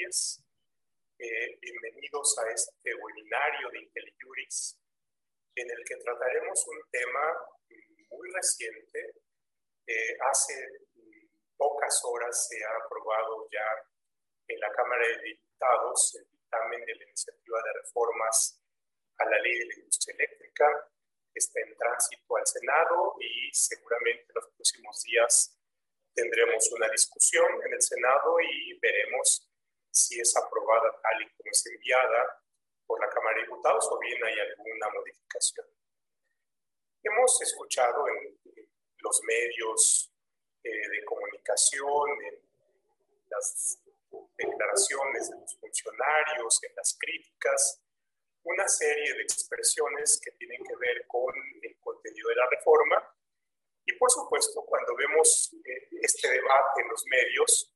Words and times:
Eh, 0.00 1.58
bienvenidos 1.60 2.38
a 2.38 2.48
este 2.52 2.94
webinario 2.94 3.68
de 3.70 3.80
IntelliJuris, 3.80 4.78
en 5.56 5.68
el 5.68 5.84
que 5.84 5.96
trataremos 5.96 6.64
un 6.68 6.88
tema 6.88 7.34
muy 8.08 8.30
reciente. 8.30 9.14
Eh, 9.88 10.16
hace 10.20 10.54
pocas 11.56 12.00
horas 12.04 12.46
se 12.48 12.64
ha 12.64 12.76
aprobado 12.76 13.48
ya 13.50 13.66
en 14.46 14.60
la 14.60 14.70
Cámara 14.70 15.04
de 15.04 15.30
Diputados 15.30 16.14
el 16.14 16.30
dictamen 16.30 16.84
de 16.84 16.94
la 16.94 17.04
iniciativa 17.04 17.58
de 17.64 17.72
reformas 17.82 18.62
a 19.18 19.24
la 19.24 19.38
ley 19.40 19.58
de 19.58 19.66
la 19.66 19.74
industria 19.80 20.14
eléctrica. 20.14 20.92
Está 21.34 21.60
en 21.60 21.76
tránsito 21.76 22.36
al 22.36 22.46
Senado 22.46 23.16
y 23.18 23.50
seguramente 23.52 24.26
en 24.28 24.34
los 24.36 24.46
próximos 24.54 25.02
días 25.02 25.58
tendremos 26.14 26.70
una 26.70 26.88
discusión 26.88 27.48
en 27.66 27.72
el 27.72 27.82
Senado 27.82 28.40
y 28.40 28.78
veremos 28.78 29.47
si 29.90 30.20
es 30.20 30.36
aprobada 30.36 31.00
tal 31.02 31.22
y 31.22 31.30
como 31.30 31.50
es 31.50 31.66
enviada 31.66 32.42
por 32.86 33.00
la 33.00 33.08
Cámara 33.10 33.36
de 33.36 33.42
Diputados 33.42 33.88
o 33.90 33.98
bien 33.98 34.24
hay 34.24 34.38
alguna 34.38 34.88
modificación. 34.94 35.66
Hemos 37.02 37.42
escuchado 37.42 38.08
en 38.08 38.38
los 38.98 39.20
medios 39.24 40.12
eh, 40.64 40.88
de 40.88 41.04
comunicación, 41.04 42.10
en 42.24 42.48
las 43.30 43.78
declaraciones 44.36 45.30
de 45.30 45.36
los 45.36 45.56
funcionarios, 45.60 46.62
en 46.64 46.74
las 46.74 46.96
críticas, 46.98 47.82
una 48.42 48.66
serie 48.66 49.14
de 49.14 49.22
expresiones 49.22 50.20
que 50.22 50.32
tienen 50.32 50.62
que 50.64 50.76
ver 50.76 51.06
con 51.06 51.34
el 51.62 51.78
contenido 51.80 52.30
de 52.30 52.36
la 52.36 52.48
reforma. 52.50 53.14
Y 53.84 53.92
por 53.94 54.10
supuesto, 54.10 54.64
cuando 54.64 54.94
vemos 54.96 55.54
eh, 55.64 55.88
este 56.02 56.30
debate 56.30 56.82
en 56.82 56.88
los 56.88 57.04
medios, 57.06 57.74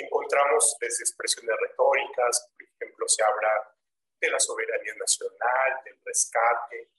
encontramos 0.00 0.76
desde 0.80 1.02
expresiones 1.02 1.56
retóricas, 1.60 2.48
por 2.56 2.66
ejemplo, 2.68 3.08
se 3.08 3.22
habla 3.22 3.74
de 4.20 4.30
la 4.30 4.38
soberanía 4.38 4.94
nacional, 4.94 5.80
del 5.84 5.98
rescate 6.04 6.90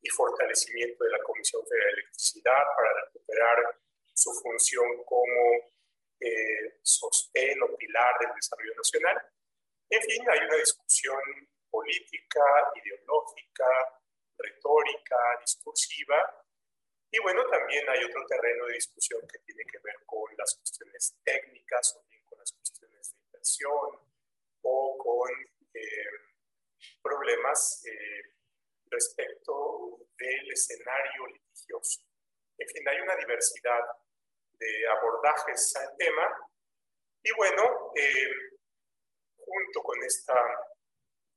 y 0.00 0.08
fortalecimiento 0.10 1.04
de 1.04 1.10
la 1.10 1.22
Comisión 1.22 1.62
Federal 1.66 1.94
de 1.94 2.00
Electricidad 2.00 2.62
para 2.76 3.04
recuperar 3.04 3.80
su 4.14 4.32
función 4.42 5.04
como 5.04 5.72
eh, 6.20 6.78
sostén 6.82 7.62
o 7.62 7.76
pilar 7.76 8.18
del 8.20 8.34
desarrollo 8.34 8.74
nacional. 8.76 9.16
En 9.90 10.02
fin, 10.02 10.30
hay 10.30 10.38
una 10.40 10.56
discusión 10.56 11.20
política, 11.70 12.44
ideológica, 12.74 13.66
retórica, 14.38 15.16
discursiva. 15.40 16.46
Y 17.10 17.18
bueno, 17.20 17.44
también 17.48 17.88
hay 17.88 18.04
otro 18.04 18.24
terreno 18.26 18.66
de 18.66 18.74
discusión 18.74 19.20
que 19.30 19.38
tiene 19.40 19.64
que 19.70 19.78
ver 19.82 19.96
con 20.06 20.24
las 20.36 20.54
cuestiones 20.56 21.14
técnicas 21.24 21.96
o 21.96 22.11
inversión 23.42 23.98
o 24.62 24.96
con 24.98 25.30
eh, 25.74 26.04
problemas 27.02 27.82
eh, 27.86 28.22
respecto 28.86 29.98
del 30.16 30.52
escenario 30.52 31.26
litigioso. 31.26 32.02
En 32.58 32.68
fin, 32.68 32.88
hay 32.88 33.00
una 33.00 33.16
diversidad 33.16 33.80
de 34.52 34.86
abordajes 34.88 35.74
al 35.76 35.96
tema. 35.96 36.28
Y 37.22 37.32
bueno, 37.36 37.92
eh, 37.96 38.30
junto 39.36 39.82
con 39.82 40.02
esta 40.04 40.34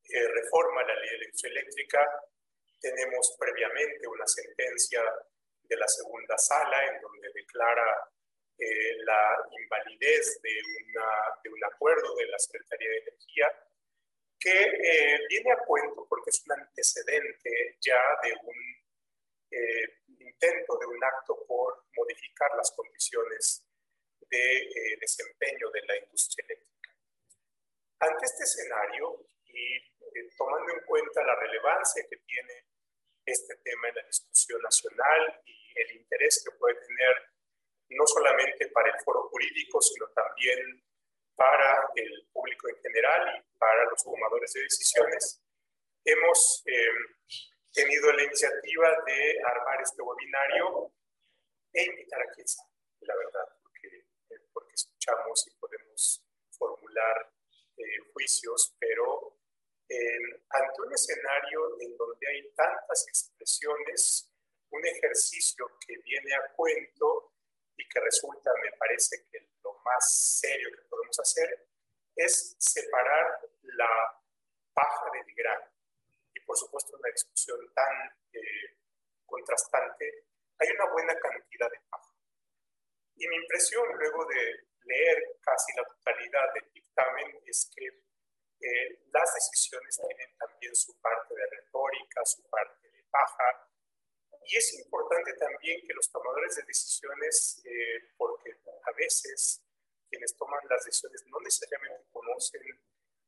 eh, 0.03 0.27
reforma 0.27 0.81
a 0.81 0.87
la 0.87 0.95
ley 0.95 1.09
eléctrica, 1.43 2.05
tenemos 2.79 3.35
previamente 3.39 4.07
una 4.07 4.27
sentencia 4.27 5.01
de 5.63 5.77
la 5.77 5.87
segunda 5.87 6.37
sala 6.37 6.85
en 6.85 7.01
donde 7.01 7.31
declara 7.33 8.11
eh, 8.57 8.97
la 9.03 9.37
invalidez 9.51 10.41
de, 10.41 10.51
una, 10.85 11.07
de, 11.43 11.49
un 11.49 11.63
acuerdo 11.65 12.15
de 12.15 12.27
la 12.27 12.39
Secretaría 12.39 12.89
de 12.89 12.97
Energía 12.97 13.51
que 14.39 15.19
viene 15.29 15.51
a 15.51 15.57
cuento 15.65 16.05
porque 16.07 16.29
es 16.29 16.43
un 16.45 16.59
antecedente 16.59 17.77
ya 17.81 17.99
de 18.21 18.33
un 18.43 18.75
intento 20.35 20.77
de 20.77 20.85
un 20.85 21.03
acto 21.03 21.45
por 21.47 21.85
modificar 21.95 22.51
las 22.55 22.71
condiciones 22.71 23.65
de 24.29 24.57
eh, 24.57 24.97
desempeño 24.99 25.69
de 25.71 25.81
la 25.85 25.97
industria 25.97 26.45
eléctrica. 26.45 26.95
Ante 27.99 28.25
este 28.25 28.43
escenario 28.43 29.27
y 29.45 29.77
eh, 29.77 30.29
tomando 30.37 30.73
en 30.73 30.81
cuenta 30.85 31.23
la 31.23 31.35
relevancia 31.35 32.05
que 32.09 32.17
tiene 32.17 32.65
este 33.25 33.55
tema 33.63 33.89
en 33.89 33.95
la 33.95 34.03
discusión 34.03 34.61
nacional 34.61 35.41
y 35.45 35.73
el 35.75 35.95
interés 35.97 36.43
que 36.43 36.57
puede 36.57 36.75
tener 36.75 37.34
no 37.89 38.07
solamente 38.07 38.67
para 38.69 38.89
el 38.89 38.99
foro 39.03 39.29
jurídico, 39.29 39.81
sino 39.81 40.07
también 40.09 40.83
para 41.35 41.89
el 41.95 42.27
público 42.31 42.69
en 42.69 42.77
general 42.77 43.43
y 43.45 43.57
para 43.57 43.85
los 43.85 44.03
tomadores 44.03 44.51
de 44.53 44.61
decisiones, 44.61 45.41
hemos 46.03 46.63
eh, 46.65 46.89
tenido 47.73 48.11
la 48.13 48.23
iniciativa 48.23 48.89
de 49.05 49.41
armar 49.43 49.81
este 49.81 50.01
webinario 50.01 50.93
e 51.73 51.83
invitar 51.83 52.21
a 52.21 52.31
quien 52.31 52.47
sabe, 52.47 52.69
la 53.01 53.15
verdad, 53.15 53.47
porque, 53.61 54.05
porque 54.53 54.73
escuchamos 54.73 55.47
y 55.47 55.55
podemos 55.59 56.23
formular 56.51 57.33
eh, 57.77 57.99
juicios, 58.13 58.75
pero 58.79 59.33
ante 60.49 60.81
un 60.81 60.93
escenario 60.93 61.79
en 61.79 61.95
donde 61.95 62.27
hay 62.27 62.49
tantas 62.55 63.07
expresiones, 63.07 64.31
un 64.71 64.85
ejercicio 64.85 65.71
que 65.85 65.97
viene 65.97 66.33
a 66.33 66.53
cuento 66.55 67.34
y 67.77 67.87
que 67.87 67.99
resulta, 67.99 68.51
me 68.61 68.71
parece 68.77 69.25
que 69.31 69.49
lo 69.63 69.73
más 69.83 70.39
serio 70.39 70.69
que 70.75 70.87
podemos 70.89 71.19
hacer 71.19 71.67
es 72.15 72.55
separar 72.59 73.39
la 73.63 74.21
paja 74.73 75.05
del 75.13 75.35
grano 75.35 75.75
por 76.45 76.57
supuesto 76.57 76.95
una 76.97 77.09
discusión 77.11 77.59
tan 77.73 77.93
eh, 78.33 78.77
contrastante, 79.25 80.25
hay 80.59 80.69
una 80.69 80.91
buena 80.91 81.19
cantidad 81.19 81.69
de 81.69 81.79
paja. 81.89 82.13
Y 83.15 83.27
mi 83.27 83.35
impresión 83.35 83.85
luego 83.97 84.25
de 84.25 84.67
leer 84.83 85.37
casi 85.41 85.73
la 85.75 85.83
totalidad 85.85 86.53
del 86.53 86.71
dictamen 86.71 87.41
es 87.45 87.71
que 87.75 87.85
eh, 87.87 88.99
las 89.11 89.33
decisiones 89.33 89.99
tienen 90.07 90.37
también 90.37 90.75
su 90.75 90.99
parte 91.01 91.33
de 91.35 91.45
retórica, 91.47 92.23
su 92.25 92.47
parte 92.49 92.89
de 92.89 93.03
paja, 93.09 93.69
y 94.47 94.57
es 94.57 94.73
importante 94.79 95.33
también 95.33 95.81
que 95.85 95.93
los 95.93 96.09
tomadores 96.11 96.55
de 96.55 96.63
decisiones, 96.63 97.61
eh, 97.65 98.13
porque 98.17 98.51
a 98.83 98.91
veces 98.97 99.61
quienes 100.09 100.35
toman 100.37 100.61
las 100.69 100.83
decisiones 100.85 101.25
no 101.27 101.39
necesariamente 101.39 102.05
conocen 102.11 102.61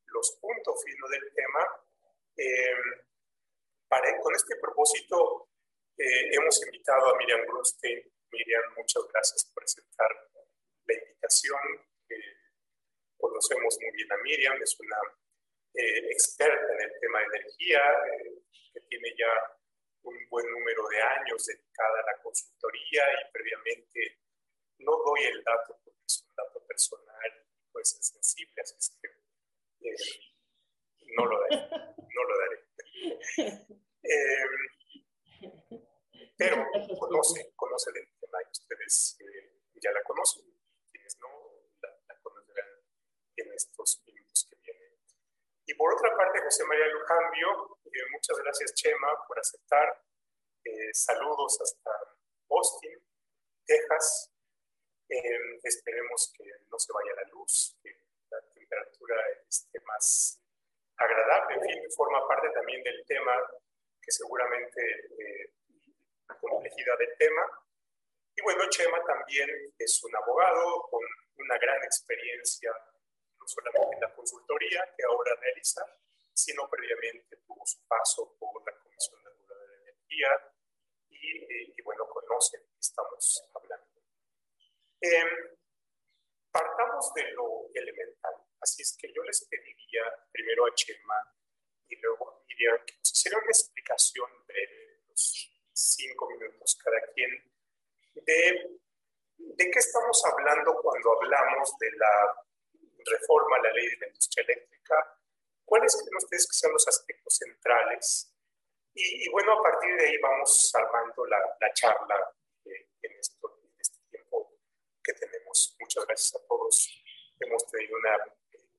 los 0.07 0.37
puntos 0.39 0.83
finos 0.83 1.09
del 1.09 1.33
tema, 1.33 1.65
eh, 2.37 2.75
para, 3.87 4.19
con 4.19 4.35
este 4.35 4.55
propósito 4.57 5.49
eh, 5.97 6.29
hemos 6.35 6.63
invitado 6.63 7.13
a 7.13 7.17
Miriam 7.17 7.41
Grunstein. 7.47 8.03
Miriam, 8.31 8.63
muchas 8.75 9.03
gracias 9.11 9.45
por 9.53 9.63
aceptar 9.63 10.09
la 10.85 10.93
invitación. 10.93 11.59
conocemos 13.17 13.77
muy 13.81 13.91
bien 13.91 14.11
a 14.11 14.17
Miriam, 14.17 14.61
es 14.61 14.79
una 14.79 14.97
eh, 15.73 16.11
experta 16.11 16.73
en 16.73 16.81
el 16.81 16.99
tema 16.99 17.19
de 17.19 17.25
energía, 17.25 17.81
que 18.73 18.81
tiene 18.81 19.13
ya 19.17 19.57
un 20.07 20.29
buen 20.29 20.49
número 20.49 20.87
de 20.89 21.01
años 21.01 21.45
dedicada 21.45 21.99
a 21.99 22.05
la 22.11 22.21
consultoría 22.21 23.03
y 23.13 23.31
previamente 23.31 24.19
no 24.79 24.91
doy 25.05 25.23
el 25.23 25.43
dato 25.43 25.79
porque 25.83 26.01
es 26.05 26.23
un 26.27 26.35
dato 26.35 26.65
personal, 26.65 27.45
puede 27.71 27.85
ser 27.85 28.03
sensible, 28.03 28.61
así 28.61 28.93
que 29.01 29.17
no 31.15 31.25
lo 31.25 31.39
daré, 31.41 31.69
no 32.15 32.23
lo 32.23 32.37
daré. 32.39 32.57
Eh, 34.09 34.45
pero 36.37 36.63
conoce, 36.97 37.51
conoce 37.55 37.89
el 37.89 38.07
tema 38.19 38.37
y 38.41 38.51
ustedes 38.51 39.17
eh, 39.19 39.63
ya 39.83 39.91
la 39.91 40.01
conocen, 40.03 40.45
quienes 40.91 41.17
no 41.19 41.27
la, 41.81 42.19
conocerán 42.21 42.69
en 43.35 43.53
estos 43.53 44.01
minutos 44.05 44.47
que 44.49 44.55
vienen. 44.63 44.97
Y 45.65 45.73
por 45.73 45.93
otra 45.93 46.15
parte, 46.15 46.41
José 46.41 46.63
María 46.65 46.87
Lujambio, 46.87 47.79
eh, 47.85 48.05
muchas 48.13 48.37
gracias 48.37 48.73
Chema 48.75 49.09
por 49.27 49.39
aceptar. 49.39 50.01
saludos 50.93 51.59
hasta 51.61 51.91
Austin, 52.49 53.03
Texas. 53.65 54.31
esperemos 55.63 56.31
que 56.37 56.45
no 56.69 56.79
se 56.79 56.93
vaya 56.93 57.13
la 57.15 57.29
luz, 57.31 57.77
que 57.81 57.89
la 58.29 58.41
temperatura 58.53 59.15
esté 59.49 59.79
más 59.81 60.41
agradable, 60.97 61.55
en 61.55 61.61
fin, 61.61 61.91
forma 61.95 62.27
parte 62.27 62.49
también 62.51 62.83
del 62.83 63.05
tema, 63.27 63.35
que 64.01 64.11
seguramente 64.11 64.81
eh, 65.19 65.53
la 66.29 66.37
complejidad 66.39 66.97
del 66.97 67.17
tema. 67.17 67.43
Y 68.35 68.41
bueno, 68.41 68.69
Chema 68.69 69.03
también 69.03 69.49
es 69.77 70.03
un 70.03 70.15
abogado 70.15 70.81
con 70.89 71.01
una 71.37 71.57
gran 71.57 71.83
experiencia, 71.83 72.71
no 73.39 73.47
solamente 73.47 73.95
en 73.95 74.01
la 74.01 74.13
consultoría 74.13 74.93
que 74.95 75.03
ahora 75.03 75.35
realiza, 75.41 75.81
sino 76.33 76.69
previamente 76.69 77.37
tuvo 77.47 77.65
su 77.65 77.85
paso 77.87 78.37
por 78.39 78.63
la 78.65 78.77
Comisión 78.79 79.23
de 79.23 79.31
de 79.55 79.81
Energía 79.81 80.29
y, 81.09 81.79
y, 81.79 81.81
bueno, 81.81 82.07
conoce 82.07 82.59
que 82.59 82.79
estamos 82.79 83.49
hablando. 83.55 83.87
Em, 85.01 85.57
partamos 86.51 87.13
de 87.15 87.31
lo 87.31 87.69
elemental. 87.73 88.33
Así 88.61 88.83
es 88.83 88.95
que 88.99 89.11
yo 89.11 89.23
les 89.23 89.45
pediría 89.47 90.03
primero 90.31 90.65
a 90.65 90.73
Chema 90.75 91.37
y 91.89 91.95
luego 91.97 92.29
a 92.29 92.43
Miriam 92.47 92.77
que 92.85 92.95
nos 92.97 93.11
hiciera 93.11 93.37
una 93.37 93.47
explicación 93.47 94.29
breve, 94.45 94.99
unos 95.05 95.51
cinco 95.73 96.29
minutos 96.29 96.77
cada 96.83 97.01
quien, 97.13 97.29
de, 98.13 98.79
de 99.37 99.71
qué 99.71 99.79
estamos 99.79 100.23
hablando 100.25 100.75
cuando 100.81 101.13
hablamos 101.13 101.77
de 101.79 101.91
la 101.91 102.43
reforma 103.05 103.57
a 103.57 103.61
la 103.63 103.71
ley 103.71 103.87
de 103.87 103.97
la 104.06 104.06
industria 104.17 104.43
eléctrica, 104.43 104.95
cuáles 105.63 105.95
creen 105.95 106.17
ustedes 106.17 106.47
que 106.47 106.57
son 106.57 106.73
los 106.73 106.87
aspectos 106.87 107.37
centrales. 107.37 108.33
Y, 108.93 109.29
bueno, 109.29 109.59
a 109.59 109.61
partir 109.61 109.95
de 109.95 110.07
ahí 110.07 110.17
vamos 110.17 110.73
armando 110.73 111.25
la 111.27 111.73
charla 111.73 112.33
eh, 112.65 112.89
en, 113.03 113.11
esto, 113.19 113.59
en 113.63 113.79
este 113.79 113.99
tiempo 114.09 114.57
que 115.03 115.13
tenemos. 115.13 115.75
Muchas 115.79 116.05
gracias 116.07 116.41
a 116.41 116.47
todos. 116.47 117.03
Hemos 117.39 117.67
tenido 117.67 117.95
una 117.95 118.15
eh, 118.53 118.69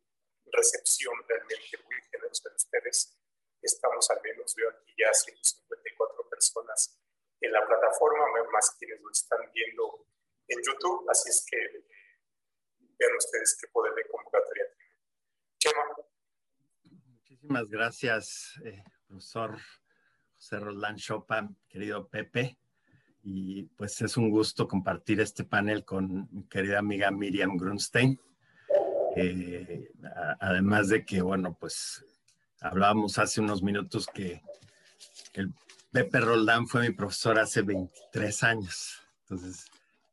recepción 0.47 1.15
realmente 1.29 1.79
muy 1.85 2.03
generosa 2.11 2.49
de 2.49 2.57
ustedes. 2.57 3.17
Estamos 3.63 4.11
al 4.11 4.21
menos, 4.23 4.55
veo 4.57 4.71
aquí 4.71 4.93
ya 4.99 5.13
154 5.13 6.29
personas 6.29 6.99
en 7.41 7.53
la 7.53 7.65
plataforma, 7.65 8.27
más 8.51 8.75
quienes 8.77 9.01
lo 9.01 9.11
están 9.11 9.39
viendo 9.53 10.07
en 10.49 10.59
YouTube. 10.63 11.09
Así 11.09 11.29
es 11.29 11.47
que 11.49 11.59
vean 12.99 13.17
ustedes 13.17 13.57
qué 13.61 13.69
poder 13.69 13.95
de 13.95 14.09
convocatoria 14.09 14.65
Muchísimas 17.59 17.71
gracias, 17.71 18.53
eh, 18.65 18.85
profesor 19.09 19.59
José 20.37 20.61
Roland 20.61 20.97
Chopin, 20.97 21.57
querido 21.69 22.07
Pepe. 22.07 22.57
Y 23.25 23.65
pues 23.65 24.01
es 24.01 24.17
un 24.17 24.31
gusto 24.31 24.69
compartir 24.69 25.21
este 25.21 25.43
panel 25.43 25.85
con 25.85 26.29
mi 26.31 26.45
querida 26.45 26.79
amiga 26.79 27.11
Miriam 27.11 27.57
Grunstein. 27.57 28.21
Eh, 29.17 29.91
además 30.39 30.89
de 30.89 31.05
que, 31.05 31.21
bueno, 31.21 31.57
pues 31.59 32.05
hablábamos 32.61 33.19
hace 33.19 33.41
unos 33.41 33.61
minutos 33.61 34.07
que 34.07 34.41
el 35.33 35.53
Pepe 35.91 36.21
Roldán 36.21 36.69
fue 36.69 36.83
mi 36.83 36.95
profesor 36.95 37.41
hace 37.41 37.63
23 37.63 38.43
años. 38.45 39.03
Entonces, 39.23 39.67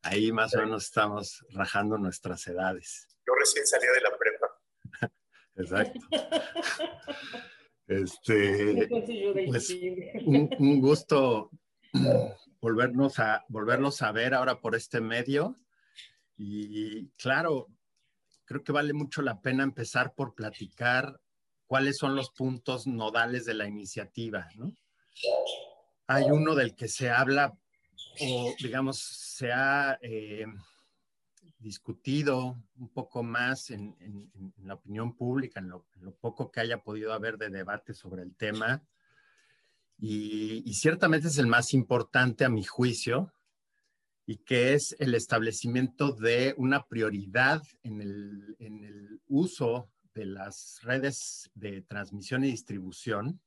Ahí 0.05 0.31
más 0.31 0.53
o 0.53 0.59
menos 0.59 0.83
estamos 0.83 1.43
rajando 1.49 1.97
nuestras 1.97 2.45
edades. 2.45 3.07
Yo 3.25 3.33
recién 3.39 3.65
salía 3.65 3.91
de 3.91 4.01
la 4.01 4.15
prepa. 4.15 4.34
Exacto. 5.55 5.99
Este, 7.87 8.87
pues, 9.45 9.75
un, 10.25 10.81
gusto 10.81 11.51
volvernos 12.59 13.19
a, 13.19 13.45
volverlos 13.47 14.01
a 14.01 14.11
ver 14.11 14.33
ahora 14.33 14.59
por 14.59 14.73
este 14.73 15.01
medio. 15.01 15.55
Y 16.35 17.09
claro, 17.09 17.67
creo 18.45 18.63
que 18.63 18.71
vale 18.71 18.91
mucho 18.93 19.21
la 19.21 19.39
pena 19.39 19.61
empezar 19.61 20.15
por 20.15 20.33
platicar 20.33 21.21
cuáles 21.67 21.97
son 21.97 22.15
los 22.15 22.31
puntos 22.31 22.87
nodales 22.87 23.45
de 23.45 23.53
la 23.53 23.67
iniciativa, 23.67 24.49
¿no? 24.55 24.73
Hay 26.07 26.23
uno 26.31 26.55
del 26.55 26.73
que 26.73 26.87
se 26.87 27.11
habla 27.11 27.55
o 28.19 28.53
digamos, 28.59 28.99
se 28.99 29.51
ha 29.51 29.99
eh, 30.01 30.45
discutido 31.65 32.63
un 32.77 32.89
poco 32.89 33.23
más 33.23 33.71
en, 33.71 33.95
la 34.63 34.75
opinión 34.75 35.15
pública, 35.15 35.59
en 35.59 35.69
lo, 35.69 35.83
poco 36.21 36.51
que 36.51 36.59
haya 36.59 36.83
podido 36.83 37.11
haber 37.11 37.39
de 37.39 37.49
debate 37.49 37.95
sobre 37.95 38.21
el 38.21 38.35
tema. 38.35 38.83
Y, 39.97 40.71
ciertamente 40.75 41.27
es 41.27 41.39
el 41.39 41.47
más 41.47 41.73
importante 41.73 42.45
a 42.45 42.49
mi 42.49 42.63
juicio, 42.63 43.33
y 44.27 44.37
que 44.37 44.75
es 44.75 44.95
el 44.99 45.15
establecimiento 45.15 46.11
de 46.11 46.53
una 46.57 46.85
prioridad 46.85 47.63
en 47.81 48.01
el, 48.01 48.55
en 48.59 48.83
el 48.83 49.21
uso 49.27 49.89
de 50.13 50.25
las 50.25 50.79
redes 50.83 51.49
de 51.55 51.81
transmisión 51.81 52.43
y 52.43 52.51
distribución 52.51 53.41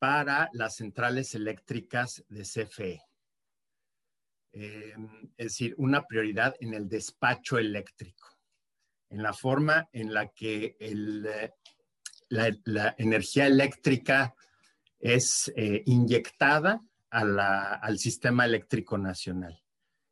para 0.00 0.48
las 0.52 0.76
centrales 0.76 1.36
eléctricas 1.36 2.24
de 2.28 2.42
CFE. 2.42 3.05
Es 4.58 5.46
decir, 5.48 5.74
una 5.76 6.06
prioridad 6.06 6.54
en 6.60 6.72
el 6.72 6.88
despacho 6.88 7.58
eléctrico, 7.58 8.28
en 9.10 9.22
la 9.22 9.34
forma 9.34 9.88
en 9.92 10.14
la 10.14 10.28
que 10.28 10.76
eh, 10.80 11.52
la, 12.28 12.94
energía 12.96 13.46
eléctrica 13.46 14.34
es 14.98 15.52
eh, 15.56 15.82
inyectada 15.84 16.82
al 17.10 17.98
sistema 17.98 18.44
eléctrico 18.44 18.98
nacional 18.98 19.62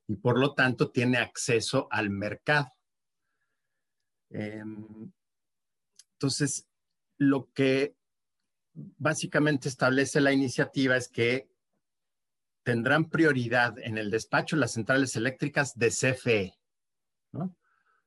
y 0.06 0.16
por 0.16 0.38
lo 0.38 0.54
tanto 0.54 0.90
tiene 0.90 1.18
acceso 1.18 1.88
al 1.90 2.10
mercado. 2.10 2.72
Em, 4.30 5.10
entonces, 6.12 6.66
lo 7.18 7.50
que 7.52 7.96
básicamente 8.74 9.68
establece 9.68 10.20
la 10.20 10.32
iniciativa 10.32 10.96
es 10.96 11.08
que 11.08 11.48
tendrán 12.64 13.10
prioridad 13.10 13.78
en 13.78 13.98
el 13.98 14.10
despacho 14.10 14.56
las 14.56 14.72
centrales 14.72 15.14
eléctricas 15.16 15.78
de 15.78 15.90
CFE, 15.90 16.58
¿no? 17.30 17.54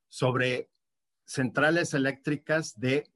sobre 0.09 0.69
centrales 1.25 1.94
eléctricas 1.94 2.77
de 2.80 3.07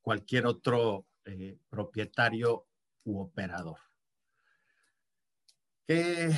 cualquier 0.00 0.46
otro 0.46 1.06
eh, 1.24 1.58
propietario 1.68 2.68
u 3.04 3.20
operador. 3.20 3.78
¿Qué, 5.86 6.30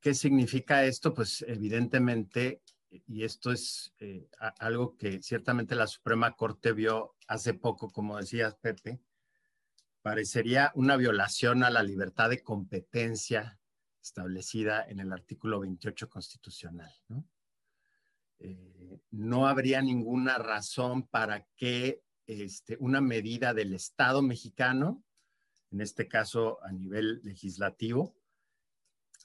¿Qué, 0.00 0.14
significa 0.14 0.84
esto? 0.84 1.12
Pues 1.12 1.44
evidentemente, 1.46 2.62
y 2.88 3.24
esto 3.24 3.52
es 3.52 3.92
eh, 3.98 4.26
algo 4.58 4.96
que 4.96 5.22
ciertamente 5.22 5.74
la 5.74 5.86
Suprema 5.86 6.34
Corte 6.34 6.72
vio 6.72 7.14
hace 7.28 7.52
poco, 7.52 7.90
como 7.90 8.16
decías, 8.16 8.54
Pepe, 8.54 9.00
parecería 10.00 10.72
una 10.76 10.96
violación 10.96 11.62
a 11.62 11.68
la 11.68 11.82
libertad 11.82 12.30
de 12.30 12.42
competencia 12.42 13.58
establecida 14.06 14.86
en 14.88 15.00
el 15.00 15.12
artículo 15.12 15.60
28 15.60 16.08
constitucional. 16.08 16.92
¿no? 17.08 17.24
Eh, 18.38 19.00
no 19.10 19.48
habría 19.48 19.82
ninguna 19.82 20.38
razón 20.38 21.08
para 21.08 21.44
que 21.56 22.02
este, 22.26 22.76
una 22.80 23.00
medida 23.00 23.52
del 23.52 23.74
Estado 23.74 24.22
mexicano, 24.22 25.02
en 25.72 25.80
este 25.80 26.06
caso 26.06 26.58
a 26.62 26.70
nivel 26.72 27.20
legislativo, 27.24 28.14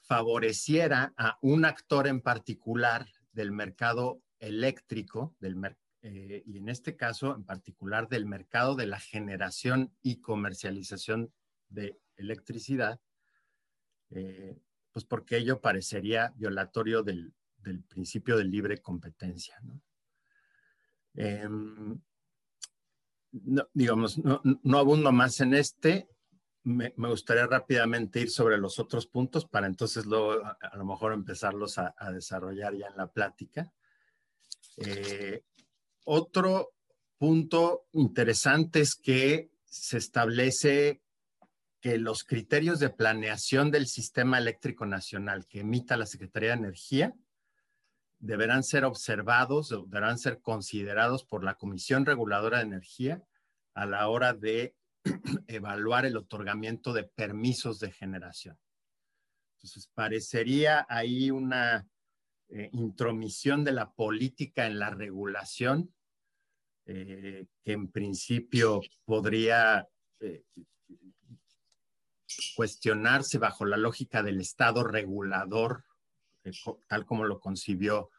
favoreciera 0.04 1.14
a 1.16 1.38
un 1.42 1.66
actor 1.66 2.08
en 2.08 2.22
particular 2.22 3.08
del 3.32 3.52
mercado 3.52 4.22
eléctrico, 4.40 5.36
del 5.40 5.56
eh, 6.02 6.42
y 6.48 6.58
en 6.58 6.70
este 6.70 6.96
caso 6.96 7.36
en 7.36 7.44
particular 7.44 8.10
del 8.10 8.26
mercado 8.26 8.76
de 8.76 8.88
la 8.88 9.00
generación 9.00 9.94
y 10.02 10.20
comercialización 10.20 11.32
de 11.70 12.00
electricidad, 12.18 13.00
eh, 14.10 14.60
pues 14.92 15.06
porque 15.06 15.38
ello 15.38 15.62
parecería 15.62 16.34
violatorio 16.36 17.04
del, 17.04 17.34
principio 17.88 18.38
de 18.38 18.44
libre 18.44 18.82
competencia. 18.82 19.60
¿no? 19.62 19.82
Em, 21.14 22.00
digamos, 23.74 24.18
no, 24.18 24.78
abundo 24.78 25.12
más 25.12 25.40
en 25.42 25.54
este. 25.54 26.10
Me, 26.64 26.94
gustaría 26.96 27.48
rápidamente 27.48 28.20
ir 28.20 28.30
sobre 28.30 28.58
los 28.58 28.78
otros 28.78 29.08
puntos 29.08 29.46
para 29.46 29.66
entonces 29.66 30.06
luego 30.06 30.44
a, 30.44 30.78
lo 30.78 30.86
mejor 30.86 31.14
empezarlos 31.14 31.78
a, 31.80 31.94
desarrollar 32.14 32.76
ya 32.76 32.88
en 32.88 32.98
la 32.98 33.08
plática. 33.08 33.72
Eh, 34.78 35.44
otro 36.06 36.74
punto 37.18 37.88
interesante 37.94 38.82
es 38.82 38.96
que 38.96 39.52
se 39.66 39.98
establece 39.98 41.01
que 41.82 41.98
los 41.98 42.24
criterios 42.24 42.80
de 42.80 42.92
planeación 42.92 43.72
del 43.72 43.88
sistema 43.88 44.38
eléctrico 44.38 44.86
nacional 44.86 45.48
que 45.48 45.62
emita 45.62 45.98
la 45.98 46.06
Secretaría 46.06 46.50
de 46.50 46.58
Energía 46.58 47.16
deberán 48.20 48.64
ser 48.64 48.86
observados, 48.86 49.70
deberán 49.70 50.20
ser 50.20 50.42
considerados 50.42 51.26
por 51.26 51.44
la 51.44 51.56
Comisión 51.56 52.06
Reguladora 52.06 52.60
de 52.60 52.66
Energía 52.66 53.24
a 53.74 53.88
la 53.88 54.08
hora 54.08 54.34
de 54.34 54.76
evaluar 55.48 56.06
el 56.06 56.18
otorgamiento 56.18 56.94
de 56.94 57.04
permisos 57.04 57.80
de 57.80 57.92
generación. 57.92 58.60
Entonces, 59.56 59.90
parecería 59.94 60.86
ahí 60.88 61.32
una 61.32 61.88
eh, 62.50 62.70
intromisión 62.74 63.64
de 63.64 63.72
la 63.72 63.92
política 63.92 64.68
en 64.68 64.78
la 64.78 64.92
regulación 64.92 65.92
eh, 66.86 67.46
que 67.64 67.72
en 67.72 67.92
principio 67.92 68.82
podría 69.06 69.88
eh, 70.20 70.44
cuestionarse 72.56 73.38
bajo 73.38 73.66
la 73.66 73.78
lógica 73.78 74.24
del 74.24 74.40
Estado 74.42 74.84
regulador, 74.84 75.86
tal 76.88 77.06
como 77.06 77.26
lo 77.26 77.40
concibió 77.40 78.10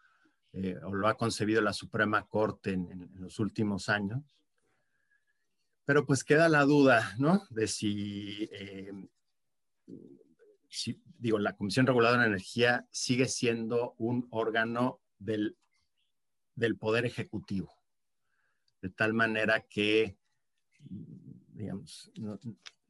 eh, 0.53 0.77
o 0.85 0.95
lo 0.95 1.09
ha 1.09 1.17
concebido 1.17 1.61
la 1.63 1.73
Suprema 1.73 2.27
Corte 2.27 2.73
en, 2.73 3.11
los 3.15 3.39
últimos 3.39 3.89
años. 3.89 4.23
Pero 5.85 6.07
pues 6.07 6.23
queda 6.23 6.49
la 6.49 6.63
duda, 6.63 7.15
¿no? 7.19 7.43
De 7.51 7.67
si, 7.67 8.49
eh, 8.53 8.93
si, 10.69 11.03
digo, 11.19 11.39
la 11.39 11.57
Comisión 11.57 11.87
Reguladora 11.87 12.23
de 12.23 12.29
Energía 12.29 12.87
sigue 12.91 13.27
siendo 13.27 13.95
un 13.99 14.29
órgano 14.31 15.01
del 15.19 15.57
del 16.55 16.77
Poder 16.77 17.05
Ejecutivo. 17.07 17.73
De 18.81 18.91
tal 18.91 19.15
manera 19.15 19.61
que, 19.69 20.17
digamos, 20.81 22.11
no, 22.17 22.39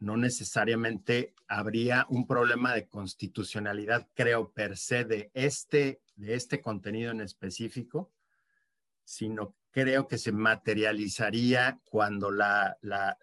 necesariamente 0.03 1.33
habría 1.47 2.07
un 2.09 2.27
problema 2.27 2.75
de 2.75 2.89
constitucionalidad, 2.89 4.09
creo, 4.15 4.51
per 4.53 4.77
se 4.77 5.05
de 5.05 5.31
este, 5.33 6.01
de 6.17 6.35
este 6.35 6.61
contenido 6.61 7.13
en 7.13 7.21
específico, 7.21 8.11
sino 9.05 9.55
creo 9.71 10.09
que 10.09 10.19
se 10.19 10.33
materializaría 10.33 11.81
cuando 11.85 12.33
la, 12.33 12.77
la 12.83 13.17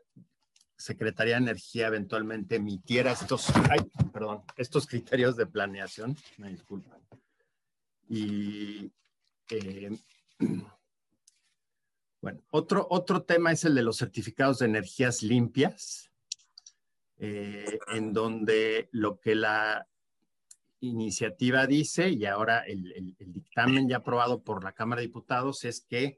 Secretaría 0.78 1.34
de 1.36 1.42
Energía 1.42 1.88
eventualmente 1.88 2.56
emitiera 2.56 3.12
estos, 3.12 3.48
perdón, 4.14 4.44
estos 4.56 4.88
criterios 4.88 5.36
de 5.36 5.46
planeación. 5.46 6.16
Me 6.38 6.50
disculpan. 6.50 7.00
Y 8.08 8.90
eh, 9.50 9.92
bueno, 12.22 12.42
otro, 12.52 12.88
otro 12.90 13.24
tema 13.24 13.52
es 13.52 13.66
el 13.66 13.76
de 13.76 13.84
los 13.84 13.98
certificados 13.98 14.60
de 14.60 14.68
energías 14.68 15.22
limpias, 15.22 16.09
eh, 17.20 17.80
en 17.94 18.14
donde 18.14 18.88
lo 18.92 19.20
que 19.20 19.36
la 19.36 19.88
iniciativa 20.80 21.68
dice, 21.68 22.10
y 22.10 22.26
ahora 22.26 22.60
el, 22.60 23.16
dictamen 23.20 23.90
ya 23.90 23.98
aprobado 23.98 24.42
por 24.42 24.64
la 24.64 24.72
Cámara 24.72 25.02
de 25.02 25.08
Diputados, 25.08 25.66
es 25.66 25.82
que 25.82 26.18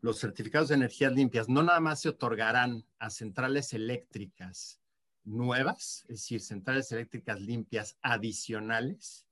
los 0.00 0.18
certificados 0.18 0.68
de 0.68 0.74
energías 0.74 1.12
limpias 1.12 1.48
no 1.48 1.62
nada 1.62 1.78
más 1.78 2.00
se 2.00 2.08
otorgarán 2.08 2.84
a 2.98 3.10
centrales 3.10 3.72
eléctricas 3.72 4.80
nuevas, 5.22 6.04
es 6.08 6.16
decir, 6.16 6.40
centrales 6.40 6.90
eléctricas 6.90 7.40
limpias 7.40 7.96
adicionales, 8.02 9.28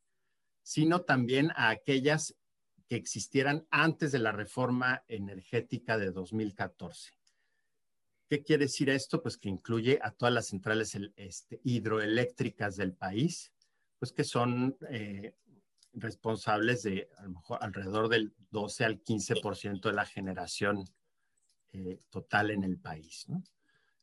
sino 0.63 1.01
también 1.01 1.51
a 1.57 1.71
aquellas 1.71 2.37
que 2.89 2.95
existieran 2.95 3.67
antes 3.71 4.13
de 4.13 4.21
la 4.21 4.31
reforma 4.31 5.03
energética 5.09 5.99
de 5.99 6.13
2014. 6.13 7.20
¿Qué 8.31 8.45
quiere 8.45 8.67
decir 8.67 8.89
esto? 8.89 9.21
Pues 9.21 9.37
que 9.37 9.49
incluye 9.49 9.99
a 10.01 10.13
todas 10.13 10.33
las 10.33 10.47
centrales 10.47 10.97
este, 11.17 11.61
hidroeléctricas 11.65 12.77
del 12.77 12.93
país, 12.93 13.53
pues 13.99 14.13
que 14.13 14.23
son 14.23 14.77
eh, 14.89 15.35
responsables 15.95 16.85
de 16.85 17.09
a 17.19 17.25
lo 17.25 17.31
mejor 17.31 17.59
alrededor 17.61 18.09
del 18.09 18.33
12 18.53 18.85
al 18.85 19.03
15% 19.03 19.81
de 19.81 19.93
la 19.93 20.07
generación 20.07 20.85
eh, 21.73 21.99
total 22.09 22.53
en 22.53 22.63
el 22.63 22.79
país. 22.79 23.27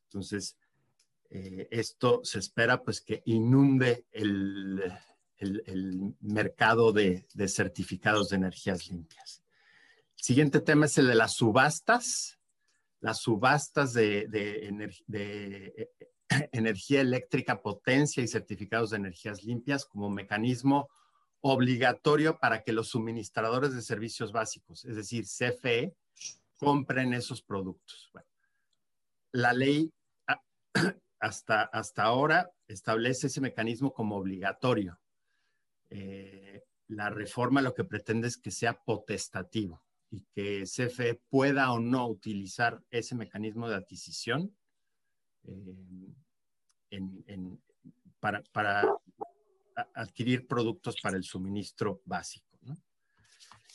Entonces, 0.04 0.58
eh, 1.30 1.66
esto 1.70 2.20
se 2.22 2.38
espera 2.38 2.82
pues 2.82 3.00
que 3.00 3.22
inunde 3.24 4.04
el, 4.12 4.92
mercado 6.20 6.92
de, 6.92 7.24
certificados 7.46 8.28
de 8.28 8.36
energías 8.36 8.88
limpias. 8.88 9.42
El 10.18 10.22
siguiente 10.22 10.60
tema 10.60 10.84
es 10.84 10.98
el 10.98 11.06
de 11.06 11.14
las 11.14 11.32
subastas. 11.32 12.37
Las 13.00 13.20
subastas 13.20 13.92
de, 13.92 14.26
de 14.28 15.88
energía 16.52 17.00
eléctrica, 17.00 17.62
potencia 17.62 18.22
y 18.22 18.28
certificados 18.28 18.90
de 18.90 18.98
energías 18.98 19.44
limpias 19.44 19.84
como 19.84 20.10
mecanismo 20.10 20.88
obligatorio 21.40 22.38
para 22.38 22.62
que 22.62 22.72
los 22.72 22.88
suministradores 22.88 23.74
de 23.74 23.82
servicios 23.82 24.32
básicos, 24.32 24.84
es 24.84 24.96
decir, 24.96 25.24
CFE, 25.24 25.94
compren 26.58 27.14
esos 27.14 27.42
productos. 27.42 28.10
la 29.32 29.52
ley 29.52 29.92
hasta, 31.20 31.62
hasta 31.62 32.02
ahora 32.02 32.50
establece 32.66 33.28
ese 33.28 33.40
mecanismo 33.40 33.92
como 33.92 34.16
obligatorio. 34.16 34.98
Eh, 35.90 36.64
la 36.88 37.10
reforma 37.10 37.62
lo 37.62 37.74
que 37.74 37.84
pretende 37.84 38.28
es 38.28 38.36
que 38.36 38.50
sea 38.50 38.82
potestativo 38.82 39.82
y 40.10 40.22
que 40.32 40.64
CFE 40.64 41.20
pueda 41.28 41.72
o 41.72 41.80
no 41.80 42.08
utilizar 42.08 42.82
ese 42.90 43.14
mecanismo 43.14 43.68
de 43.68 43.76
adquisición 43.76 44.54
eh, 45.44 46.96
para, 48.20 48.42
adquirir 49.94 50.46
productos 50.46 50.96
para 51.00 51.16
el 51.16 51.24
suministro 51.24 52.02
básico. 52.04 52.48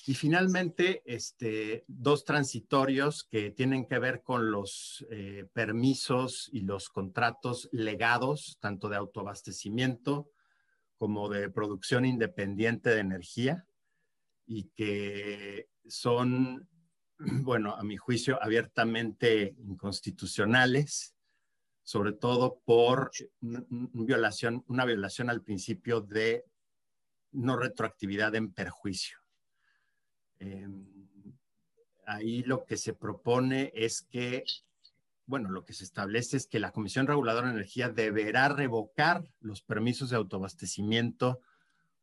Y 0.06 0.16
finalmente, 0.16 1.02
este, 1.06 1.86
dos 1.88 2.26
transitorios 2.26 3.24
que 3.24 3.52
tienen 3.52 3.86
que 3.86 4.00
ver 4.00 4.22
con 4.22 4.52
los 4.52 5.06
eh, 5.10 5.48
permisos 5.54 6.50
y 6.52 6.60
los 6.62 6.90
contratos 6.90 7.70
legados, 7.72 8.58
tanto 8.60 8.90
de 8.90 8.98
autoabastecimiento 8.98 10.30
como 10.98 11.30
de 11.30 11.50
producción 11.50 12.04
independiente 12.04 12.90
de 12.90 13.00
energía 13.00 13.66
y 14.46 14.66
que 14.76 15.70
son, 15.88 16.68
bueno, 17.18 17.76
a 17.76 17.84
mi 17.84 17.98
juicio, 17.98 18.42
abiertamente 18.42 19.56
inconstitucionales, 19.60 21.16
sobre 21.84 22.14
todo 22.14 22.62
por 22.64 23.12
violación, 23.42 24.64
una 24.68 24.86
violación 24.86 25.30
al 25.30 25.42
principio 25.42 26.02
de 26.02 26.46
no 27.32 27.58
retroactividad 27.58 28.36
en 28.36 28.54
perjuicio. 28.54 29.18
Em, 30.40 30.86
ahí 32.06 32.44
lo 32.44 32.66
que 32.66 32.78
se 32.78 32.94
propone 32.94 33.72
es 33.76 34.02
que 34.04 34.44
bueno, 35.26 35.50
lo 35.50 35.64
que 35.64 35.74
se 35.74 35.84
establece 35.84 36.38
es 36.38 36.48
que 36.48 36.60
la 36.60 36.72
Comisión 36.72 37.08
Reguladora 37.08 37.48
de 37.48 37.54
Energía 37.54 37.90
deberá 37.90 38.50
revocar 38.50 39.24
los 39.40 39.62
permisos 39.62 40.10
de 40.10 40.18
autoabastecimiento 40.18 41.40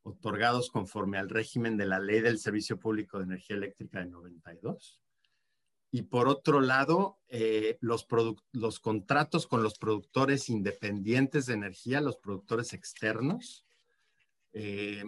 otorgados 0.03 0.71
conforme 0.71 1.19
al 1.19 1.29
régimen 1.29 1.77
de 1.77 1.87
la 1.87 1.99
Ley 1.99 2.21
del 2.21 2.39
Servicio 2.39 2.79
Público 2.79 3.19
de 3.19 3.25
Energía 3.25 3.57
Eléctrica 3.57 4.01
de 4.01 4.07
92. 4.07 5.01
Y 5.93 6.03
por 6.03 6.29
otro 6.29 6.61
lado, 6.61 7.19
eh, 7.29 7.77
los, 7.81 8.07
contratos 8.81 9.47
con 9.47 9.63
los 9.63 9.77
productores 9.77 10.49
independientes 10.49 11.47
de 11.47 11.55
energía, 11.55 12.01
los 12.01 12.17
productores 12.17 12.73
externos, 12.73 13.65
eh, 14.53 15.03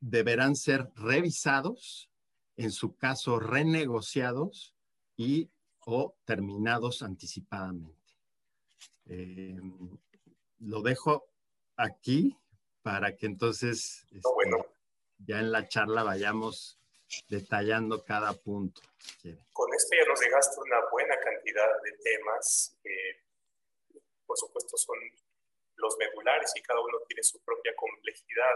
deberán 0.00 0.56
ser 0.56 0.90
revisados, 0.96 2.10
en 2.56 2.72
su 2.72 2.96
caso 2.96 3.38
renegociados 3.38 4.74
y 5.16 5.50
o 5.80 6.16
terminados 6.24 7.02
anticipadamente. 7.02 7.94
Eh, 9.04 9.60
lo 10.58 10.82
dejo 10.82 11.28
aquí 11.76 12.36
para 12.86 13.16
que 13.16 13.26
entonces 13.26 14.06
este, 14.12 14.30
ya 15.26 15.40
en 15.40 15.50
la 15.50 15.66
charla 15.66 16.04
vayamos 16.04 16.78
detallando 17.28 18.04
cada 18.04 18.32
punto. 18.32 18.80
Con 19.52 19.74
esto 19.74 19.96
ya 19.98 20.06
nos 20.06 20.20
dejaste 20.20 20.60
una 20.60 20.78
buena 20.92 21.18
cantidad 21.18 21.68
de 21.82 21.92
temas 21.98 22.78
que, 22.80 23.24
por 24.24 24.38
supuesto, 24.38 24.76
son 24.76 24.96
los 25.74 25.96
medulares 25.98 26.52
y 26.54 26.62
cada 26.62 26.78
uno 26.80 26.98
tiene 27.08 27.24
su 27.24 27.42
propia 27.42 27.74
complejidad. 27.74 28.54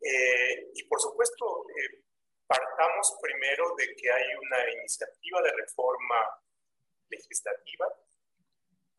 Eh, 0.00 0.70
y 0.74 0.82
por 0.84 0.98
supuesto, 0.98 1.66
eh, 1.76 2.00
Partamos 2.50 3.16
primero 3.22 3.76
de 3.76 3.94
que 3.94 4.10
hay 4.10 4.34
una 4.34 4.70
iniciativa 4.72 5.40
de 5.40 5.52
reforma 5.52 6.16
legislativa 7.08 7.86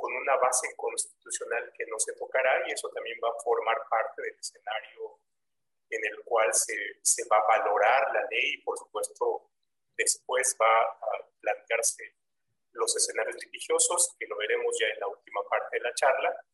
con 0.01 0.13
una 0.13 0.35
base 0.37 0.75
constitucional 0.75 1.71
que 1.77 1.85
no 1.85 1.99
se 1.99 2.13
tocará 2.13 2.67
y 2.67 2.71
eso 2.71 2.89
también 2.89 3.19
va 3.23 3.29
a 3.29 3.43
formar 3.43 3.77
parte 3.87 4.21
del 4.23 4.35
escenario 4.39 5.19
en 5.89 6.05
el 6.05 6.23
cual 6.23 6.51
se, 6.53 6.75
se 7.01 7.23
va 7.29 7.37
a 7.37 7.59
valorar 7.59 8.11
la 8.13 8.25
ley 8.29 8.55
y 8.55 8.61
por 8.63 8.77
supuesto 8.77 9.51
después 9.95 10.57
va 10.59 10.81
a 10.81 11.27
plantearse 11.39 12.15
los 12.73 12.95
escenarios 12.95 13.35
litigiosos, 13.35 14.15
que 14.17 14.25
lo 14.27 14.37
veremos 14.37 14.75
ya 14.79 14.87
en 14.87 14.99
la 14.99 15.07
última 15.07 15.41
parte 15.49 15.77
de 15.77 15.83
la 15.83 15.93
charla. 15.93 16.45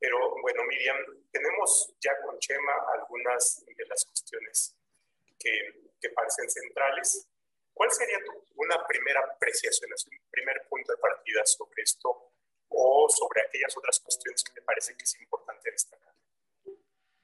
Pero 0.00 0.18
bueno, 0.40 0.64
Miriam, 0.64 0.96
tenemos 1.30 1.94
ya 2.00 2.18
con 2.22 2.38
Chema 2.38 2.72
algunas 2.94 3.64
de 3.66 3.86
las 3.86 4.04
cuestiones 4.04 4.74
que 5.38 5.88
que 6.00 6.10
parecen 6.10 6.48
centrales. 6.48 7.26
¿Cuál 7.72 7.90
sería 7.92 8.18
tu, 8.24 8.44
una 8.56 8.86
primera 8.86 9.20
apreciación, 9.20 9.90
un 9.90 10.30
primer 10.30 10.66
punto 10.68 10.92
de 10.92 10.98
partida 10.98 11.44
sobre 11.46 11.82
esto 11.82 12.32
o 12.68 13.08
sobre 13.08 13.42
aquellas 13.42 13.76
otras 13.76 14.00
cuestiones 14.00 14.42
que 14.44 14.52
te 14.52 14.62
parece 14.62 14.96
que 14.96 15.04
es 15.04 15.20
importante 15.20 15.70
destacar? 15.70 16.14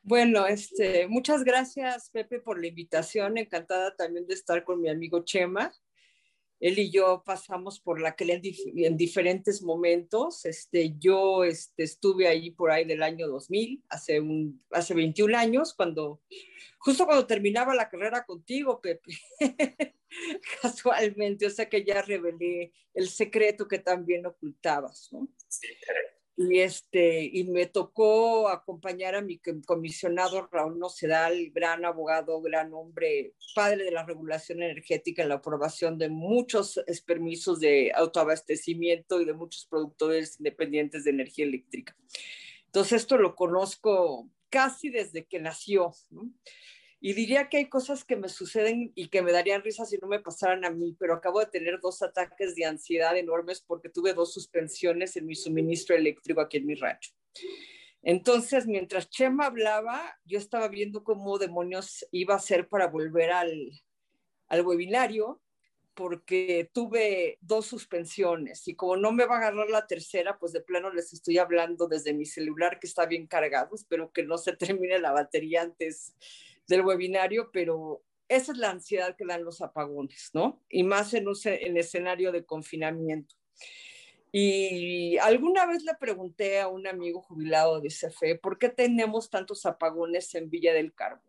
Bueno, 0.02 0.46
este, 0.46 1.06
muchas 1.06 1.44
gracias, 1.44 2.10
Pepe, 2.10 2.38
por 2.40 2.60
la 2.60 2.66
invitación. 2.66 3.38
Encantada 3.38 3.96
también 3.96 4.26
de 4.26 4.34
estar 4.34 4.62
con 4.62 4.80
mi 4.80 4.90
amigo 4.90 5.24
Chema 5.24 5.72
él 6.64 6.78
y 6.78 6.90
yo 6.90 7.22
pasamos 7.26 7.78
por 7.78 8.00
la 8.00 8.16
que 8.16 8.24
en, 8.24 8.96
diferentes 8.96 9.60
momentos. 9.62 10.46
Este, 10.46 10.94
yo 10.98 11.44
este, 11.44 11.82
estuve 11.82 12.26
ahí 12.26 12.52
por 12.52 12.70
ahí 12.70 12.86
del 12.86 13.02
año 13.02 13.28
2000, 13.28 13.84
hace, 13.90 14.18
un, 14.18 14.64
hace 14.70 14.94
21 14.94 15.36
años, 15.36 15.74
cuando, 15.74 16.22
justo 16.78 17.04
cuando 17.04 17.26
terminaba 17.26 17.74
la 17.74 17.90
carrera 17.90 18.24
contigo, 18.24 18.80
Pepe, 18.80 19.12
casualmente, 20.62 21.44
o 21.44 21.50
sea 21.50 21.68
que 21.68 21.84
ya 21.84 22.00
revelé 22.00 22.72
el 22.94 23.10
secreto 23.10 23.68
que 23.68 23.80
también 23.80 24.24
ocultabas, 24.24 25.10
¿no? 25.12 25.28
Sí, 25.46 25.68
y, 26.36 26.58
este, 26.58 27.24
y 27.24 27.44
me 27.44 27.66
tocó 27.66 28.48
acompañar 28.48 29.14
a 29.14 29.22
mi 29.22 29.40
comisionado 29.64 30.48
Raúl 30.50 30.78
Nocedal, 30.78 31.50
gran 31.50 31.84
abogado, 31.84 32.40
gran 32.40 32.74
hombre, 32.74 33.34
padre 33.54 33.84
de 33.84 33.92
la 33.92 34.04
regulación 34.04 34.62
energética 34.62 35.22
en 35.22 35.28
la 35.28 35.36
aprobación 35.36 35.96
de 35.96 36.08
muchos 36.08 36.80
permisos 37.06 37.60
de 37.60 37.92
autoabastecimiento 37.94 39.20
y 39.20 39.24
de 39.24 39.32
muchos 39.32 39.66
productores 39.66 40.38
independientes 40.40 41.04
de 41.04 41.10
energía 41.10 41.44
eléctrica. 41.44 41.96
Entonces, 42.66 43.02
esto 43.02 43.16
lo 43.16 43.36
conozco 43.36 44.28
casi 44.50 44.88
desde 44.88 45.26
que 45.26 45.38
nació. 45.38 45.92
Y 47.06 47.12
diría 47.12 47.50
que 47.50 47.58
hay 47.58 47.68
cosas 47.68 48.02
que 48.02 48.16
me 48.16 48.30
suceden 48.30 48.90
y 48.94 49.08
que 49.08 49.20
me 49.20 49.30
darían 49.30 49.62
risa 49.62 49.84
si 49.84 49.98
no 49.98 50.08
me 50.08 50.20
pasaran 50.20 50.64
a 50.64 50.70
mí, 50.70 50.96
pero 50.98 51.12
acabo 51.12 51.38
de 51.38 51.44
tener 51.44 51.78
dos 51.78 52.00
ataques 52.00 52.54
de 52.54 52.64
ansiedad 52.64 53.14
enormes 53.14 53.60
porque 53.60 53.90
tuve 53.90 54.14
dos 54.14 54.32
suspensiones 54.32 55.14
en 55.18 55.26
mi 55.26 55.34
suministro 55.34 55.94
eléctrico 55.94 56.40
aquí 56.40 56.56
en 56.56 56.64
mi 56.64 56.74
rancho. 56.76 57.12
Entonces, 58.02 58.66
mientras 58.66 59.10
Chema 59.10 59.44
hablaba, 59.44 60.18
yo 60.24 60.38
estaba 60.38 60.66
viendo 60.68 61.04
cómo 61.04 61.36
demonios 61.36 62.06
iba 62.10 62.36
a 62.36 62.38
ser 62.38 62.70
para 62.70 62.86
volver 62.86 63.32
al, 63.32 63.70
al 64.48 64.62
webinario, 64.64 65.42
porque 65.92 66.70
tuve 66.72 67.36
dos 67.42 67.66
suspensiones 67.66 68.66
y 68.66 68.76
como 68.76 68.96
no 68.96 69.12
me 69.12 69.26
va 69.26 69.34
a 69.34 69.38
agarrar 69.40 69.68
la 69.68 69.86
tercera, 69.86 70.38
pues 70.38 70.54
de 70.54 70.62
plano 70.62 70.90
les 70.90 71.12
estoy 71.12 71.36
hablando 71.36 71.86
desde 71.86 72.14
mi 72.14 72.24
celular 72.24 72.80
que 72.80 72.86
está 72.86 73.04
bien 73.04 73.26
cargado, 73.26 73.74
espero 73.74 74.10
que 74.10 74.22
no 74.22 74.38
se 74.38 74.56
termine 74.56 74.98
la 75.00 75.12
batería 75.12 75.60
antes 75.60 76.14
del 76.66 76.84
webinario, 76.84 77.50
pero 77.52 78.02
esa 78.28 78.52
es 78.52 78.58
la 78.58 78.70
ansiedad 78.70 79.16
que 79.16 79.26
dan 79.26 79.44
los 79.44 79.60
apagones, 79.60 80.30
¿no? 80.32 80.62
Y 80.68 80.82
más 80.82 81.14
en 81.14 81.28
un 81.28 81.36
en 81.44 81.76
escenario 81.76 82.32
de 82.32 82.44
confinamiento. 82.44 83.34
Y 84.32 85.16
alguna 85.18 85.64
vez 85.64 85.84
le 85.84 85.94
pregunté 85.94 86.60
a 86.60 86.66
un 86.66 86.88
amigo 86.88 87.22
jubilado 87.22 87.80
de 87.80 87.88
CFE, 87.88 88.36
¿por 88.36 88.58
qué 88.58 88.68
tenemos 88.68 89.30
tantos 89.30 89.64
apagones 89.64 90.34
en 90.34 90.50
Villa 90.50 90.72
del 90.72 90.92
Carbo? 90.92 91.22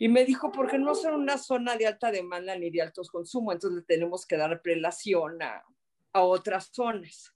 Y 0.00 0.08
me 0.08 0.24
dijo, 0.24 0.50
porque 0.50 0.78
no 0.78 0.94
son 0.94 1.14
una 1.14 1.38
zona 1.38 1.76
de 1.76 1.86
alta 1.86 2.10
demanda 2.10 2.56
ni 2.56 2.70
de 2.70 2.82
altos 2.82 3.10
consumos, 3.10 3.54
entonces 3.54 3.80
le 3.80 3.84
tenemos 3.84 4.26
que 4.26 4.36
dar 4.36 4.62
prelación 4.62 5.42
a, 5.42 5.64
a 6.12 6.22
otras 6.22 6.70
zonas. 6.72 7.32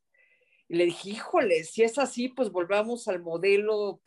Le 0.73 0.87
dije, 0.87 1.11
híjole, 1.11 1.65
si 1.65 1.83
es 1.83 1.99
así, 1.99 2.31
pues 2.31 2.51
volvamos 2.51 3.07
al 3.07 3.21
modelo 3.21 4.01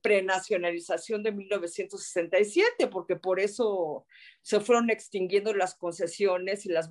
prenacionalización 0.00 1.22
de 1.22 1.32
1967, 1.32 2.86
porque 2.86 3.16
por 3.16 3.40
eso 3.40 4.06
se 4.40 4.60
fueron 4.60 4.88
extinguiendo 4.88 5.52
las 5.52 5.74
concesiones 5.74 6.64
y 6.64 6.70
las, 6.70 6.88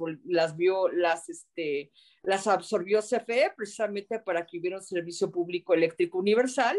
este, 1.29 1.91
las 2.21 2.45
absorbió 2.45 3.01
CFE 3.01 3.53
precisamente 3.57 4.19
para 4.19 4.45
que 4.45 4.59
hubiera 4.59 4.77
un 4.77 4.83
servicio 4.83 5.31
público 5.31 5.73
eléctrico 5.73 6.19
universal 6.19 6.77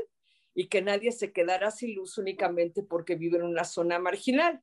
y 0.55 0.69
que 0.69 0.83
nadie 0.83 1.11
se 1.11 1.33
quedara 1.33 1.73
sin 1.73 1.97
luz 1.97 2.19
únicamente 2.19 2.85
porque 2.85 3.17
vive 3.17 3.39
en 3.39 3.43
una 3.43 3.65
zona 3.65 3.99
marginal. 3.99 4.63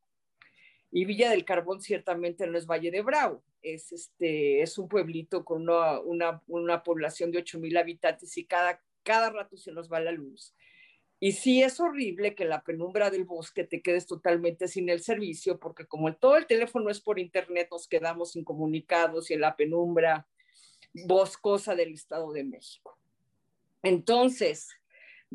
Y 0.95 1.05
Villa 1.05 1.31
del 1.31 1.43
Carbón 1.43 1.81
ciertamente 1.81 2.45
no 2.45 2.55
es 2.55 2.67
Valle 2.67 2.91
de 2.91 3.01
Bravo, 3.01 3.43
es, 3.63 3.91
este, 3.91 4.62
es 4.62 4.77
un 4.77 4.88
pueblito 4.88 5.43
con 5.43 5.63
una, 5.63 6.39
una, 6.45 6.83
población 6.83 7.31
de 7.31 7.39
8 7.39 7.59
mil 7.59 7.75
habitantes 7.77 8.38
y 8.38 8.45
cada, 8.45 8.79
cada 9.01 9.31
rato 9.31 9.57
se 9.57 9.71
nos 9.71 9.91
va 9.91 10.00
la 10.00 10.12
luz. 10.12 10.53
Y 11.19 11.31
sí 11.31 11.63
es 11.63 11.79
horrible 11.79 12.35
que 12.35 12.45
la 12.45 12.63
penumbra 12.63 13.09
del 13.09 13.23
bosque 13.23 13.63
te 13.63 13.81
quedes 13.81 14.05
totalmente 14.05 14.67
sin 14.67 14.88
el 14.88 15.00
servicio, 15.01 15.59
porque 15.59 15.88
como 15.88 16.15
todo 16.15 16.38
el 16.38 16.45
teléfono 16.45 16.91
es 16.91 17.01
por 17.01 17.17
internet, 17.17 17.69
nos 17.71 17.88
quedamos 17.88 18.35
incomunicados 18.35 19.31
y 19.31 19.33
en 19.33 19.41
la 19.41 19.55
penumbra 19.55 20.27
boscosa 21.07 21.74
del 21.74 21.94
Estado 21.94 22.31
de 22.33 22.44
México. 22.44 23.00
Entonces, 23.81 24.70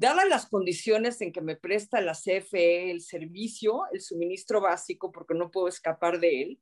Dadas 0.01 0.29
las 0.29 0.47
condiciones 0.47 1.21
en 1.23 1.33
que 1.33 1.41
me 1.41 1.57
presta 1.57 2.01
la 2.01 2.13
CFE 2.13 2.93
el 2.93 3.01
servicio, 3.01 3.83
el 3.93 4.01
suministro 4.01 4.61
básico, 4.61 5.11
porque 5.11 5.35
no 5.35 5.51
puedo 5.51 5.67
escapar 5.67 6.21
de 6.21 6.43
él, 6.43 6.61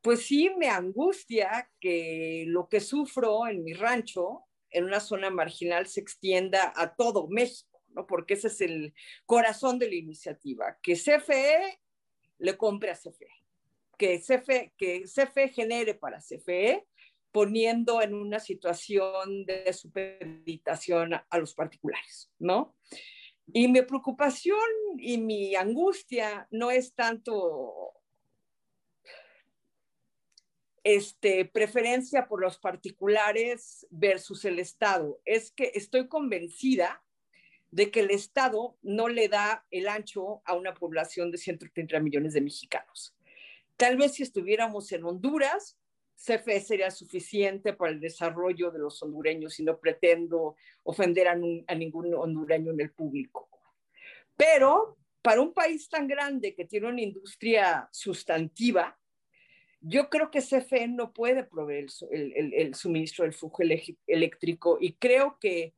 pues 0.00 0.26
sí 0.26 0.50
me 0.58 0.66
angustia 0.68 1.70
que 1.78 2.42
lo 2.48 2.68
que 2.68 2.80
sufro 2.80 3.46
en 3.46 3.62
mi 3.62 3.72
rancho, 3.72 4.46
en 4.70 4.82
una 4.82 4.98
zona 4.98 5.30
marginal, 5.30 5.86
se 5.86 6.00
extienda 6.00 6.72
a 6.74 6.96
todo 6.96 7.28
México, 7.28 7.84
¿no? 7.90 8.04
Porque 8.04 8.34
ese 8.34 8.48
es 8.48 8.60
el 8.60 8.94
corazón 9.26 9.78
de 9.78 9.88
la 9.88 9.94
iniciativa, 9.94 10.76
que 10.82 10.94
CFE 10.94 11.78
le 12.38 12.56
compre 12.56 12.90
a 12.90 12.96
CFE, 12.96 13.28
que 13.96 14.18
CFE, 14.18 14.74
que 14.76 15.04
CFE 15.04 15.50
genere 15.50 15.94
para 15.94 16.18
CFE 16.18 16.84
poniendo 17.36 18.00
en 18.00 18.14
una 18.14 18.40
situación 18.40 19.44
de 19.44 19.70
supeditación 19.74 21.12
a 21.12 21.38
los 21.38 21.52
particulares, 21.52 22.32
¿no? 22.38 22.74
Y 23.52 23.68
mi 23.68 23.82
preocupación 23.82 24.58
y 24.96 25.18
mi 25.18 25.54
angustia 25.54 26.48
no 26.50 26.70
es 26.70 26.94
tanto 26.94 27.92
este, 30.82 31.44
preferencia 31.44 32.26
por 32.26 32.40
los 32.40 32.56
particulares 32.56 33.86
versus 33.90 34.46
el 34.46 34.58
Estado, 34.58 35.20
es 35.26 35.50
que 35.50 35.72
estoy 35.74 36.08
convencida 36.08 37.04
de 37.70 37.90
que 37.90 38.00
el 38.00 38.12
Estado 38.12 38.78
no 38.80 39.08
le 39.08 39.28
da 39.28 39.66
el 39.70 39.88
ancho 39.88 40.40
a 40.46 40.54
una 40.54 40.72
población 40.72 41.30
de 41.30 41.36
130 41.36 42.00
millones 42.00 42.32
de 42.32 42.40
mexicanos. 42.40 43.14
Tal 43.76 43.98
vez 43.98 44.14
si 44.14 44.22
estuviéramos 44.22 44.90
en 44.92 45.04
Honduras, 45.04 45.76
CFE 46.16 46.60
sería 46.60 46.90
suficiente 46.90 47.74
para 47.74 47.92
el 47.92 48.00
desarrollo 48.00 48.70
de 48.70 48.78
los 48.78 49.02
hondureños 49.02 49.60
y 49.60 49.64
no 49.64 49.78
pretendo 49.78 50.56
ofender 50.82 51.28
a, 51.28 51.34
ningún 51.34 52.14
hondureño 52.14 52.72
en 52.72 52.80
el 52.80 52.90
público. 52.90 53.48
Pero 54.36 54.96
para 55.22 55.40
un 55.40 55.52
país 55.52 55.88
tan 55.88 56.06
grande 56.06 56.54
que 56.54 56.64
tiene 56.64 56.88
una 56.88 57.02
industria 57.02 57.88
sustantiva, 57.92 58.98
yo 59.80 60.08
creo 60.08 60.30
que 60.30 60.40
CFE 60.40 60.88
no 60.88 61.12
puede 61.12 61.44
proveer 61.44 61.86
el, 62.10 62.32
el, 62.34 62.54
el 62.54 62.74
suministro 62.74 63.24
del 63.24 63.34
flujo 63.34 63.62
eléctrico 64.06 64.78
y 64.80 64.94
creo 64.94 65.38
que 65.38 65.74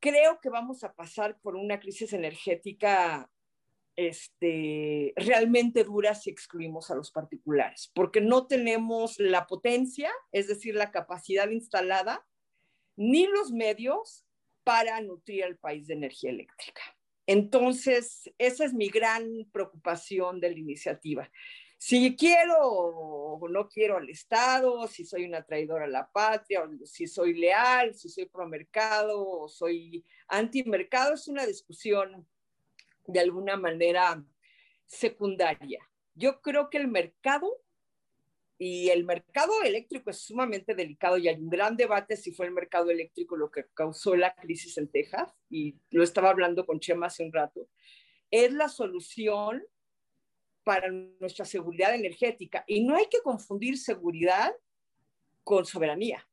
creo 0.00 0.40
que 0.40 0.48
vamos 0.48 0.84
a 0.84 0.92
pasar 0.94 1.40
por 1.40 1.56
una 1.56 1.80
crisis 1.80 2.12
energética 2.12 3.28
este, 3.98 5.12
realmente 5.16 5.82
dura 5.82 6.14
si 6.14 6.30
excluimos 6.30 6.88
a 6.88 6.94
los 6.94 7.10
particulares, 7.10 7.90
porque 7.92 8.20
no 8.20 8.46
tenemos 8.46 9.18
la 9.18 9.48
potencia, 9.48 10.12
es 10.30 10.46
decir, 10.46 10.76
la 10.76 10.92
capacidad 10.92 11.50
instalada, 11.50 12.24
ni 12.94 13.26
los 13.26 13.50
medios 13.50 14.24
para 14.62 15.00
nutrir 15.00 15.42
al 15.42 15.58
país 15.58 15.88
de 15.88 15.94
energía 15.94 16.30
eléctrica. 16.30 16.80
Entonces, 17.26 18.32
esa 18.38 18.64
es 18.64 18.72
mi 18.72 18.88
gran 18.88 19.26
preocupación 19.50 20.38
de 20.38 20.52
la 20.52 20.58
iniciativa. 20.58 21.28
Si 21.76 22.14
quiero 22.14 22.56
o 22.60 23.48
no 23.48 23.68
quiero 23.68 23.96
al 23.96 24.08
Estado, 24.08 24.86
si 24.86 25.04
soy 25.04 25.24
una 25.24 25.42
traidora 25.42 25.86
a 25.86 25.88
la 25.88 26.08
patria, 26.08 26.62
si 26.84 27.08
soy 27.08 27.34
leal, 27.34 27.94
si 27.94 28.08
soy 28.08 28.26
pro 28.26 28.46
mercado 28.46 29.28
o 29.28 29.48
soy 29.48 30.04
anti 30.28 30.62
mercado, 30.62 31.14
es 31.14 31.26
una 31.26 31.44
discusión 31.44 32.28
de 33.08 33.20
alguna 33.20 33.56
manera 33.56 34.22
secundaria. 34.86 35.80
Yo 36.14 36.40
creo 36.40 36.70
que 36.70 36.78
el 36.78 36.88
mercado 36.88 37.50
y 38.58 38.90
el 38.90 39.04
mercado 39.04 39.52
eléctrico 39.62 40.10
es 40.10 40.18
sumamente 40.18 40.74
delicado 40.74 41.16
y 41.16 41.28
hay 41.28 41.36
un 41.36 41.48
gran 41.48 41.76
debate 41.76 42.16
si 42.16 42.32
fue 42.32 42.46
el 42.46 42.52
mercado 42.52 42.90
eléctrico 42.90 43.36
lo 43.36 43.50
que 43.50 43.66
causó 43.72 44.16
la 44.16 44.34
crisis 44.34 44.76
en 44.78 44.88
Texas 44.88 45.32
y 45.48 45.76
lo 45.90 46.02
estaba 46.02 46.30
hablando 46.30 46.66
con 46.66 46.80
Chema 46.80 47.06
hace 47.06 47.24
un 47.24 47.32
rato. 47.32 47.68
Es 48.30 48.52
la 48.52 48.68
solución 48.68 49.64
para 50.64 50.90
nuestra 50.90 51.44
seguridad 51.44 51.94
energética 51.94 52.64
y 52.66 52.84
no 52.84 52.96
hay 52.96 53.06
que 53.06 53.22
confundir 53.22 53.78
seguridad 53.78 54.52
con 55.44 55.64
soberanía. 55.64 56.28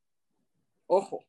Ojo, 0.88 1.24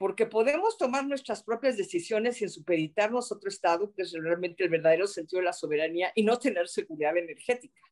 porque 0.00 0.24
podemos 0.24 0.78
tomar 0.78 1.06
nuestras 1.06 1.42
propias 1.42 1.76
decisiones 1.76 2.38
sin 2.38 2.48
supeditarnos 2.48 3.30
a 3.30 3.34
otro 3.34 3.50
Estado, 3.50 3.92
que 3.92 4.00
es 4.00 4.14
realmente 4.14 4.64
el 4.64 4.70
verdadero 4.70 5.06
sentido 5.06 5.40
de 5.40 5.44
la 5.44 5.52
soberanía, 5.52 6.10
y 6.14 6.22
no 6.22 6.38
tener 6.38 6.68
seguridad 6.68 7.14
energética. 7.18 7.82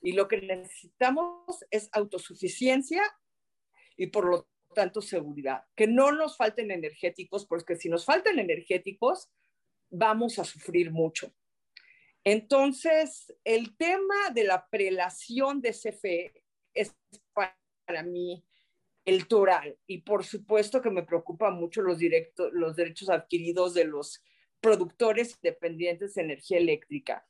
Y 0.00 0.12
lo 0.12 0.26
que 0.26 0.40
necesitamos 0.40 1.62
es 1.70 1.90
autosuficiencia 1.92 3.02
y 3.94 4.06
por 4.06 4.24
lo 4.24 4.48
tanto 4.74 5.02
seguridad. 5.02 5.64
Que 5.76 5.86
no 5.86 6.12
nos 6.12 6.38
falten 6.38 6.70
energéticos, 6.70 7.44
porque 7.44 7.76
si 7.76 7.90
nos 7.90 8.06
faltan 8.06 8.38
energéticos, 8.38 9.30
vamos 9.90 10.38
a 10.38 10.44
sufrir 10.44 10.90
mucho. 10.90 11.30
Entonces, 12.24 13.34
el 13.44 13.76
tema 13.76 14.30
de 14.32 14.44
la 14.44 14.66
prelación 14.70 15.60
de 15.60 15.72
CFE 15.72 16.42
es 16.72 16.96
para 17.34 18.02
mí 18.02 18.46
el 19.04 19.26
toral. 19.26 19.78
Y 19.86 20.02
por 20.02 20.24
supuesto 20.24 20.80
que 20.82 20.90
me 20.90 21.02
preocupa 21.02 21.50
mucho 21.50 21.82
los, 21.82 21.98
directos, 21.98 22.50
los 22.52 22.76
derechos 22.76 23.10
adquiridos 23.10 23.74
de 23.74 23.84
los 23.84 24.22
productores 24.60 25.38
independientes 25.42 26.14
de 26.14 26.22
energía 26.22 26.58
eléctrica, 26.58 27.26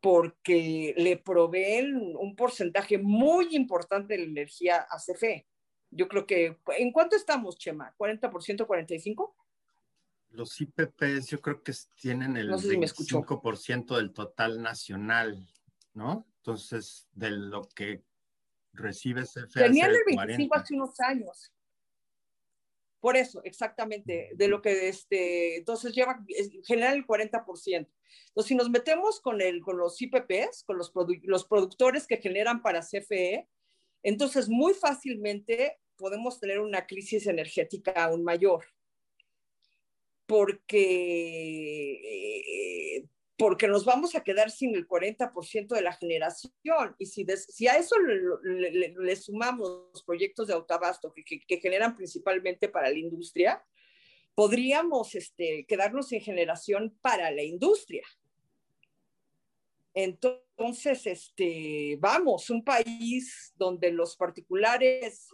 porque 0.00 0.94
le 0.96 1.16
proveen 1.16 2.14
un 2.16 2.36
porcentaje 2.36 2.98
muy 2.98 3.56
importante 3.56 4.14
de 4.14 4.20
la 4.20 4.30
energía 4.30 4.86
a 4.90 4.98
CFE. 4.98 5.46
Yo 5.90 6.08
creo 6.08 6.26
que, 6.26 6.58
¿en 6.78 6.92
cuánto 6.92 7.16
estamos, 7.16 7.56
Chema? 7.56 7.94
¿40%, 7.96 8.66
45%? 8.66 9.34
Los 10.30 10.60
IPPs 10.60 11.28
yo 11.28 11.40
creo 11.40 11.62
que 11.62 11.72
tienen 11.94 12.36
el 12.36 12.50
25% 12.50 13.96
del 13.96 14.12
total 14.12 14.60
nacional, 14.60 15.48
¿no? 15.94 16.26
Entonces, 16.38 17.08
de 17.12 17.30
lo 17.30 17.62
que 17.74 18.04
recibe 18.76 19.22
CFE. 19.22 19.46
Tenían 19.54 19.90
el 19.90 20.02
25 20.06 20.54
hace 20.54 20.74
unos 20.74 21.00
años. 21.00 21.52
Por 23.00 23.16
eso, 23.16 23.40
exactamente, 23.44 24.30
de 24.34 24.48
lo 24.48 24.60
que 24.60 24.88
este, 24.88 25.58
entonces 25.58 25.94
lleva, 25.94 26.18
genera 26.66 26.92
el 26.92 27.06
40%. 27.06 27.88
Entonces, 28.28 28.48
si 28.48 28.54
nos 28.54 28.70
metemos 28.70 29.20
con, 29.20 29.40
el, 29.40 29.60
con 29.60 29.78
los 29.78 30.00
IPPs, 30.00 30.64
con 30.64 30.78
los, 30.78 30.92
los 31.22 31.46
productores 31.46 32.06
que 32.06 32.16
generan 32.16 32.62
para 32.62 32.80
CFE, 32.80 33.48
entonces 34.02 34.48
muy 34.48 34.74
fácilmente 34.74 35.78
podemos 35.96 36.40
tener 36.40 36.60
una 36.60 36.86
crisis 36.86 37.26
energética 37.26 37.92
aún 38.04 38.24
mayor. 38.24 38.64
Porque 40.26 41.92
eh, 42.98 43.08
porque 43.36 43.68
nos 43.68 43.84
vamos 43.84 44.14
a 44.14 44.22
quedar 44.22 44.50
sin 44.50 44.74
el 44.74 44.88
40% 44.88 45.68
de 45.68 45.82
la 45.82 45.92
generación. 45.92 46.96
Y 46.98 47.06
si, 47.06 47.26
a 47.68 47.76
eso 47.76 47.96
le, 47.98 49.16
sumamos 49.16 50.02
proyectos 50.06 50.48
de 50.48 50.54
autoabasto 50.54 51.12
que, 51.12 51.22
que, 51.24 51.60
generan 51.60 51.96
principalmente 51.96 52.68
para 52.68 52.88
la 52.88 52.98
industria, 52.98 53.62
podríamos 54.34 55.14
este, 55.14 55.66
quedarnos 55.66 56.08
sin 56.08 56.20
generación 56.20 56.96
para 57.02 57.30
la 57.30 57.42
industria. 57.42 58.06
Entonces, 59.92 61.06
este, 61.06 61.96
vamos, 62.00 62.48
un 62.48 62.64
país 62.64 63.52
donde 63.56 63.92
los 63.92 64.16
particulares 64.16 65.28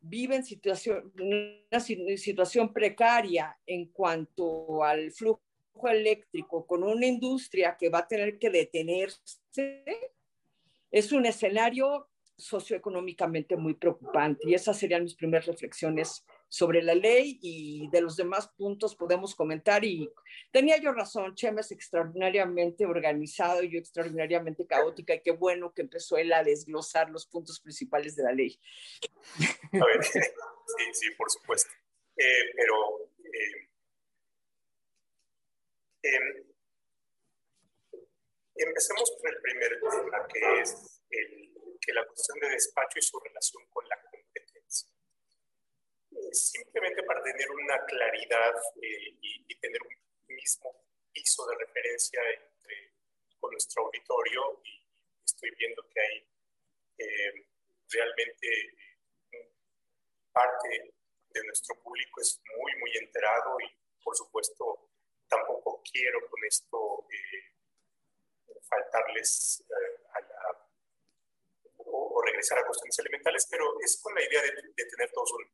viven 0.00 0.44
situación, 0.44 1.12
una 1.18 1.80
situación 1.80 2.72
precaria 2.72 3.58
en 3.66 3.86
cuanto 3.86 4.82
al 4.84 5.10
flujo 5.12 5.42
eléctrico 5.90 6.66
con 6.66 6.82
una 6.82 7.06
industria 7.06 7.76
que 7.78 7.88
va 7.88 8.00
a 8.00 8.08
tener 8.08 8.38
que 8.38 8.50
detenerse, 8.50 9.84
es 10.90 11.12
un 11.12 11.26
escenario 11.26 12.08
socioeconómicamente 12.36 13.56
muy 13.56 13.74
preocupante. 13.74 14.48
Y 14.48 14.54
esas 14.54 14.78
serían 14.78 15.04
mis 15.04 15.14
primeras 15.14 15.46
reflexiones 15.46 16.24
sobre 16.48 16.82
la 16.82 16.94
ley 16.94 17.38
y 17.42 17.88
de 17.90 18.00
los 18.00 18.16
demás 18.16 18.48
puntos 18.56 18.96
podemos 18.96 19.34
comentar. 19.34 19.84
Y 19.84 20.10
tenía 20.50 20.78
yo 20.78 20.92
razón, 20.92 21.34
Chema 21.34 21.60
es 21.60 21.70
extraordinariamente 21.70 22.86
organizado 22.86 23.62
y 23.62 23.70
yo 23.70 23.78
extraordinariamente 23.78 24.66
caótica 24.66 25.14
y 25.14 25.22
qué 25.22 25.30
bueno 25.30 25.72
que 25.72 25.82
empezó 25.82 26.16
él 26.16 26.32
a 26.32 26.42
desglosar 26.42 27.10
los 27.10 27.26
puntos 27.26 27.60
principales 27.60 28.16
de 28.16 28.24
la 28.24 28.32
ley. 28.32 28.58
A 29.72 29.86
ver, 29.86 30.02
sí, 30.04 30.20
sí, 30.92 31.06
por 31.16 31.30
supuesto. 31.30 31.70
Eh, 32.16 32.52
pero 32.56 32.74
eh, 33.18 33.69
Em, 36.02 36.44
empecemos 38.54 39.10
con 39.18 39.30
el 39.30 39.40
primer 39.42 39.80
tema, 39.80 40.26
que 40.28 40.60
es 40.60 41.02
que 41.10 41.92
la 41.92 42.06
cuestión 42.06 42.38
de 42.40 42.48
despacho 42.50 42.98
y 42.98 43.02
su 43.02 43.18
relación 43.20 43.66
con 43.70 43.86
la 43.88 44.00
competencia. 44.10 44.88
Eh, 46.12 46.32
simplemente 46.32 47.02
para 47.02 47.22
tener 47.22 47.50
una 47.50 47.84
claridad 47.84 48.54
eh, 48.82 49.16
y, 49.20 49.60
tener 49.60 49.80
un 49.82 50.34
mismo 50.34 50.86
piso 51.12 51.46
de 51.48 51.56
referencia 51.58 52.18
entre, 52.30 52.94
con 53.38 53.50
nuestro 53.50 53.84
auditorio, 53.84 54.62
y 54.64 54.86
estoy 55.22 55.50
viendo 55.58 55.86
que 55.88 56.00
hay 56.00 56.26
em, 56.96 57.44
realmente 57.90 58.48
parte 60.32 60.94
de 61.28 61.44
nuestro 61.44 61.74
público 61.82 62.22
es 62.22 62.40
muy, 62.56 62.74
muy 62.76 62.96
enterado 62.96 63.56
y 63.60 64.02
por 64.02 64.16
supuesto 64.16 64.89
tampoco 65.30 65.80
quiero 65.90 66.18
con 66.28 66.44
esto 66.44 67.06
eh, 67.08 68.56
faltarles 68.68 69.64
eh, 69.70 70.02
a 70.14 70.20
la, 70.20 70.68
o, 71.76 72.22
regresar 72.26 72.58
a 72.58 72.66
cuestiones 72.66 72.98
elementales, 72.98 73.46
pero 73.50 73.80
es 73.80 74.00
con 74.02 74.14
la 74.14 74.22
idea 74.22 74.42
de, 74.42 74.84
tener 74.84 75.10
todos 75.12 75.32
un, 75.32 75.46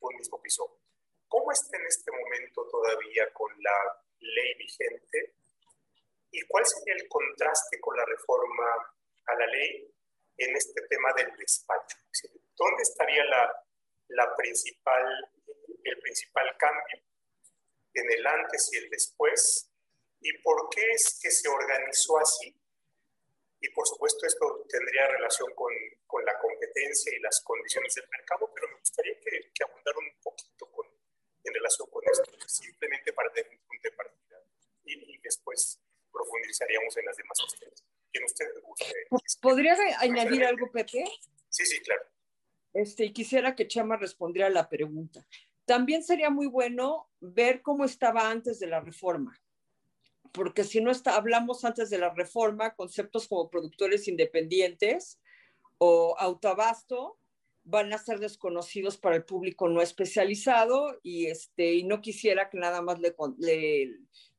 un, 0.00 0.16
mismo 0.16 0.40
piso. 0.40 0.80
¿Cómo 1.26 1.50
está 1.50 1.76
en 1.78 1.86
este 1.86 2.12
momento 2.12 2.68
todavía 2.70 3.32
con 3.32 3.50
la 3.62 4.04
ley 4.20 4.54
vigente? 4.54 5.34
¿Y 6.30 6.42
cuál 6.46 6.64
sería 6.66 6.94
el 6.94 7.08
contraste 7.08 7.80
con 7.80 7.96
la 7.96 8.04
reforma 8.04 8.94
a 9.26 9.34
la 9.34 9.46
ley 9.46 9.90
en 10.36 10.56
este 10.56 10.82
tema 10.88 11.12
del 11.14 11.34
despacho? 11.36 11.96
¿Dónde 12.54 12.82
estaría 12.82 13.24
la, 13.24 13.64
la 14.08 14.36
principal, 14.36 15.30
el 15.84 15.98
principal 16.00 16.54
cambio? 16.58 17.11
En 17.94 18.10
el 18.10 18.26
antes 18.26 18.70
y 18.72 18.78
el 18.78 18.90
después, 18.90 19.70
y 20.20 20.38
por 20.38 20.68
qué 20.70 20.92
es 20.92 21.18
que 21.20 21.30
se 21.30 21.48
organizó 21.48 22.18
así. 22.18 22.56
Y 23.60 23.68
por 23.70 23.86
supuesto 23.86 24.26
esto 24.26 24.66
tendría 24.68 25.06
relación 25.08 25.54
con, 25.54 25.72
con 26.06 26.24
la 26.24 26.36
competencia 26.38 27.14
y 27.14 27.20
las 27.20 27.40
condiciones 27.42 27.94
del 27.94 28.08
mercado, 28.08 28.50
pero 28.54 28.68
me 28.68 28.78
gustaría 28.78 29.14
que, 29.20 29.52
que 29.54 29.64
abundara 29.64 29.98
un 29.98 30.20
poquito 30.20 30.70
con, 30.70 30.86
en 31.44 31.54
relación 31.54 31.88
con 31.90 32.02
esto, 32.10 32.48
simplemente 32.48 33.12
para 33.12 33.32
tener 33.32 33.50
un 33.50 33.58
punto 33.66 33.88
de 33.88 33.92
partida. 33.92 34.38
Y, 34.84 35.18
después 35.22 35.80
profundizaríamos 36.10 36.96
en 36.96 37.04
las 37.06 37.16
demás 37.16 37.38
cuestiones. 37.40 37.84
¿Quién 38.10 38.24
usted 38.24 38.46
guste? 38.62 38.92
¿Podría 39.40 39.76
añadir 39.98 40.44
algo, 40.44 40.70
Pepe? 40.70 41.04
Sí, 41.48 41.64
sí, 41.64 41.80
claro. 41.80 42.02
Este, 42.74 43.12
quisiera 43.12 43.54
que 43.54 43.68
Chama 43.68 43.96
respondiera 43.96 44.48
a 44.48 44.50
la 44.50 44.68
pregunta. 44.68 45.26
También 45.64 46.02
sería 46.02 46.30
muy 46.30 46.46
bueno 46.46 47.08
ver 47.20 47.62
cómo 47.62 47.84
estaba 47.84 48.30
antes 48.30 48.58
de 48.58 48.66
la 48.66 48.80
reforma, 48.80 49.40
porque 50.32 50.64
si 50.64 50.80
no 50.80 50.90
está, 50.90 51.16
hablamos 51.16 51.64
antes 51.64 51.90
de 51.90 51.98
la 51.98 52.12
reforma, 52.12 52.74
conceptos 52.74 53.28
como 53.28 53.50
productores 53.50 54.08
independientes 54.08 55.20
o 55.78 56.16
autoabasto 56.18 57.18
van 57.64 57.92
a 57.92 57.98
ser 57.98 58.18
desconocidos 58.18 58.96
para 58.98 59.16
el 59.16 59.24
público 59.24 59.68
no 59.68 59.82
especializado 59.82 60.98
y, 61.02 61.26
este, 61.26 61.74
y 61.74 61.84
no 61.84 62.00
quisiera 62.00 62.50
que 62.50 62.58
nada 62.58 62.82
más 62.82 62.98
le, 62.98 63.14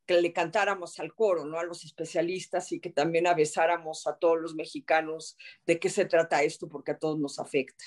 que 0.05 0.21
le 0.21 0.33
cantáramos 0.33 0.99
al 0.99 1.13
coro, 1.15 1.45
¿no? 1.45 1.57
A 1.57 1.63
los 1.63 1.85
especialistas 1.85 2.71
y 2.71 2.79
que 2.79 2.89
también 2.89 3.27
avesáramos 3.27 4.07
a 4.07 4.17
todos 4.17 4.39
los 4.41 4.55
mexicanos 4.55 5.37
de 5.65 5.79
qué 5.79 5.89
se 5.89 6.05
trata 6.05 6.43
esto, 6.43 6.67
porque 6.67 6.91
a 6.91 6.99
todos 6.99 7.17
nos 7.17 7.39
afecta. 7.39 7.85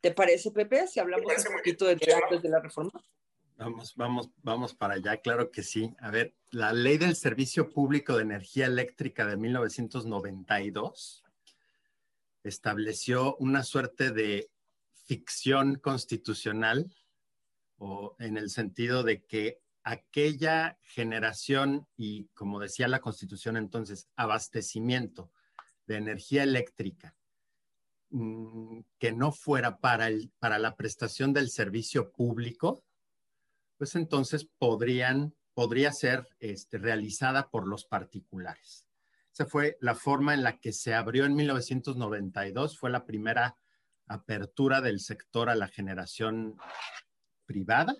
¿Te 0.00 0.12
parece, 0.12 0.52
Pepe, 0.52 0.86
si 0.86 1.00
hablamos 1.00 1.26
un 1.26 1.56
poquito 1.56 1.86
de 1.86 1.92
antes 1.92 2.42
de 2.42 2.48
la 2.48 2.60
reforma? 2.60 2.92
Vamos, 3.56 3.96
vamos, 3.96 4.30
vamos 4.36 4.74
para 4.74 4.94
allá, 4.94 5.16
claro 5.16 5.50
que 5.50 5.64
sí. 5.64 5.92
A 5.98 6.12
ver, 6.12 6.36
la 6.50 6.72
ley 6.72 6.96
del 6.96 7.16
Servicio 7.16 7.70
Público 7.70 8.16
de 8.16 8.22
Energía 8.22 8.66
Eléctrica 8.66 9.26
de 9.26 9.36
1992 9.36 11.24
estableció 12.44 13.34
una 13.36 13.64
suerte 13.64 14.12
de 14.12 14.48
ficción 14.92 15.74
constitucional, 15.76 16.94
o 17.78 18.14
en 18.20 18.36
el 18.36 18.50
sentido 18.50 19.02
de 19.02 19.24
que 19.24 19.60
aquella 19.82 20.78
generación 20.82 21.88
y, 21.96 22.28
como 22.34 22.60
decía 22.60 22.86
la 22.86 23.00
Constitución 23.00 23.56
entonces, 23.56 24.08
abastecimiento 24.14 25.32
de 25.86 25.96
energía 25.96 26.44
eléctrica 26.44 27.17
Mm, 28.10 28.80
que 28.98 29.12
no 29.12 29.32
fuera 29.32 29.78
para, 29.80 30.06
el, 30.08 30.32
para 30.38 30.58
la 30.58 30.76
prestación 30.76 31.34
del 31.34 31.50
servicio 31.50 32.10
público, 32.10 32.82
pues 33.76 33.94
entonces 33.96 34.48
podrían, 34.58 35.34
podría 35.52 35.92
ser 35.92 36.26
este, 36.40 36.78
realizada 36.78 37.50
por 37.50 37.68
los 37.68 37.84
particulares. 37.84 38.86
Esa 39.30 39.44
fue 39.44 39.76
la 39.82 39.94
forma 39.94 40.32
en 40.32 40.42
la 40.42 40.58
que 40.58 40.72
se 40.72 40.94
abrió 40.94 41.26
en 41.26 41.34
1992, 41.34 42.78
fue 42.78 42.88
la 42.88 43.04
primera 43.04 43.58
apertura 44.06 44.80
del 44.80 45.00
sector 45.00 45.50
a 45.50 45.54
la 45.54 45.68
generación 45.68 46.56
privada, 47.44 47.94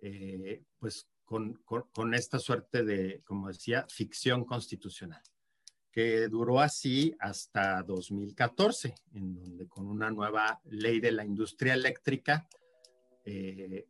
eh, 0.00 0.64
pues 0.80 1.08
con, 1.24 1.54
con 1.64 2.12
esta 2.12 2.40
suerte 2.40 2.84
de, 2.84 3.22
como 3.24 3.48
decía, 3.48 3.86
ficción 3.88 4.44
constitucional 4.44 5.22
que 5.96 6.28
duró 6.28 6.60
así 6.60 7.16
hasta 7.20 7.82
2014, 7.82 8.94
en 9.14 9.34
donde 9.34 9.66
con 9.66 9.86
una 9.86 10.10
nueva 10.10 10.60
ley 10.66 11.00
de 11.00 11.10
la 11.10 11.24
industria 11.24 11.72
eléctrica, 11.72 12.46
eh, 13.24 13.88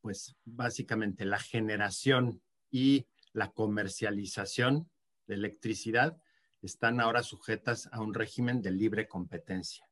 pues 0.00 0.36
básicamente 0.44 1.24
la 1.24 1.40
generación 1.40 2.40
y 2.70 3.08
la 3.32 3.50
comercialización 3.50 4.88
de 5.26 5.34
electricidad 5.34 6.16
están 6.62 7.00
ahora 7.00 7.24
sujetas 7.24 7.88
a 7.90 8.00
un 8.00 8.14
régimen 8.14 8.62
de 8.62 8.70
libre 8.70 9.08
competencia. 9.08 9.84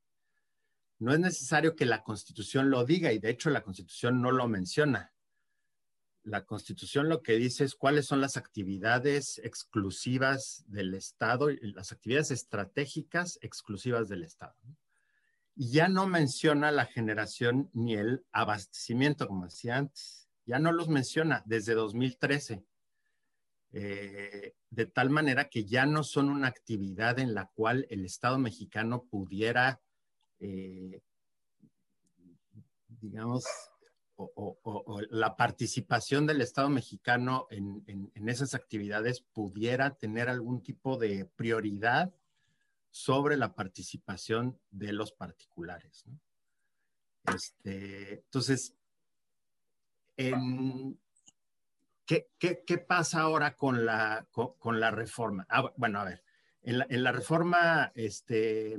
No 1.01 1.13
es 1.13 1.19
necesario 1.19 1.75
que 1.75 1.85
la 1.85 2.05
Constitución 2.05 2.71
lo 2.71 2.85
diga 2.85 3.13
y 3.13 3.19
de 3.19 3.31
hecho 3.31 3.51
la 3.51 3.65
Constitución 3.65 4.23
no 4.23 4.31
lo 4.31 4.47
menciona 4.47 5.16
la 6.27 6.45
Constitución 6.45 7.09
lo 7.09 7.23
que 7.23 7.37
dice 7.37 7.63
es 7.63 7.77
cuáles 7.77 8.07
son 8.07 8.21
las 8.21 8.37
actividades 8.37 9.39
exclusivas 9.45 10.65
del 10.67 10.95
Estado, 10.95 11.51
las 11.63 11.93
actividades 11.93 12.33
estratégicas 12.33 13.39
exclusivas 13.43 14.09
del 14.09 14.25
Estado. 14.25 14.57
Y 15.55 15.71
ya 15.71 15.89
no 15.89 16.09
menciona 16.09 16.73
la 16.73 16.85
generación 16.85 17.71
ni 17.73 17.95
el 17.95 18.27
abastecimiento, 18.33 19.29
como 19.29 19.45
decía 19.45 19.77
antes. 19.77 20.29
Ya 20.47 20.59
no 20.59 20.73
los 20.73 20.89
menciona 20.89 21.45
desde 21.47 21.75
2013. 21.75 22.65
Eh, 23.73 24.55
de 24.71 24.87
tal 24.87 25.11
manera 25.11 25.49
que 25.49 25.65
ya 25.65 25.87
no 25.87 26.03
son 26.03 26.29
una 26.29 26.49
actividad 26.49 27.21
en 27.21 27.35
la 27.35 27.47
cual 27.55 27.87
el 27.89 28.05
Estado 28.05 28.37
mexicano 28.39 29.05
pudiera, 29.05 29.81
eh, 30.41 31.03
digamos, 32.89 33.45
o, 34.17 35.01
la 35.11 35.37
participación 35.37 36.27
del 36.27 36.41
Estado 36.41 36.69
mexicano 36.69 37.47
en, 37.51 38.11
esas 38.29 38.55
actividades 38.55 39.21
pudiera 39.21 39.97
tener 39.97 40.29
algún 40.29 40.63
tipo 40.63 40.97
de 40.97 41.25
prioridad 41.25 42.13
sobre 42.91 43.37
la 43.37 43.55
participación 43.55 44.59
de 44.71 44.93
los 44.93 45.13
particulares. 45.13 46.05
Este, 47.35 48.15
entonces, 48.15 48.75
¿qué, 52.07 52.79
pasa 52.87 53.21
ahora 53.21 53.55
con 53.57 53.85
la, 53.85 54.27
con, 54.31 54.81
la 54.81 54.91
reforma? 54.91 55.47
Ah, 55.51 55.73
bueno, 55.77 56.01
a 56.01 56.05
ver, 56.05 56.25
en 56.63 56.79
la, 56.79 56.87
en 56.89 57.05
la 57.05 57.13
reforma 57.13 57.93
este, 57.95 58.77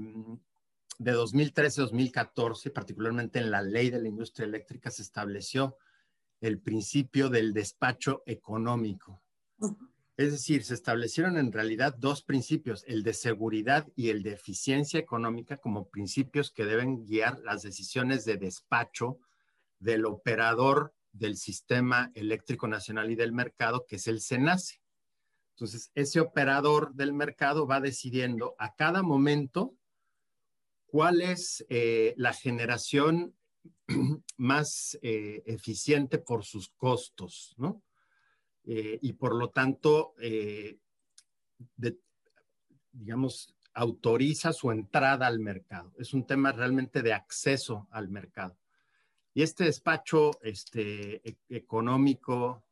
de 0.98 1.14
2013-2014, 1.14 2.72
particularmente 2.72 3.40
en 3.40 3.52
la 3.52 3.62
ley 3.62 3.90
de 3.90 4.02
la 4.02 4.08
industria 4.08 4.46
eléctrica, 4.46 4.90
se 4.90 5.04
estableció 5.04 5.78
el 6.42 6.60
principio 6.60 7.30
del 7.30 7.54
despacho 7.54 8.24
económico. 8.26 9.22
Es 10.18 10.32
decir, 10.32 10.64
se 10.64 10.74
establecieron 10.74 11.38
en 11.38 11.52
realidad 11.52 11.96
dos 11.96 12.24
principios, 12.24 12.84
el 12.88 13.04
de 13.04 13.14
seguridad 13.14 13.88
y 13.96 14.10
el 14.10 14.24
de 14.24 14.34
eficiencia 14.34 15.00
económica 15.00 15.58
como 15.58 15.90
principios 15.90 16.52
que 16.52 16.66
deben 16.66 17.06
guiar 17.06 17.40
las 17.40 17.62
decisiones 17.62 18.26
de 18.26 18.38
despacho 18.38 19.20
del 19.80 20.06
operador 20.06 20.96
del 21.12 21.38
sistema 21.38 22.12
eléctrico 22.16 22.68
nacional 22.68 23.12
y 23.12 23.16
del 23.16 23.32
mercado, 23.32 23.86
que 23.88 23.98
es 23.98 24.08
el 24.08 24.20
SENACE. 24.20 24.82
Entonces, 25.56 25.92
ese 25.94 26.20
operador 26.20 26.94
del 26.94 27.14
mercado 27.14 27.68
va 27.68 27.80
decidiendo 27.80 28.56
a 28.58 28.76
cada 28.76 29.04
momento 29.04 29.77
cuál 30.88 31.22
es 31.22 31.66
eh, 31.70 32.14
la 32.18 32.34
generación 32.34 33.36
más 34.38 34.98
eh, 35.02 35.44
eficiente 35.46 36.18
por 36.18 36.44
sus 36.44 36.70
costos, 36.70 37.54
¿no? 37.58 37.84
Eh, 38.64 38.98
y 39.02 39.14
por 39.14 39.34
lo 39.36 39.50
tanto, 39.50 40.14
digamos, 42.92 43.56
autoriza 43.74 44.52
su 44.52 44.72
entrada 44.72 45.26
al 45.28 45.40
mercado. 45.40 45.94
Es 45.98 46.14
un 46.14 46.26
tema 46.26 46.52
realmente 46.52 47.02
de 47.02 47.14
acceso 47.14 47.88
al 47.92 48.10
mercado. 48.10 48.58
Y 49.34 49.44
este 49.44 49.66
despacho 49.66 50.32
este, 50.42 51.22
e-, 51.30 51.38
económico 51.48 52.66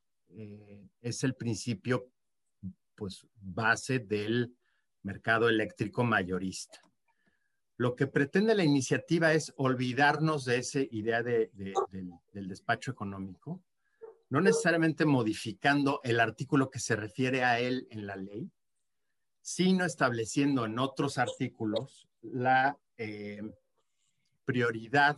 es 1.02 1.24
el 1.24 1.36
principio, 1.36 2.12
pues, 2.94 3.26
base 3.36 4.00
del 4.00 4.54
mercado 5.04 5.48
eléctrico 5.48 6.04
mayorista. 6.04 6.82
Lo 7.78 7.96
que 7.96 8.08
pretende 8.08 8.56
la 8.56 8.64
iniciativa 8.64 9.34
es 9.34 9.54
olvidarnos 9.58 10.46
de 10.46 10.58
esa 10.58 10.80
idea 10.80 11.22
del, 11.24 11.52
despacho 12.34 12.92
económico, 12.92 13.62
no 14.30 14.42
necesariamente 14.42 15.06
modificando 15.06 16.00
el 16.04 16.20
artículo 16.20 16.70
que 16.70 16.80
se 16.80 16.96
refiere 16.96 17.44
a 17.44 17.60
él 17.60 17.88
en 17.92 18.08
la 18.08 18.16
ley, 18.16 18.50
sino 19.42 19.86
estableciendo 19.86 20.66
en 20.66 20.80
otros 20.80 21.18
artículos 21.18 22.08
la 22.22 22.78
eh, 22.98 23.42
prioridad 24.46 25.18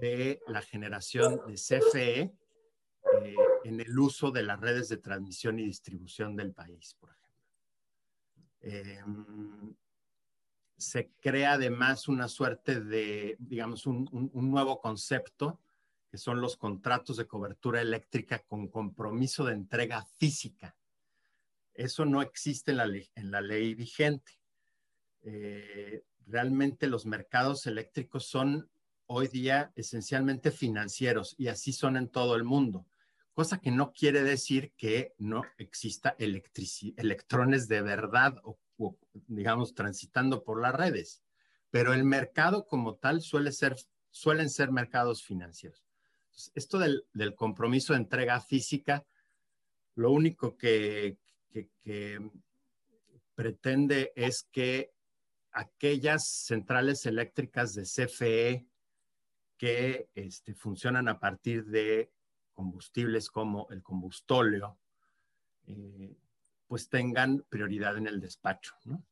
de 0.00 0.40
la 0.46 0.62
generación 0.62 1.40
de 1.46 1.54
CFE 1.54 2.20
eh, 2.20 3.34
en 3.64 3.80
el 3.80 3.98
uso 3.98 4.30
de 4.30 4.42
las 4.42 4.60
redes 4.60 4.88
de 4.88 4.98
transmisión 4.98 5.58
y 5.58 5.64
distribución 5.64 6.36
del 6.36 6.52
país, 6.52 6.96
por 7.00 7.10
ejemplo. 7.10 7.26
Em, 8.60 9.74
se 10.76 11.10
crea 11.20 11.52
además 11.52 12.08
una 12.08 12.28
suerte 12.28 12.80
de, 12.80 13.36
digamos, 13.38 13.86
un, 13.86 14.30
nuevo 14.32 14.80
concepto, 14.80 15.60
que 16.10 16.18
son 16.18 16.40
los 16.40 16.56
contratos 16.56 17.16
de 17.16 17.26
cobertura 17.26 17.80
eléctrica 17.80 18.40
con 18.40 18.68
compromiso 18.68 19.44
de 19.44 19.54
entrega 19.54 20.04
física. 20.16 20.76
Eso 21.74 22.04
no 22.04 22.22
existe 22.22 22.70
en 22.70 22.76
la 22.76 22.86
ley, 22.86 23.10
en 23.14 23.30
la 23.30 23.40
ley 23.40 23.74
vigente. 23.74 24.32
Eh, 25.22 26.04
realmente 26.26 26.86
los 26.86 27.06
mercados 27.06 27.66
eléctricos 27.66 28.26
son 28.26 28.70
hoy 29.06 29.28
día 29.28 29.72
esencialmente 29.76 30.50
financieros 30.50 31.34
y 31.38 31.48
así 31.48 31.72
son 31.72 31.96
en 31.96 32.08
todo 32.08 32.34
el 32.36 32.44
mundo, 32.44 32.86
cosa 33.32 33.58
que 33.58 33.70
no 33.70 33.92
quiere 33.92 34.22
decir 34.22 34.72
que 34.76 35.14
no 35.18 35.42
exista 35.58 36.16
electrones 36.18 37.68
de 37.68 37.82
verdad 37.82 38.40
o 38.42 38.58
digamos, 39.26 39.74
transitando 39.74 40.44
por 40.44 40.60
las 40.60 40.74
redes. 40.74 41.22
Pero 41.70 41.92
el 41.92 42.04
mercado 42.04 42.66
como 42.66 42.94
tal 42.96 43.20
suele 43.20 43.52
ser, 43.52 43.76
suelen 44.10 44.50
ser 44.50 44.70
mercados 44.70 45.22
financieros. 45.22 45.84
esto 46.54 46.78
del, 46.78 47.34
compromiso 47.34 47.92
de 47.92 48.00
entrega 48.00 48.40
física, 48.40 49.04
lo 49.94 50.10
único 50.10 50.56
que, 50.56 51.18
pretende 53.34 54.12
es 54.14 54.48
que 54.50 54.92
aquellas 55.52 56.26
centrales 56.26 57.06
eléctricas 57.06 57.74
de 57.74 57.82
CFE 57.82 58.66
que 59.56 60.08
este, 60.14 60.54
funcionan 60.54 61.08
a 61.08 61.18
partir 61.18 61.64
de 61.66 62.10
combustibles 62.52 63.28
como 63.30 63.66
el 63.70 63.82
combustóleo, 63.82 64.78
eh, 65.66 66.16
pues 66.66 66.88
tengan 66.88 67.44
prioridad 67.48 67.96
en 67.96 68.06
el 68.06 68.20
despacho, 68.20 68.74
¿no? 68.84 69.04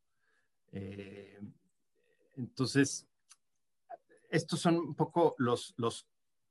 Eh, 0.72 1.40
entonces, 2.36 3.06
estos 4.28 4.60
son 4.60 4.76
un 4.76 4.94
poco 4.94 5.36
los, 5.38 5.74
los, 5.76 6.08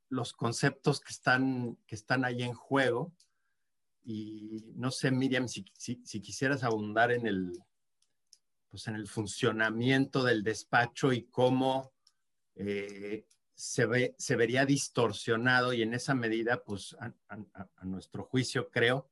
los 0.09 0.31
conceptos 0.33 1.01
que 1.01 1.11
están, 1.11 1.77
que 1.85 1.95
están 1.95 2.23
ahí 2.23 2.41
en 2.43 2.53
juego. 2.53 3.13
Y 4.05 4.71
no 4.75 4.91
sé, 4.91 5.11
Miriam, 5.11 5.47
si, 5.47 5.65
si, 5.77 6.21
quisieras 6.21 6.63
abundar 6.63 7.11
en 7.11 7.27
el, 7.27 7.51
pues 8.69 8.87
en 8.87 8.95
el 8.95 9.07
funcionamiento 9.07 10.23
del 10.23 10.43
despacho 10.43 11.11
y 11.11 11.23
cómo 11.23 11.93
eh, 12.55 13.25
se, 13.53 13.85
ve, 13.85 14.15
se 14.17 14.35
vería 14.37 14.65
distorsionado 14.65 15.73
y 15.73 15.81
en 15.81 15.93
esa 15.93 16.15
medida, 16.15 16.63
pues 16.63 16.95
a 16.99 17.85
nuestro 17.85 18.23
juicio, 18.23 18.69
creo, 18.69 19.09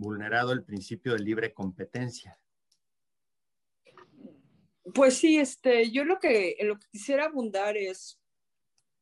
vulnerado 0.00 0.52
el 0.52 0.64
principio 0.64 1.12
de 1.12 1.20
libre 1.20 1.52
competencia. 1.52 2.38
Pues 4.94 5.14
sí, 5.14 5.38
este, 5.38 5.90
yo 5.90 6.04
lo 6.04 6.18
que, 6.18 6.56
lo 6.62 6.78
que 6.78 6.86
quisiera 6.90 7.26
abundar 7.26 7.76
es, 7.76 8.18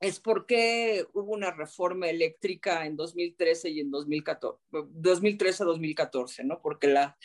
es 0.01 0.21
por 0.21 0.45
qué 0.45 1.07
hubo 1.15 1.33
una 1.33 1.53
reforma 1.53 2.09
eléctrica 2.09 2.85
en 2.85 2.97
2013 2.97 3.71
y 3.71 3.81
en 3.81 3.91
2014, 3.91 4.59
2013 4.91 5.63
a 5.63 5.67
2014, 5.67 6.45
¿no? 6.45 6.61
Porque 6.61 6.89
la, 6.89 7.17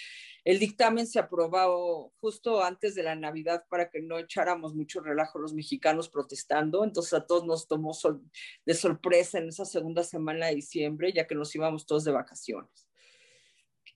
el 0.45 0.59
dictamen 0.59 1.07
se 1.07 1.19
aprobó 1.19 2.13
justo 2.21 2.63
antes 2.63 2.95
de 2.95 3.03
la 3.03 3.15
Navidad 3.15 3.65
para 3.69 3.89
que 3.89 4.01
no 4.01 4.19
echáramos 4.19 4.75
mucho 4.75 5.01
relajo 5.01 5.39
los 5.39 5.53
mexicanos 5.53 6.09
protestando, 6.09 6.83
entonces 6.83 7.13
a 7.13 7.25
todos 7.25 7.45
nos 7.45 7.67
tomó 7.67 7.91
de 8.65 8.73
sorpresa 8.75 9.39
en 9.39 9.49
esa 9.49 9.65
segunda 9.65 10.03
semana 10.03 10.47
de 10.47 10.55
diciembre, 10.55 11.11
ya 11.11 11.27
que 11.27 11.35
nos 11.35 11.53
íbamos 11.55 11.85
todos 11.85 12.03
de 12.03 12.11
vacaciones. 12.11 12.87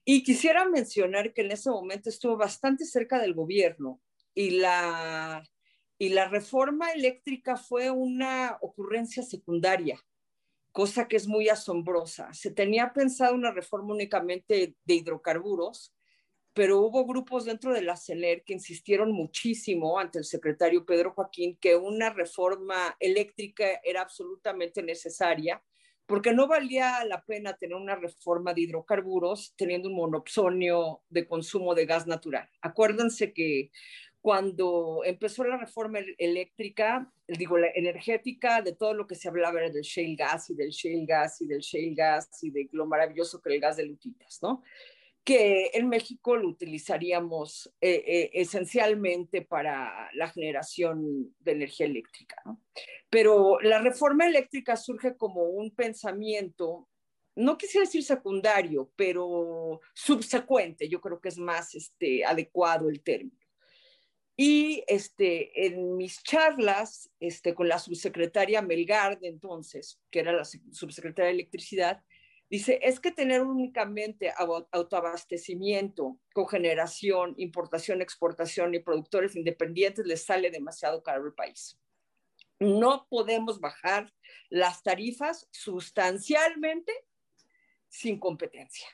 Y 0.09 0.23
quisiera 0.23 0.63
mencionar 0.63 1.33
que 1.33 1.41
en 1.41 1.51
ese 1.51 1.69
momento 1.69 2.07
estuvo 2.07 2.37
bastante 2.37 2.85
cerca 2.85 3.19
del 3.19 3.33
gobierno 3.33 4.01
y 4.33 4.51
la, 4.51 5.43
y 5.99 6.07
la 6.07 6.29
reforma 6.29 6.93
eléctrica 6.93 7.57
fue 7.57 7.91
una 7.91 8.57
ocurrencia 8.61 9.21
secundaria, 9.21 9.99
cosa 10.71 11.09
que 11.09 11.17
es 11.17 11.27
muy 11.27 11.49
asombrosa. 11.49 12.33
Se 12.33 12.51
tenía 12.51 12.93
pensado 12.93 13.35
una 13.35 13.51
reforma 13.51 13.93
únicamente 13.93 14.77
de 14.81 14.93
hidrocarburos, 14.93 15.93
pero 16.53 16.79
hubo 16.79 17.05
grupos 17.05 17.43
dentro 17.43 17.73
de 17.73 17.81
la 17.81 17.97
CENER 17.97 18.45
que 18.45 18.53
insistieron 18.53 19.11
muchísimo 19.11 19.99
ante 19.99 20.19
el 20.19 20.23
secretario 20.23 20.85
Pedro 20.85 21.11
Joaquín 21.11 21.57
que 21.59 21.75
una 21.75 22.11
reforma 22.11 22.95
eléctrica 23.01 23.81
era 23.83 24.03
absolutamente 24.03 24.81
necesaria 24.81 25.61
porque 26.07 26.33
no 26.33 26.47
valía 26.47 27.03
la 27.05 27.23
pena 27.23 27.57
tener 27.57 27.75
una 27.75 27.95
reforma 27.95 28.53
de 28.53 28.61
hidrocarburos 28.61 29.53
teniendo 29.55 29.89
un 29.89 29.95
monopsonio 29.95 31.01
de 31.09 31.27
consumo 31.27 31.75
de 31.75 31.85
gas 31.85 32.07
natural. 32.07 32.49
Acuérdense 32.61 33.33
que 33.33 33.71
cuando 34.21 35.01
empezó 35.05 35.43
la 35.43 35.57
reforma 35.57 35.99
eléctrica, 36.17 37.11
digo, 37.27 37.57
la 37.57 37.67
energética, 37.75 38.61
de 38.61 38.73
todo 38.73 38.93
lo 38.93 39.05
que 39.05 39.15
se 39.15 39.27
hablaba 39.27 39.59
era 39.59 39.69
del 39.69 39.83
shale 39.83 40.15
gas 40.15 40.49
y 40.49 40.55
del 40.55 40.71
shale 40.71 41.05
gas 41.05 41.41
y 41.41 41.47
del 41.47 41.59
shale 41.59 41.93
gas 41.93 42.43
y 42.43 42.51
de 42.51 42.67
lo 42.71 42.87
maravilloso 42.87 43.41
que 43.41 43.53
el 43.53 43.61
gas 43.61 43.77
de 43.77 43.85
lutitas, 43.85 44.39
¿no? 44.41 44.63
Que 45.27 45.71
en 45.73 45.89
México 45.89 46.37
lo 46.37 46.47
utilizaríamos 46.47 47.69
eh, 47.81 48.01
eh, 48.07 48.29
esencialmente 48.31 49.41
para 49.41 50.09
la 50.13 50.29
generación 50.29 51.35
de 51.39 51.51
energía 51.51 51.85
eléctrica. 51.85 52.41
Pero 53.09 53.59
la 53.59 53.81
reforma 53.81 54.25
eléctrica 54.25 54.77
surge 54.77 55.17
como 55.17 55.43
un 55.43 55.75
pensamiento, 55.75 56.87
no 57.35 57.57
quisiera 57.57 57.85
decir 57.85 58.05
secundario, 58.05 58.89
pero 58.95 59.81
subsecuente, 59.93 60.87
yo 60.87 61.01
creo 61.01 61.19
que 61.19 61.27
es 61.27 61.37
más 61.37 61.75
este, 61.75 62.23
adecuado 62.23 62.87
el 62.87 63.03
término. 63.03 63.37
Y 64.37 64.85
este, 64.87 65.65
en 65.65 65.97
mis 65.97 66.23
charlas 66.23 67.09
este, 67.19 67.53
con 67.53 67.67
la 67.67 67.79
subsecretaria 67.79 68.61
Melgar 68.61 69.19
de 69.19 69.27
entonces, 69.27 69.99
que 70.09 70.19
era 70.19 70.31
la 70.31 70.45
subsecretaria 70.45 71.25
de 71.25 71.33
Electricidad, 71.33 72.01
Dice, 72.49 72.79
es 72.81 73.01
que 73.01 73.11
tener 73.11 73.41
únicamente 73.41 74.33
autoabastecimiento, 74.71 76.17
cogeneración, 76.33 77.35
importación, 77.37 78.01
exportación 78.01 78.73
y 78.73 78.79
productores 78.79 79.35
independientes 79.35 80.05
les 80.05 80.23
sale 80.23 80.49
demasiado 80.49 81.03
caro 81.03 81.25
al 81.25 81.33
país. 81.33 81.77
No 82.59 83.05
podemos 83.09 83.59
bajar 83.59 84.13
las 84.49 84.81
tarifas 84.81 85.47
sustancialmente 85.51 86.93
sin 87.89 88.17
competencia. 88.17 88.87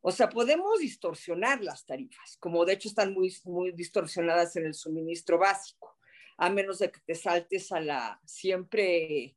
O 0.00 0.12
sea, 0.12 0.28
podemos 0.28 0.78
distorsionar 0.78 1.62
las 1.62 1.84
tarifas, 1.84 2.36
como 2.38 2.64
de 2.64 2.74
hecho 2.74 2.88
están 2.88 3.12
muy, 3.12 3.34
muy 3.44 3.72
distorsionadas 3.72 4.54
en 4.54 4.66
el 4.66 4.74
suministro 4.74 5.38
básico, 5.38 5.96
a 6.36 6.50
menos 6.50 6.78
de 6.78 6.92
que 6.92 7.00
te 7.00 7.14
saltes 7.14 7.72
a 7.72 7.80
la 7.80 8.20
siempre 8.24 9.34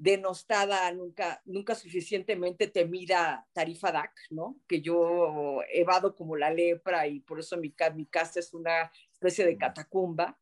denostada, 0.00 0.90
nunca, 0.92 1.42
nunca 1.44 1.74
suficientemente 1.74 2.68
temida 2.68 3.46
tarifa 3.52 3.92
DAC, 3.92 4.12
¿no? 4.30 4.58
Que 4.66 4.80
yo 4.80 5.60
evado 5.70 6.16
como 6.16 6.36
la 6.36 6.50
lepra 6.50 7.06
y 7.06 7.20
por 7.20 7.38
eso 7.38 7.58
mi, 7.58 7.74
mi 7.94 8.06
casa 8.06 8.40
es 8.40 8.54
una 8.54 8.90
especie 9.12 9.44
de 9.44 9.58
catacumba. 9.58 10.38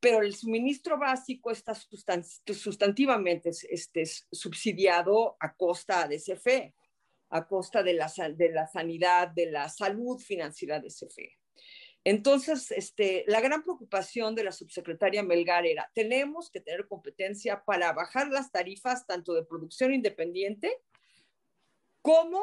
Pero 0.00 0.20
el 0.22 0.34
suministro 0.34 0.98
básico 0.98 1.52
está 1.52 1.74
sustantivamente 1.74 3.50
este, 3.70 4.04
subsidiado 4.04 5.36
a 5.38 5.54
costa 5.54 6.08
de 6.08 6.18
CFE, 6.18 6.74
a 7.30 7.46
costa 7.46 7.84
de 7.84 7.94
la, 7.94 8.12
de 8.34 8.50
la 8.50 8.66
sanidad, 8.66 9.28
de 9.28 9.50
la 9.52 9.68
salud 9.68 10.18
financiera 10.18 10.80
de 10.80 10.88
CFE. 10.88 11.37
Entonces, 12.08 12.70
este, 12.70 13.22
la 13.26 13.42
gran 13.42 13.62
preocupación 13.62 14.34
de 14.34 14.42
la 14.42 14.50
subsecretaria 14.50 15.22
Melgar 15.22 15.66
era, 15.66 15.90
tenemos 15.94 16.48
que 16.48 16.58
tener 16.58 16.88
competencia 16.88 17.62
para 17.66 17.92
bajar 17.92 18.28
las 18.28 18.50
tarifas 18.50 19.06
tanto 19.06 19.34
de 19.34 19.44
producción 19.44 19.92
independiente 19.92 20.74
como 22.00 22.40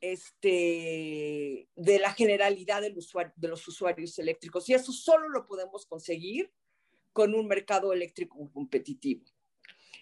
este, 0.00 1.68
de 1.76 1.98
la 2.00 2.12
generalidad 2.12 2.82
de 2.82 3.48
los 3.48 3.68
usuarios 3.68 4.18
eléctricos. 4.18 4.68
Y 4.68 4.74
eso 4.74 4.90
solo 4.90 5.28
lo 5.28 5.46
podemos 5.46 5.86
conseguir 5.86 6.50
con 7.12 7.36
un 7.36 7.46
mercado 7.46 7.92
eléctrico 7.92 8.50
competitivo. 8.52 9.24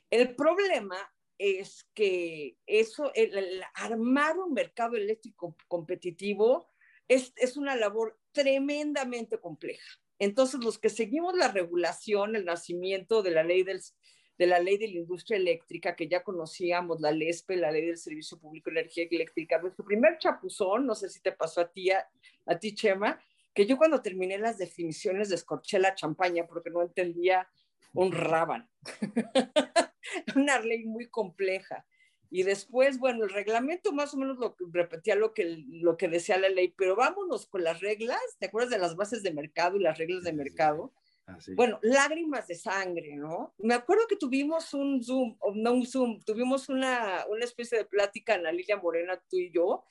El 0.08 0.34
problema 0.34 0.96
es 1.36 1.86
que 1.92 2.56
eso, 2.64 3.12
el 3.14 3.62
armar 3.74 4.38
un 4.38 4.54
mercado 4.54 4.96
eléctrico 4.96 5.54
competitivo 5.68 6.70
es, 7.08 7.34
es 7.36 7.58
una 7.58 7.76
labor 7.76 8.18
tremendamente 8.34 9.38
compleja. 9.38 9.98
Entonces, 10.18 10.62
los 10.62 10.78
que 10.78 10.90
seguimos 10.90 11.34
la 11.34 11.48
regulación, 11.50 12.36
el 12.36 12.44
nacimiento 12.44 13.22
de 13.22 13.30
la 13.30 13.42
ley 13.42 13.62
de 13.62 14.46
la 14.46 14.58
ley 14.58 14.76
de 14.76 14.88
la 14.88 14.98
industria 14.98 15.38
eléctrica, 15.38 15.96
que 15.96 16.08
ya 16.08 16.22
conocíamos, 16.22 17.00
la 17.00 17.12
LESPE, 17.12 17.56
la 17.56 17.70
ley 17.70 17.86
del 17.86 17.96
Servicio 17.96 18.38
Público 18.38 18.70
de 18.70 18.80
Energía 18.80 19.06
Eléctrica, 19.10 19.60
nuestro 19.60 19.84
primer 19.84 20.18
chapuzón, 20.18 20.86
no 20.86 20.94
sé 20.94 21.08
si 21.08 21.20
te 21.20 21.32
pasó 21.32 21.62
a 21.62 21.72
ti, 21.72 21.90
a, 21.90 22.06
a 22.46 22.58
ti, 22.58 22.74
Chema, 22.74 23.20
que 23.54 23.64
yo 23.64 23.78
cuando 23.78 24.02
terminé 24.02 24.36
las 24.38 24.58
definiciones 24.58 25.28
descorché 25.28 25.78
la 25.78 25.94
champaña 25.94 26.46
porque 26.46 26.70
no 26.70 26.82
entendía 26.82 27.48
un 27.92 28.12
rábano. 28.12 28.68
Una 30.36 30.58
ley 30.58 30.84
muy 30.84 31.08
compleja. 31.08 31.86
Y 32.34 32.42
después, 32.42 32.98
bueno, 32.98 33.22
el 33.22 33.30
reglamento 33.30 33.92
más 33.92 34.12
o 34.12 34.16
menos 34.16 34.38
lo, 34.38 34.56
repetía 34.72 35.14
lo 35.14 35.32
que, 35.32 35.64
lo 35.68 35.96
que 35.96 36.08
decía 36.08 36.36
la 36.36 36.48
ley, 36.48 36.74
pero 36.76 36.96
vámonos 36.96 37.46
con 37.46 37.62
las 37.62 37.78
reglas. 37.78 38.18
¿Te 38.40 38.46
acuerdas 38.46 38.70
de 38.72 38.78
las 38.78 38.96
bases 38.96 39.22
de 39.22 39.32
mercado 39.32 39.76
y 39.76 39.84
las 39.84 39.98
reglas 39.98 40.24
de 40.24 40.32
mercado? 40.32 40.92
Ah, 41.28 41.38
bueno, 41.54 41.78
lágrimas 41.82 42.48
de 42.48 42.56
sangre, 42.56 43.14
¿no? 43.14 43.54
Me 43.58 43.74
acuerdo 43.74 44.08
que 44.08 44.16
tuvimos 44.16 44.74
un 44.74 45.00
Zoom, 45.00 45.38
no 45.54 45.74
un 45.74 45.86
Zoom, 45.86 46.24
tuvimos 46.24 46.68
una, 46.68 47.24
una 47.28 47.44
especie 47.44 47.78
de 47.78 47.84
plática, 47.84 48.34
Ana 48.34 48.50
Lilia 48.50 48.78
Morena, 48.78 49.22
tú 49.30 49.36
y 49.36 49.52
yo, 49.52 49.84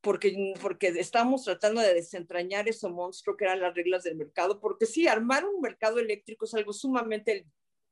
porque, 0.00 0.54
porque 0.62 0.88
estamos 0.88 1.44
tratando 1.44 1.82
de 1.82 1.92
desentrañar 1.92 2.66
ese 2.66 2.88
monstruo 2.88 3.36
que 3.36 3.44
eran 3.44 3.60
las 3.60 3.74
reglas 3.74 4.04
del 4.04 4.16
mercado, 4.16 4.58
porque 4.58 4.86
sí, 4.86 5.06
armar 5.06 5.44
un 5.44 5.60
mercado 5.60 5.98
eléctrico 5.98 6.46
es 6.46 6.54
algo 6.54 6.72
sumamente 6.72 7.46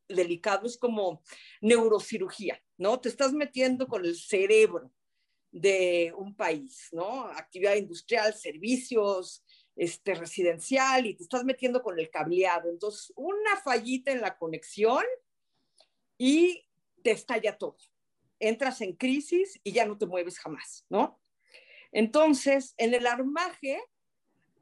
delicado, 0.08 0.66
es 0.66 0.76
como 0.76 1.22
neurocirugía, 1.60 2.62
¿no? 2.76 3.00
Te 3.00 3.08
estás 3.08 3.32
metiendo 3.32 3.86
con 3.86 4.04
el 4.04 4.16
cerebro 4.16 4.90
de 5.50 6.12
un 6.16 6.34
país, 6.34 6.88
¿no? 6.92 7.24
Actividad 7.24 7.76
industrial, 7.76 8.34
servicios, 8.34 9.44
este, 9.76 10.14
residencial, 10.14 11.06
y 11.06 11.14
te 11.14 11.22
estás 11.22 11.44
metiendo 11.44 11.82
con 11.82 11.98
el 11.98 12.10
cableado. 12.10 12.70
Entonces, 12.70 13.12
una 13.16 13.56
fallita 13.62 14.10
en 14.10 14.20
la 14.20 14.36
conexión 14.36 15.04
y 16.16 16.66
te 17.02 17.12
estalla 17.12 17.56
todo. 17.56 17.76
Entras 18.40 18.80
en 18.80 18.94
crisis 18.94 19.60
y 19.62 19.72
ya 19.72 19.86
no 19.86 19.96
te 19.96 20.06
mueves 20.06 20.38
jamás, 20.38 20.84
¿no? 20.88 21.20
Entonces, 21.92 22.74
en 22.76 22.94
el 22.94 23.06
armaje 23.06 23.80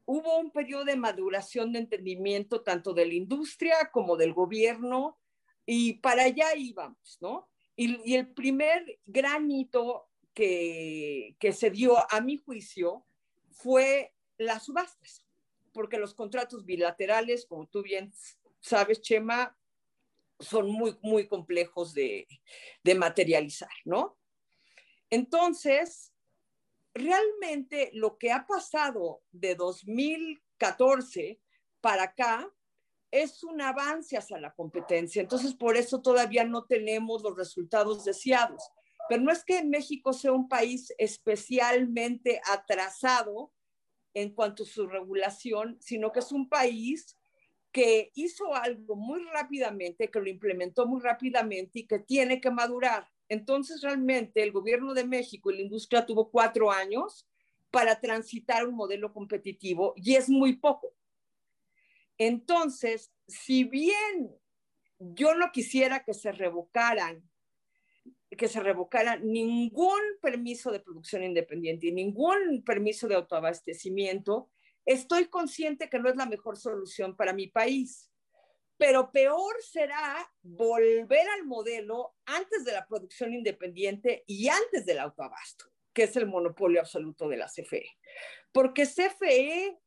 hubo 0.04 0.38
un 0.38 0.50
periodo 0.50 0.84
de 0.84 0.96
maduración 0.96 1.72
de 1.72 1.80
entendimiento 1.80 2.62
tanto 2.62 2.94
de 2.94 3.06
la 3.06 3.14
industria 3.14 3.90
como 3.92 4.16
del 4.16 4.32
gobierno 4.32 5.18
y 5.66 5.94
para 5.94 6.22
allá 6.22 6.54
íbamos, 6.56 7.18
¿no? 7.20 7.48
Y, 7.74 8.14
el 8.14 8.28
primer 8.32 9.00
gran 9.04 9.50
hito 9.50 10.08
que, 10.32 11.36
que 11.38 11.52
se 11.52 11.70
dio, 11.70 11.96
a 12.10 12.20
mi 12.20 12.38
juicio, 12.38 13.04
fue 13.50 14.14
las 14.38 14.64
subastas, 14.64 15.24
porque 15.72 15.98
los 15.98 16.14
contratos 16.14 16.64
bilaterales, 16.64 17.44
como 17.46 17.66
tú 17.66 17.82
bien 17.82 18.12
sabes, 18.60 19.02
Chema, 19.02 19.58
son 20.38 20.70
muy, 20.70 20.96
muy 21.02 21.26
complejos 21.26 21.92
de, 21.94 22.26
de 22.82 22.94
materializar, 22.94 23.70
¿no? 23.84 24.18
Entonces, 25.10 26.12
realmente 26.94 27.90
lo 27.92 28.18
que 28.18 28.32
ha 28.32 28.46
pasado 28.46 29.22
de 29.30 29.54
2014 29.54 31.40
para 31.80 32.04
acá 32.04 32.50
es 33.10 33.42
un 33.44 33.60
avance 33.60 34.16
hacia 34.16 34.38
la 34.38 34.52
competencia. 34.52 35.22
Entonces, 35.22 35.54
por 35.54 35.76
eso 35.76 36.02
todavía 36.02 36.44
no 36.44 36.64
tenemos 36.64 37.22
los 37.22 37.36
resultados 37.36 38.04
deseados. 38.04 38.62
Pero 39.08 39.22
no 39.22 39.32
es 39.32 39.44
que 39.44 39.64
México 39.64 40.12
sea 40.12 40.32
un 40.32 40.48
país 40.48 40.92
especialmente 40.98 42.40
atrasado 42.50 43.52
en 44.14 44.34
cuanto 44.34 44.64
a 44.64 44.66
su 44.66 44.86
regulación, 44.86 45.76
sino 45.80 46.10
que 46.10 46.20
es 46.20 46.32
un 46.32 46.48
país 46.48 47.16
que 47.70 48.10
hizo 48.14 48.54
algo 48.54 48.96
muy 48.96 49.22
rápidamente, 49.24 50.10
que 50.10 50.20
lo 50.20 50.28
implementó 50.28 50.86
muy 50.86 51.00
rápidamente 51.00 51.80
y 51.80 51.86
que 51.86 51.98
tiene 51.98 52.40
que 52.40 52.50
madurar. 52.50 53.06
Entonces, 53.28 53.82
realmente 53.82 54.42
el 54.42 54.52
gobierno 54.52 54.94
de 54.94 55.04
México 55.04 55.50
y 55.50 55.56
la 55.56 55.62
industria 55.62 56.06
tuvo 56.06 56.30
cuatro 56.30 56.70
años 56.70 57.28
para 57.70 58.00
transitar 58.00 58.66
un 58.66 58.74
modelo 58.74 59.12
competitivo 59.12 59.92
y 59.96 60.14
es 60.14 60.28
muy 60.30 60.56
poco. 60.56 60.94
Entonces, 62.18 63.12
si 63.26 63.64
bien 63.64 64.30
yo 64.98 65.34
no 65.34 65.50
quisiera 65.52 66.04
que 66.04 66.14
se 66.14 66.32
revocaran, 66.32 67.28
que 68.30 68.48
se 68.48 68.60
revocara 68.60 69.16
ningún 69.16 70.00
permiso 70.20 70.70
de 70.70 70.80
producción 70.80 71.22
independiente 71.22 71.86
y 71.86 71.92
ningún 71.92 72.62
permiso 72.64 73.08
de 73.08 73.14
autoabastecimiento, 73.14 74.50
estoy 74.84 75.26
consciente 75.26 75.88
que 75.88 75.98
no 75.98 76.08
es 76.08 76.16
la 76.16 76.26
mejor 76.26 76.56
solución 76.56 77.16
para 77.16 77.32
mi 77.32 77.48
país. 77.48 78.10
Pero 78.78 79.10
peor 79.10 79.56
será 79.62 80.30
volver 80.42 81.26
al 81.30 81.46
modelo 81.46 82.14
antes 82.26 82.64
de 82.64 82.72
la 82.72 82.86
producción 82.86 83.32
independiente 83.32 84.22
y 84.26 84.48
antes 84.48 84.84
del 84.84 84.98
autoabasto, 84.98 85.66
que 85.94 86.02
es 86.04 86.16
el 86.16 86.26
monopolio 86.26 86.80
absoluto 86.80 87.26
de 87.28 87.38
la 87.38 87.46
CFE. 87.46 87.86
Porque 88.52 88.84
CFE 88.84 89.78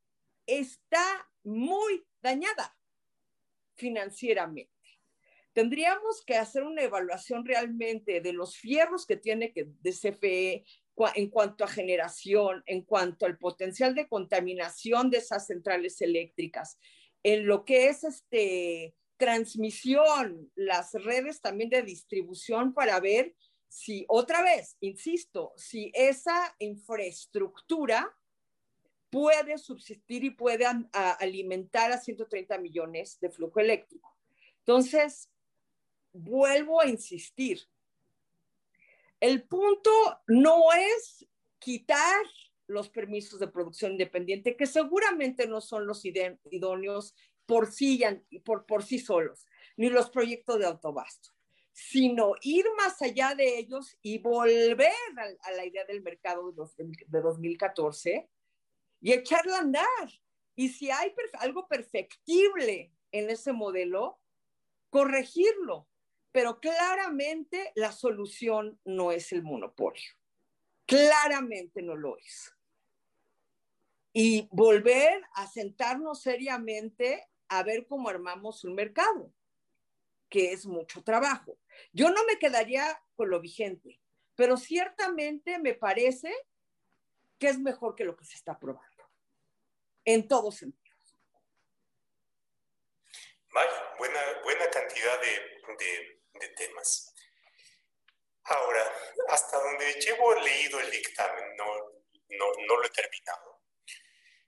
está 0.48 1.29
muy 1.44 2.06
dañada 2.22 2.78
financieramente. 3.76 4.72
Tendríamos 5.54 6.24
que 6.26 6.36
hacer 6.36 6.64
una 6.64 6.84
evaluación 6.84 7.46
realmente 7.46 8.22
de 8.22 8.34
los 8.34 8.56
fierros 8.56 9.06
que 9.06 9.18
tiene 9.18 9.52
que 9.52 9.68
de 9.82 9.92
CFE 9.92 10.66
en 11.16 11.30
cuanto 11.30 11.64
a 11.64 11.68
generación, 11.68 12.62
en 12.66 12.84
cuanto 12.84 13.26
al 13.26 13.38
potencial 13.38 13.96
de 13.96 14.08
contaminación 14.08 15.10
de 15.10 15.20
esas 15.20 15.48
centrales 15.48 16.02
eléctricas, 16.02 16.78
en 17.24 17.46
lo 17.46 17.66
que 17.66 17.88
es 17.88 18.04
este 18.04 18.96
transmisión, 19.18 20.52
las 20.56 20.94
redes 20.94 21.42
también 21.42 21.70
de 21.70 21.84
distribución 21.84 22.74
para 22.74 23.00
ver 23.00 23.36
si 23.68 24.06
otra 24.08 24.42
vez, 24.42 24.78
insisto, 24.80 25.54
si 25.56 25.92
esa 25.94 26.56
infraestructura 26.60 28.12
puede 29.10 29.58
subsistir 29.58 30.24
y 30.24 30.30
puede 30.32 30.66
alimentar 30.94 31.92
a 31.92 31.98
130 31.98 32.58
millones 32.60 33.20
de 33.20 33.30
flujo 33.30 33.60
eléctrico. 33.60 34.16
Entonces, 34.60 35.30
vuelvo 36.14 36.82
a 36.82 36.88
insistir, 36.88 37.62
el 39.20 39.44
punto 39.44 39.92
no 40.28 40.72
es 40.74 41.26
quitar 41.60 42.24
los 42.68 42.90
permisos 42.90 43.40
de 43.40 43.48
producción 43.48 43.94
independiente, 43.94 44.56
que 44.56 44.68
seguramente 44.68 45.48
no 45.48 45.60
son 45.60 45.88
los 45.88 46.06
idóneos 46.06 47.16
por 47.46 47.72
sí, 47.72 48.02
por, 48.46 48.66
por 48.66 48.84
sí 48.84 49.00
solos, 49.00 49.48
ni 49.76 49.90
los 49.90 50.12
proyectos 50.12 50.60
de 50.60 50.68
autobasto, 50.68 51.32
sino 51.72 52.34
ir 52.42 52.66
más 52.78 53.02
allá 53.02 53.34
de 53.34 53.58
ellos 53.58 53.98
y 54.04 54.20
volver 54.20 54.94
a, 55.42 55.52
la 55.52 55.66
idea 55.66 55.84
del 55.86 56.04
mercado 56.04 56.52
de 56.52 57.22
2014 57.22 58.30
y 59.02 59.14
echarla 59.14 59.58
a 59.58 59.62
andar. 59.62 60.10
Y 60.56 60.70
si 60.70 60.92
hay 60.92 61.14
algo 61.40 61.68
perfectible 61.68 62.92
en 63.12 63.30
ese 63.30 63.54
modelo, 63.54 64.20
corregirlo. 64.90 65.88
Pero 66.32 66.60
claramente 66.60 67.72
la 67.76 67.92
solución 67.92 68.80
no 68.86 69.12
es 69.12 69.32
el 69.32 69.44
monopolio. 69.44 70.12
Claramente 70.86 71.82
no 71.82 71.96
lo 71.96 72.18
es. 72.18 72.54
Y 74.14 74.48
volver 74.52 75.24
a 75.34 75.48
sentarnos 75.48 76.22
seriamente 76.22 77.28
a 77.48 77.64
ver 77.64 77.88
cómo 77.88 78.10
armamos 78.10 78.64
un 78.64 78.76
mercado, 78.76 79.34
que 80.30 80.52
es 80.52 80.66
mucho 80.66 81.04
trabajo. 81.04 81.58
Yo 81.94 82.10
no 82.12 82.24
me 82.26 82.38
quedaría 82.38 83.02
con 83.16 83.30
lo 83.30 83.40
vigente, 83.40 84.00
pero 84.36 84.56
ciertamente 84.58 85.60
me 85.60 85.74
parece 85.74 86.34
que 87.40 87.48
es 87.48 87.60
mejor 87.60 87.96
que 87.96 88.04
lo 88.04 88.16
que 88.16 88.26
se 88.26 88.36
está 88.36 88.60
probando, 88.60 88.89
en 90.14 90.28
todos 90.28 90.58
sentidos. 90.58 91.16
Vaya, 93.52 93.96
buena, 94.00 94.42
buena 94.44 94.68
cantidad 94.70 95.22
de, 95.22 95.62
de, 96.34 96.50
temas. 96.50 97.14
Ahora, 98.44 98.92
hasta 99.28 99.60
donde 99.60 99.94
llevo 99.94 100.34
leído 100.36 100.80
el 100.80 100.90
dictamen, 100.90 101.56
no, 101.56 101.66
no, 102.30 102.52
no 102.68 102.78
lo 102.78 102.86
he 102.86 102.90
terminado, 102.90 103.62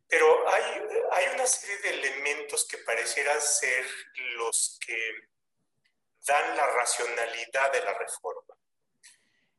pero 0.07 0.49
hay, 0.49 0.63
hay 1.11 1.35
una 1.35 1.45
serie 1.45 1.77
de 1.77 1.89
elementos 1.89 2.67
que 2.67 2.79
parecieran 2.79 3.39
ser 3.39 3.85
los 4.37 4.79
que 4.83 5.13
dan 6.25 6.57
la 6.57 6.67
racionalidad 6.71 7.71
de 7.71 7.83
la 7.83 7.93
reforma. 7.99 8.55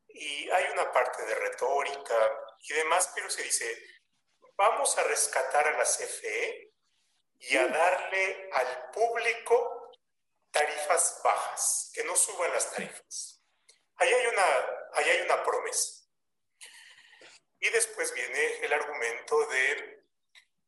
Y 0.09 0.51
hay 0.51 0.65
una 0.73 0.91
parte 0.91 1.25
de 1.25 1.35
retórica 1.37 2.17
y 2.61 2.75
demás, 2.75 3.13
pero 3.15 3.31
se 3.31 3.43
dice, 3.45 3.92
vamos 4.63 4.97
a 4.97 5.03
rescatar 5.03 5.67
a 5.67 5.77
la 5.77 5.85
CFE 5.85 6.73
y 7.41 7.57
a 7.57 7.67
darle 7.67 8.49
al 8.53 8.91
público 8.93 9.91
tarifas 10.53 11.21
bajas, 11.25 11.91
que 11.93 12.05
no 12.05 12.15
suban 12.15 12.53
las 12.53 12.71
tarifas. 12.71 13.43
Ahí 13.97 14.09
hay 14.13 14.27
una, 14.27 14.47
ahí 14.93 15.11
hay 15.11 15.21
una 15.23 15.43
promesa. 15.43 16.05
Y 17.59 17.71
después 17.71 18.15
viene 18.15 18.65
el 18.65 18.73
argumento 18.73 19.47
de 19.47 20.03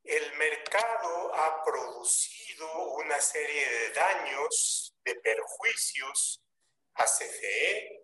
el 0.02 0.34
mercado 0.34 1.34
ha 1.34 1.64
producido 1.64 2.66
una 2.94 3.20
serie 3.20 3.68
de 3.68 3.90
daños, 3.90 4.96
de 5.04 5.14
perjuicios 5.14 6.42
a 6.94 7.04
CFE. 7.04 8.00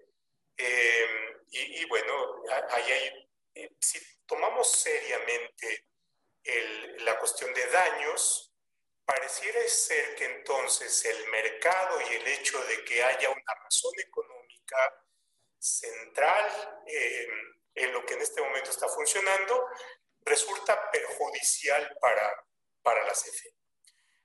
Eh, 0.57 1.07
y, 1.51 1.84
bueno, 1.86 2.45
ahí 2.70 2.93
hay, 2.93 3.30
eh, 3.55 3.77
si 3.81 3.99
tomamos 4.27 4.73
seriamente 4.73 5.87
la 7.01 7.19
cuestión 7.19 7.53
de 7.53 7.67
daños, 7.67 8.51
pareciera 9.05 9.67
ser 9.69 10.15
que 10.15 10.25
entonces 10.25 11.05
el 11.05 11.29
mercado 11.29 12.01
y 12.01 12.15
el 12.15 12.27
hecho 12.29 12.63
de 12.65 12.85
que 12.85 13.03
haya 13.03 13.31
una 13.31 13.55
razón 13.65 13.93
económica 13.99 15.05
central 15.59 16.83
eh, 16.87 17.29
en 17.75 17.93
lo 17.93 18.05
que 18.07 18.15
en 18.15 18.23
este 18.23 18.41
momento 18.41 18.71
está 18.71 18.89
funcionando 18.89 19.67
resulta 20.23 20.91
perjudicial 20.91 21.97
para, 22.01 22.47
para 22.83 23.05
la 23.05 23.13
CFE. 23.13 23.55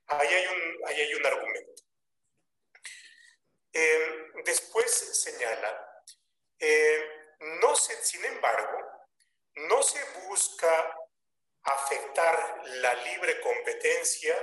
Ahí 0.07 0.27
hay 0.27 0.47
un, 0.47 0.87
ahí 0.87 1.01
hay 1.01 1.13
un 1.15 1.25
argumento. 1.25 1.83
Eh, 3.73 4.31
después 4.45 4.91
señala, 4.91 6.03
eh, 6.59 7.09
no 7.61 7.75
se, 7.75 7.95
sin 8.03 8.23
embargo, 8.23 8.84
no 9.55 9.81
se 9.83 10.03
busca 10.27 10.97
afectar 11.63 12.61
la 12.65 12.93
libre 12.93 13.41
competencia, 13.41 14.35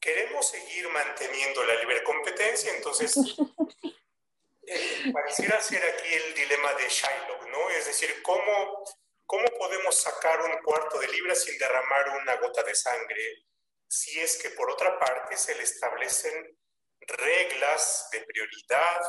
queremos 0.00 0.48
seguir 0.48 0.88
manteniendo 0.88 1.64
la 1.64 1.74
libre 1.76 2.02
competencia, 2.04 2.74
entonces 2.74 3.14
eh, 4.66 5.10
pareciera 5.12 5.60
ser 5.60 5.84
aquí 5.84 6.14
el 6.14 6.34
dilema 6.34 6.72
de 6.74 6.88
Shylock, 6.88 7.46
¿no? 7.48 7.70
Es 7.70 7.86
decir, 7.86 8.22
¿cómo 8.22 8.84
¿Cómo 9.32 9.46
podemos 9.58 9.96
sacar 9.96 10.42
un 10.42 10.58
cuarto 10.62 10.98
de 10.98 11.08
libra 11.08 11.34
sin 11.34 11.56
derramar 11.56 12.06
una 12.20 12.36
gota 12.36 12.62
de 12.64 12.74
sangre 12.74 13.46
si 13.88 14.20
es 14.20 14.36
que 14.36 14.50
por 14.50 14.70
otra 14.70 14.98
parte 14.98 15.38
se 15.38 15.54
le 15.54 15.62
establecen 15.62 16.58
reglas 17.00 18.10
de 18.12 18.20
prioridad 18.26 19.00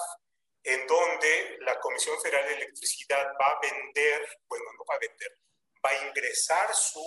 en 0.64 0.88
donde 0.88 1.58
la 1.62 1.80
Comisión 1.80 2.20
Federal 2.22 2.48
de 2.48 2.56
Electricidad 2.56 3.34
va 3.40 3.48
a 3.48 3.60
vender, 3.62 4.28
bueno, 4.48 4.66
no 4.78 4.86
va 4.86 4.96
a 4.96 5.00
vender, 5.00 5.40
va 5.86 5.90
a 5.90 6.08
ingresar 6.08 6.74
su 6.74 7.04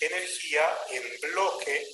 energía 0.00 0.66
en 0.90 1.02
bloque 1.20 1.86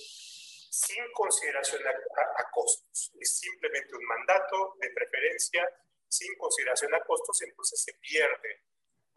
sin 0.71 1.05
consideración 1.13 1.83
a, 1.87 1.91
a, 1.91 2.51
costos. 2.51 3.13
Es 3.21 3.39
simplemente 3.39 3.95
un 3.97 4.05
mandato 4.05 4.75
de 4.81 4.91
preferencia 4.91 5.69
sin 6.09 6.35
consideración 6.37 6.95
a 6.95 7.05
costos, 7.05 7.43
entonces 7.43 7.83
se 7.83 7.93
pierde 7.95 8.63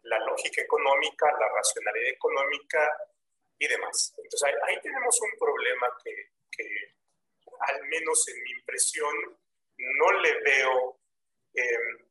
la 0.02 0.18
lógica 0.20 0.62
económica, 0.62 1.26
la 1.38 1.48
racionalidad 1.48 2.10
económica 2.10 2.96
y 3.58 3.68
demás. 3.68 4.14
Entonces 4.18 4.54
ahí, 4.66 4.80
tenemos 4.82 5.20
un 5.20 5.38
problema 5.38 5.88
que, 6.04 6.32
que, 6.50 6.96
al 7.60 7.82
menos 7.84 8.28
en 8.28 8.42
mi 8.42 8.50
impresión, 8.50 9.14
no 9.76 10.12
le 10.20 10.40
veo, 10.42 11.00
em, 11.54 12.06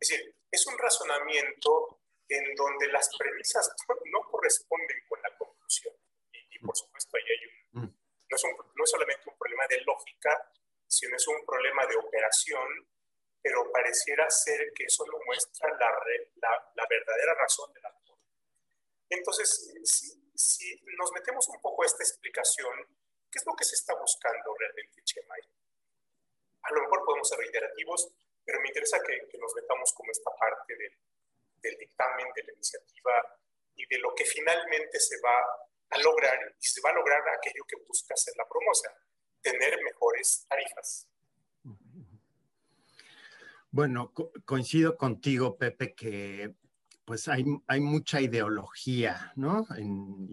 es 0.00 0.08
decir, 0.08 0.36
es 0.50 0.66
un 0.66 0.78
razonamiento 0.78 2.00
en 2.28 2.54
donde 2.54 2.86
las 2.88 3.08
premisas 3.16 3.74
no 4.06 4.20
corresponden 4.30 5.04
con 5.08 5.20
la 5.22 5.36
conclusión. 5.36 5.94
Y, 6.32 6.58
por 6.58 6.76
supuesto 6.76 7.16
ahí 7.16 7.24
hay 7.24 7.46
un, 7.46 7.82
mm. 7.82 7.96
no 8.28 8.36
es, 8.36 8.44
un, 8.44 8.56
no 8.74 8.84
es 8.84 8.90
solamente 8.90 9.22
un 9.28 9.38
problema 9.38 9.66
de 9.68 9.80
lógica, 9.82 10.52
sino 10.86 11.16
es 11.16 11.26
un 11.28 11.44
problema 11.44 11.86
de 11.86 11.96
operación 11.96 12.68
pero 13.42 13.70
pareciera 13.72 14.30
ser 14.30 14.72
que 14.72 14.84
eso 14.84 15.04
no 15.04 15.18
muestra 15.26 15.68
la, 15.70 15.90
la, 16.36 16.72
la 16.76 16.86
verdadera 16.88 17.34
razón 17.34 17.72
de 17.72 17.80
la 17.80 17.90
forma. 17.90 18.22
Entonces, 19.10 19.72
si, 19.82 20.30
si, 20.34 20.80
nos 20.96 21.10
metemos 21.12 21.48
un 21.48 21.60
poco 21.60 21.82
a 21.82 21.86
esta 21.86 22.04
explicación, 22.04 22.72
¿qué 23.30 23.40
es 23.40 23.44
lo 23.44 23.54
que 23.54 23.64
se 23.64 23.74
está 23.74 23.94
buscando 23.96 24.54
realmente, 24.56 25.02
Chema? 25.02 25.34
A 26.62 26.72
lo 26.72 26.82
mejor 26.82 27.04
podemos 27.04 27.28
ser 27.28 27.38
reiterativos, 27.38 28.14
pero 28.44 28.60
me 28.60 28.68
interesa 28.68 28.98
que, 29.06 29.28
que 29.28 29.38
nos 29.38 29.54
metamos 29.54 29.92
como 29.92 30.10
esta 30.10 30.30
parte 30.38 30.76
del, 30.76 30.92
del 31.62 31.78
dictamen, 31.78 32.26
de 32.34 32.42
la 32.44 32.52
iniciativa 32.52 33.38
y 33.74 33.86
de 33.86 33.98
lo 33.98 34.14
que 34.14 34.24
finalmente 34.24 34.98
se 35.00 35.16
va 35.20 35.38
a 35.90 35.98
lograr 35.98 36.54
y 36.60 36.64
se 36.64 36.80
va 36.80 36.90
a 36.90 36.94
lograr 36.94 37.20
aquello 37.28 37.64
que 37.66 37.76
busca 37.86 38.14
hacer 38.14 38.34
la 38.36 38.48
promoción, 38.48 38.92
tener 39.40 39.78
mejores 39.82 40.46
tarifas. 40.48 41.08
Bueno, 43.70 44.12
coincido 44.44 44.98
contigo, 44.98 45.56
Pepe, 45.56 45.94
que 45.94 46.54
pues 47.04 47.26
hay, 47.28 47.44
hay 47.66 47.80
mucha 47.80 48.20
ideología, 48.20 49.32
¿no? 49.34 49.66
y 49.78 49.84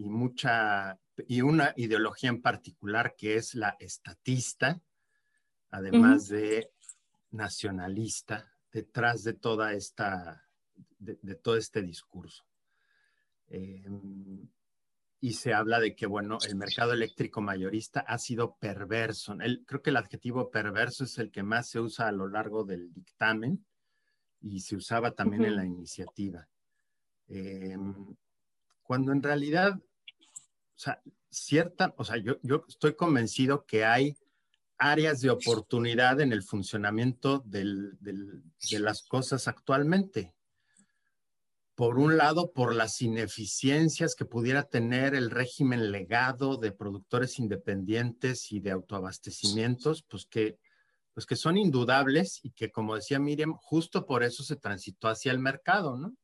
mucha, 0.04 0.98
y 1.26 1.40
una 1.40 1.72
ideología 1.76 2.30
en 2.30 2.42
particular 2.42 3.14
que 3.16 3.36
es 3.36 3.54
la 3.54 3.76
estatista, 3.80 4.80
además 5.70 6.28
de 6.28 6.70
nacionalista, 7.30 8.52
detrás 8.72 9.22
de 9.22 9.34
toda 9.34 9.72
esta, 9.74 10.48
de, 10.98 11.34
todo 11.36 11.56
este 11.56 11.82
discurso. 11.82 12.44
Em, 13.48 14.48
y 15.20 15.34
se 15.34 15.52
habla 15.52 15.80
de 15.80 15.94
que, 15.94 16.06
bueno, 16.06 16.38
el 16.48 16.56
mercado 16.56 16.92
eléctrico 16.92 17.40
mayorista 17.42 18.00
ha 18.00 18.16
sido 18.18 18.56
perverso. 18.56 19.34
El, 19.40 19.64
creo 19.66 19.82
que 19.82 19.90
el 19.90 19.96
adjetivo 19.96 20.50
perverso 20.50 21.04
es 21.04 21.18
el 21.18 21.30
que 21.30 21.42
más 21.42 21.68
se 21.68 21.80
usa 21.80 22.08
a 22.08 22.12
lo 22.12 22.26
largo 22.28 22.64
del 22.64 22.92
dictamen 22.92 23.64
y 24.40 24.60
se 24.60 24.76
usaba 24.76 25.12
también 25.12 25.44
en 25.44 25.56
la 25.56 25.66
iniciativa. 25.66 26.48
Em, 27.28 28.16
cuando 28.82 29.12
en 29.12 29.22
realidad, 29.22 29.74
o 29.74 30.78
sea, 30.78 31.02
cierta, 31.28 31.94
o 31.98 32.04
sea, 32.04 32.16
yo, 32.16 32.38
yo 32.42 32.64
estoy 32.66 32.94
convencido 32.94 33.66
que 33.66 33.84
hay 33.84 34.16
áreas 34.80 35.20
de 35.20 35.30
oportunidad 35.30 36.20
en 36.20 36.32
el 36.32 36.42
funcionamiento 36.42 37.44
de 37.44 38.80
las 38.80 39.02
cosas 39.02 39.46
actualmente. 39.46 40.34
por 41.80 41.98
un 41.98 42.18
lado, 42.18 42.52
por 42.52 42.74
las 42.74 43.00
ineficiencias 43.00 44.14
que 44.14 44.26
pudiera 44.26 44.64
tener 44.64 45.14
el 45.14 45.30
régimen 45.30 45.90
legado 45.90 46.58
de 46.58 46.72
productores 46.72 47.38
independientes 47.38 48.52
y 48.52 48.60
de 48.60 48.70
autoabastecimientos, 48.72 50.02
pues 50.02 50.26
que, 50.26 50.58
pues 51.14 51.24
que 51.24 51.36
son 51.36 51.56
indudables 51.56 52.40
y 52.42 52.50
que, 52.50 52.70
como 52.70 52.96
decía 52.96 53.18
Miriam, 53.18 53.54
justo 53.54 54.04
por 54.04 54.22
eso 54.22 54.42
se 54.42 54.56
transitó 54.56 55.08
hacia 55.08 55.32
el 55.32 55.38
mercado, 55.38 55.96
¿no? 55.96 56.14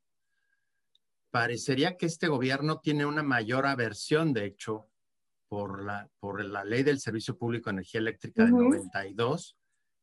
Parecería 1.31 1.97
que 1.97 2.05
este 2.05 2.29
gobierno 2.29 2.81
tiene 2.81 3.07
una 3.07 3.23
mayor 3.23 3.65
aversión, 3.65 4.35
de 4.35 4.45
hecho, 4.45 4.91
por 5.49 5.85
la, 5.85 6.09
por 6.19 6.45
la 6.45 6.65
ley 6.65 6.83
del 6.83 7.01
Servicio 7.01 7.37
Público 7.37 7.71
de 7.71 7.75
Energía 7.75 8.01
Eléctrica 8.01 8.45
de 8.45 8.51
92, 8.51 9.57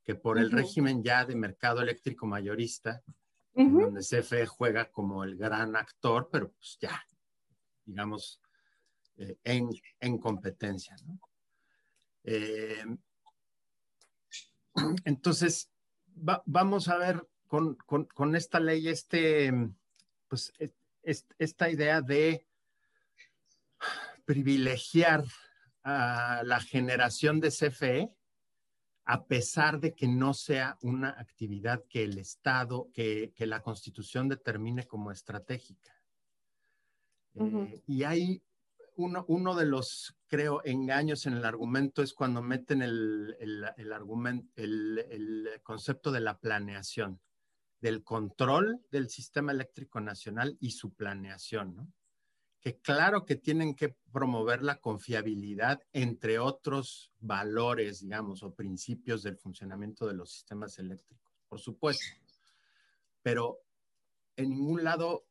que 0.04 0.16
por 0.16 0.38
el 0.38 0.52
régimen 0.52 1.04
ya 1.04 1.26
de 1.26 1.36
mercado 1.36 1.82
eléctrico 1.82 2.26
mayorista, 2.26 3.02
donde 3.54 4.02
CFE 4.02 4.48
juega 4.48 4.92
como 4.92 5.24
el 5.24 5.38
gran 5.38 5.76
actor, 5.76 6.30
pero 6.32 6.52
pues 6.52 6.78
ya, 6.82 7.02
digamos, 7.86 8.42
eh, 9.18 9.38
en, 9.44 10.18
competencia. 10.18 10.96
Eh, 12.24 12.84
entonces, 15.06 15.72
vamos 16.16 16.88
a 16.88 16.98
ver 16.98 17.28
con, 17.48 18.36
esta 18.36 18.60
ley, 18.60 18.88
este, 18.88 19.54
pues, 20.28 20.52
esta 21.04 21.70
idea 21.70 22.02
de 22.02 22.48
privilegiar 24.26 25.24
a 25.84 26.42
la 26.46 26.60
generación 26.62 27.40
de 27.40 27.50
CFE 27.50 28.12
a 29.06 29.26
pesar 29.26 29.80
de 29.80 29.94
que 29.94 30.08
no 30.08 30.34
sea 30.34 30.78
una 30.82 31.10
actividad 31.10 31.84
que 31.90 32.04
el 32.04 32.18
Estado, 32.18 32.90
que, 32.94 33.34
la 33.40 33.62
Constitución 33.62 34.30
determine 34.30 34.88
como 34.88 35.12
estratégica. 35.12 35.92
Eh, 37.36 37.84
y 37.88 38.04
hay 38.04 38.42
uno, 38.96 39.26
uno, 39.28 39.56
de 39.56 39.66
los, 39.66 40.16
creo, 40.28 40.62
engaños 40.64 41.26
en 41.26 41.34
el 41.34 41.44
argumento 41.44 42.02
es 42.02 42.14
cuando 42.14 42.42
meten 42.42 42.82
el, 42.82 43.36
el, 43.40 43.92
argumento, 43.92 44.48
el, 44.56 45.50
concepto 45.64 46.12
de 46.12 46.22
la 46.22 46.40
planeación, 46.40 47.20
del 47.82 48.04
control 48.04 48.86
del 48.90 49.10
sistema 49.10 49.52
eléctrico 49.52 50.00
nacional 50.00 50.56
y 50.62 50.72
su 50.72 50.94
planeación, 50.94 51.76
¿no? 51.76 51.92
Que 52.64 52.78
claro 52.78 53.26
que 53.26 53.36
tienen 53.36 53.76
que 53.76 53.90
promover 54.14 54.64
la 54.64 54.80
confiabilidad, 54.80 55.82
entre 55.92 56.40
otros 56.40 57.12
valores, 57.20 58.00
digamos, 58.00 58.42
o 58.42 58.54
principios 58.54 59.22
del 59.22 59.36
funcionamiento 59.36 60.08
de 60.08 60.14
los 60.14 60.32
sistemas 60.32 60.80
eléctricos, 60.80 61.30
por 61.50 61.60
supuesto. 61.60 62.06
Pero 63.22 63.60
en 64.38 64.52
ningún 64.52 64.86
lado, 64.86 65.26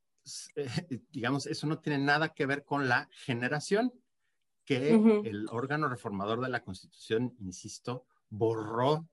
eh, 0.56 0.66
digamos, 1.10 1.46
eso 1.46 1.66
no 1.66 1.78
tiene 1.78 2.04
nada 2.04 2.34
que 2.34 2.44
ver 2.44 2.64
con 2.64 2.86
la 2.86 3.08
generación 3.12 3.94
que 4.66 4.90
el 5.24 5.48
órgano 5.50 5.88
reformador 5.88 6.40
de 6.40 6.50
la 6.50 6.62
Constitución, 6.62 7.34
insisto, 7.40 8.04
borró 8.28 9.08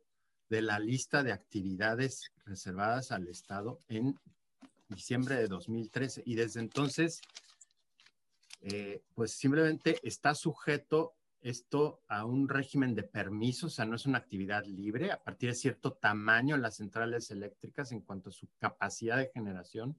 de 0.50 0.62
la 0.62 0.78
lista 0.78 1.24
de 1.24 1.32
actividades 1.32 2.32
reservadas 2.46 3.12
al 3.12 3.28
Estado 3.28 3.80
en 3.88 4.20
diciembre 4.90 5.36
de 5.36 5.48
2013. 5.48 6.22
Y 6.26 6.36
desde 6.36 6.60
entonces 6.60 7.22
eh, 8.62 9.04
pues 9.14 9.32
simplemente 9.32 10.00
está 10.04 10.36
sujeto 10.36 11.16
esto 11.42 12.02
a 12.08 12.26
un 12.26 12.50
régimen 12.50 12.96
de 12.96 13.04
permisos, 13.04 13.74
o 13.74 13.76
sea, 13.76 13.86
no 13.86 13.96
es 13.96 14.06
una 14.06 14.18
actividad 14.18 14.66
libre 14.66 15.12
a 15.12 15.24
partir 15.24 15.50
de 15.50 15.56
cierto 15.56 15.94
tamaño 15.94 16.58
las 16.58 16.76
centrales 16.76 17.32
eléctricas 17.32 17.92
en 17.92 18.02
cuanto 18.02 18.30
a 18.30 18.34
su 18.34 18.50
capacidad 18.58 19.18
de 19.18 19.32
generación, 19.34 19.98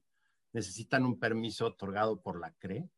necesitan 0.52 1.06
un 1.06 1.18
permiso 1.18 1.66
otorgado 1.66 2.20
por 2.20 2.38
la 2.38 2.52
CRE. 2.52 2.88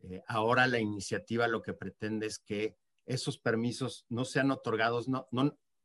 Eh, 0.00 0.22
ahora 0.26 0.66
la 0.66 0.78
iniciativa 0.78 1.48
lo 1.48 1.62
que 1.62 1.72
pretende 1.72 2.26
es 2.26 2.38
que 2.38 2.76
esos 3.06 3.38
permisos 3.38 4.04
no 4.10 4.24
sean 4.24 4.50
otorgados, 4.50 5.08
no, 5.08 5.26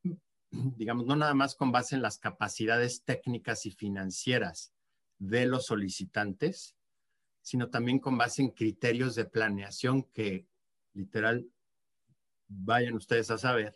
digamos, 0.52 1.06
no 1.06 1.16
nada 1.16 1.34
más 1.34 1.56
con 1.56 1.72
base 1.72 1.96
en 1.96 2.02
las 2.02 2.18
capacidades 2.18 3.04
técnicas 3.04 3.66
y 3.66 3.72
financieras 3.72 4.74
de 5.18 5.46
los 5.46 5.66
solicitantes, 5.66 6.76
sino 7.44 7.70
también 7.70 8.00
con 8.00 8.18
base 8.18 8.42
en 8.42 8.50
criterios 8.50 9.14
de 9.14 9.26
planeación 9.26 10.04
que 10.04 10.48
literal 10.94 11.46
vayan 12.48 12.96
ustedes 12.96 13.30
a 13.30 13.38
saber 13.38 13.76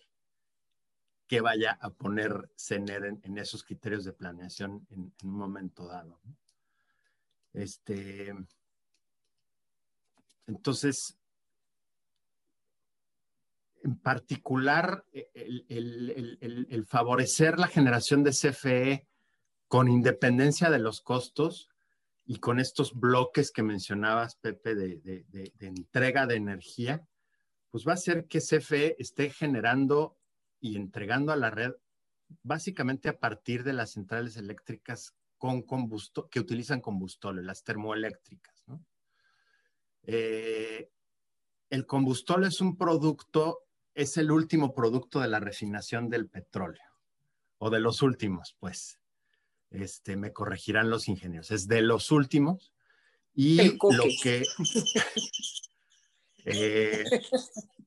que 1.27 1.41
vaya 1.41 1.77
a 1.81 1.89
poner 1.89 2.49
CENER 2.55 3.19
en, 3.21 3.37
esos 3.37 3.63
criterios 3.63 4.05
de 4.05 4.13
planeación 4.13 4.87
en, 4.89 5.13
un 5.23 5.31
momento 5.31 5.85
dado. 5.85 6.21
Este, 7.51 8.33
entonces, 10.47 11.17
en 13.83 13.97
particular, 13.97 15.03
el, 15.11 16.85
favorecer 16.87 17.59
la 17.59 17.67
generación 17.67 18.23
de 18.23 18.31
CFE 18.31 19.05
con 19.67 19.89
independencia 19.89 20.69
de 20.69 20.79
los 20.79 21.01
costos 21.01 21.69
y 22.29 22.39
con 22.39 22.59
estos 22.59 22.93
bloques 22.93 23.51
que 23.51 23.63
mencionabas, 23.63 24.35
Pepe, 24.35 24.75
de, 24.75 25.25
entrega 25.59 26.27
de 26.27 26.35
energía, 26.35 27.07
pues 27.71 27.87
va 27.87 27.91
a 27.91 27.95
hacer 27.95 28.27
que 28.27 28.39
CFE 28.41 28.97
esté 28.99 29.29
generando 29.29 30.17
y 30.59 30.75
entregando 30.75 31.31
a 31.31 31.37
la 31.37 31.49
red 31.49 31.71
básicamente 32.43 33.07
a 33.07 33.17
partir 33.17 33.63
de 33.63 33.71
las 33.71 33.91
centrales 33.91 34.35
eléctricas 34.35 35.15
con 35.37 35.61
combusto 35.61 36.27
que 36.27 36.41
utilizan 36.41 36.81
combustible, 36.81 37.41
las 37.43 37.63
termoeléctricas. 37.63 38.65
Eh, 40.03 40.89
el 41.69 41.85
combustible 41.85 42.47
es 42.47 42.59
un 42.59 42.75
producto, 42.75 43.63
es 43.93 44.17
el 44.17 44.31
último 44.31 44.73
producto 44.73 45.21
de 45.21 45.29
la 45.29 45.39
refinación 45.39 46.09
del 46.09 46.27
petróleo, 46.27 46.91
o 47.59 47.69
de 47.69 47.79
los 47.79 48.01
últimos, 48.01 48.57
pues 48.59 48.99
este, 49.69 50.15
me 50.15 50.33
corregirán 50.33 50.89
los 50.89 51.07
ingenieros, 51.07 51.51
es 51.51 51.67
de 51.67 51.81
los 51.81 52.11
últimos. 52.11 52.73
Y 53.33 53.77
lo 53.77 54.03
que, 54.23 54.43
eh, 56.45 57.03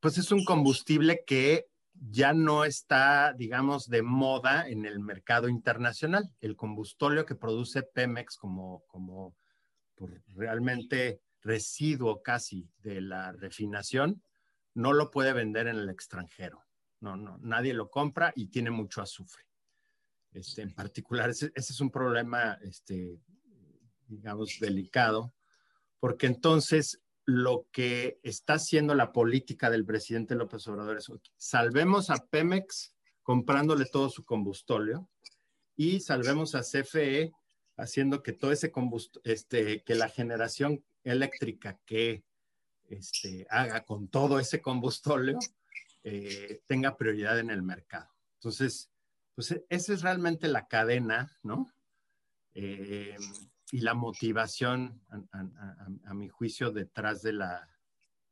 pues 0.01 0.19
es 0.19 0.31
un 0.31 0.45
combustible 0.45 1.25
que 1.27 1.67
ya 1.93 2.33
no 2.33 2.65
está, 2.65 3.33
digamos, 3.33 3.89
de 3.89 4.03
moda 4.03 4.69
en 4.69 4.87
el 4.87 5.01
mercado 5.01 5.49
internacional. 5.49 6.33
El 6.41 6.57
combustóleo 6.57 7.27
que 7.27 7.35
produce 7.35 7.83
Pemex 7.83 8.37
como, 8.37 8.85
como 8.87 9.35
realmente 10.35 11.21
residuo 11.43 12.23
casi 12.23 12.69
de 12.79 13.01
la 13.01 13.33
refinación, 13.33 14.23
no 14.75 14.93
lo 14.93 15.11
puede 15.11 15.33
vender 15.33 15.67
en 15.67 15.77
el 15.77 15.91
extranjero. 15.91 16.65
No, 17.01 17.17
no, 17.17 17.39
nadie 17.39 17.75
lo 17.75 17.91
compra 17.91 18.33
y 18.37 18.47
tiene 18.47 18.71
mucho 18.71 19.03
azufre. 19.03 19.50
Este, 20.33 20.63
en 20.63 20.73
particular, 20.73 21.31
ese, 21.31 21.51
es 21.55 21.81
un 21.81 21.91
problema, 21.91 22.59
este, 22.63 23.19
digamos, 24.07 24.59
delicado, 24.61 25.35
porque 25.99 26.27
entonces 26.27 27.01
lo 27.25 27.67
que 27.71 28.19
está 28.23 28.55
haciendo 28.55 28.95
la 28.95 29.13
política 29.13 29.71
del 29.71 29.85
presidente 29.85 30.35
López 30.35 30.67
Obrador 30.69 30.99
es, 30.99 31.11
salvemos 31.37 32.11
a 32.11 32.27
Pemex 32.27 32.95
comprándole 33.23 33.85
todo 33.87 34.09
su 34.09 34.25
combustóleo 34.25 35.09
y 35.77 36.01
salvemos 36.01 36.55
a 36.55 36.63
CFE 36.63 37.33
haciendo 37.77 38.23
que 38.23 38.33
todo 38.33 38.53
ese 38.53 38.71
combustóleo, 38.71 39.23
este, 39.25 39.83
que 39.83 39.95
la 39.95 40.09
generación 40.09 40.85
eléctrica 41.05 41.79
que 41.87 42.25
este, 42.89 43.47
haga 43.51 43.85
con 43.85 44.09
todo 44.09 44.39
ese 44.39 44.61
combustóleo 44.61 45.39
eh, 46.03 46.61
tenga 46.67 46.97
prioridad 46.97 47.39
en 47.39 47.51
el 47.51 47.63
mercado. 47.63 48.11
Entonces, 48.35 48.90
pues 49.41 49.53
e, 49.53 49.65
esa 49.71 49.95
es 49.95 50.03
realmente 50.03 50.49
la 50.49 50.67
cadena, 50.67 51.35
¿no? 51.43 51.73
Eh, 52.53 53.17
y 53.73 53.81
la 53.81 53.95
motivación, 53.95 55.01
a, 56.05 56.13
mi 56.13 56.29
juicio, 56.29 56.73
detrás 56.73 57.23
de 57.23 57.33
la, 57.33 57.67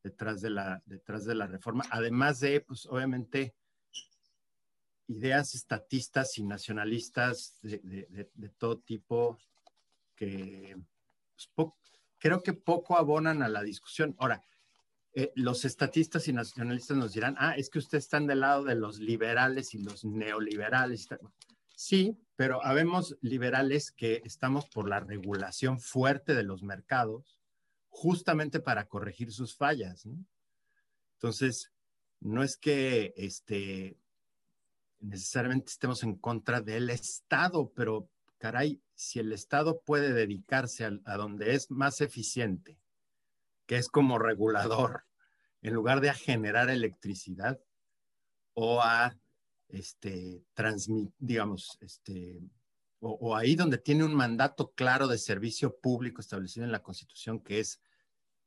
detrás 0.03 0.43
de 0.43 0.51
la, 0.51 0.83
detrás 0.85 1.25
de 1.25 1.35
la 1.35 1.47
reforma. 1.47 1.83
Además 1.91 2.41
de, 2.41 2.61
pues 2.61 2.85
obviamente, 2.85 3.55
ideas 5.07 5.55
estatistas 5.55 6.37
y 6.37 6.43
nacionalistas 6.43 7.59
de, 7.63 8.53
todo 8.59 8.81
tipo 8.81 9.39
que 10.15 10.77
pues, 11.55 11.71
creo 12.19 12.43
que 12.43 12.53
poco 12.53 12.99
abonan 12.99 13.43
a 13.43 13.49
la 13.49 13.63
discusión. 13.63 14.15
Ahora, 14.19 14.45
eh, 15.19 15.33
los 15.35 15.65
estatistas 15.65 16.29
y 16.29 16.33
nacionalistas 16.33 16.97
nos 16.97 17.13
dirán, 17.13 17.35
ah, 17.41 17.57
es 17.57 17.71
que 17.71 17.81
ustedes 17.81 18.05
están 18.05 18.29
del 18.29 18.39
lado 18.39 18.63
de 18.63 18.77
los 18.77 19.01
liberales 19.01 19.75
y 19.75 19.79
los 19.79 20.05
neoliberales. 20.05 21.09
Sí, 21.75 22.17
pero 22.37 22.65
habemos 22.65 23.17
liberales 23.21 23.91
que 23.91 24.23
estamos 24.25 24.69
por 24.69 24.89
la 24.89 25.01
regulación 25.01 25.81
fuerte 25.81 26.37
de 26.37 26.45
los 26.45 26.63
mercados, 26.63 27.41
justamente 27.89 28.61
para 28.61 28.87
corregir 28.87 29.33
sus 29.33 29.57
fallas. 29.57 30.07
Entonces, 31.15 31.73
no 32.21 32.45
es 32.45 32.57
que 32.57 33.13
este, 33.17 33.99
necesariamente 35.01 35.73
estemos 35.73 36.05
en 36.05 36.15
contra 36.15 36.61
del 36.61 36.91
Estado, 36.91 37.73
pero 37.75 38.09
caray, 38.39 38.81
si 38.95 39.19
el 39.19 39.33
Estado 39.33 39.81
puede 39.81 40.13
dedicarse 40.13 40.85
a, 40.85 41.17
donde 41.17 41.55
es 41.55 41.73
más 41.73 42.03
eficiente, 42.03 42.79
que 43.67 43.79
es 43.79 43.89
como 43.89 44.21
regulador, 44.21 45.08
en 45.63 45.75
lugar 45.75 46.01
de 46.01 46.11
a 46.11 46.15
generar 46.15 46.71
electricidad 46.71 47.61
o 48.55 48.81
a, 48.81 49.17
este, 49.69 50.43
transmit, 50.55 51.13
digamos, 51.19 51.79
este, 51.81 52.41
o, 53.01 53.37
ahí 53.37 53.55
donde 53.55 53.79
tiene 53.79 54.05
un 54.05 54.15
mandato 54.15 54.73
claro 54.73 55.07
de 55.07 55.19
servicio 55.19 55.79
público 55.79 56.21
establecido 56.21 56.65
en 56.65 56.73
la 56.73 56.83
Constitución, 56.83 57.41
que 57.41 57.61
es 57.61 57.81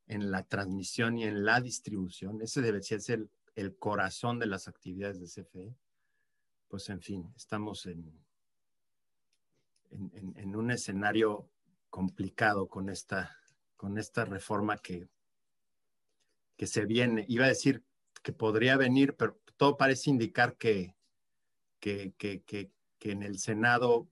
en 0.07 0.31
la 0.31 0.43
transmisión 0.43 1.17
y 1.17 1.23
en 1.23 1.45
la 1.45 1.61
distribución, 1.61 2.41
ese 2.41 2.61
debe 2.61 2.81
ser 2.81 3.01
el, 3.07 3.29
el 3.55 3.77
corazón 3.77 4.39
de 4.39 4.47
las 4.47 4.67
actividades 4.67 5.19
de 5.19 5.43
CFE, 5.43 5.75
pues 6.67 6.89
en 6.89 7.01
fin, 7.01 7.31
estamos 7.35 7.85
en, 7.85 8.11
en, 9.91 10.55
un 10.55 10.71
escenario 10.71 11.49
complicado 11.89 12.67
con 12.67 12.89
esta, 12.89 13.37
con 13.75 13.97
esta 13.97 14.25
reforma 14.25 14.77
que, 14.77 15.07
que 16.61 16.67
se 16.67 16.85
viene. 16.85 17.25
Iba 17.27 17.45
a 17.45 17.47
decir 17.47 17.83
que 18.21 18.33
podría 18.33 18.77
venir, 18.77 19.15
pero 19.15 19.41
todo 19.57 19.77
parece 19.77 20.11
indicar 20.11 20.57
que, 20.57 20.95
que, 21.79 22.13
que, 22.15 22.71
en 22.99 23.23
el 23.23 23.39
Senado 23.39 24.07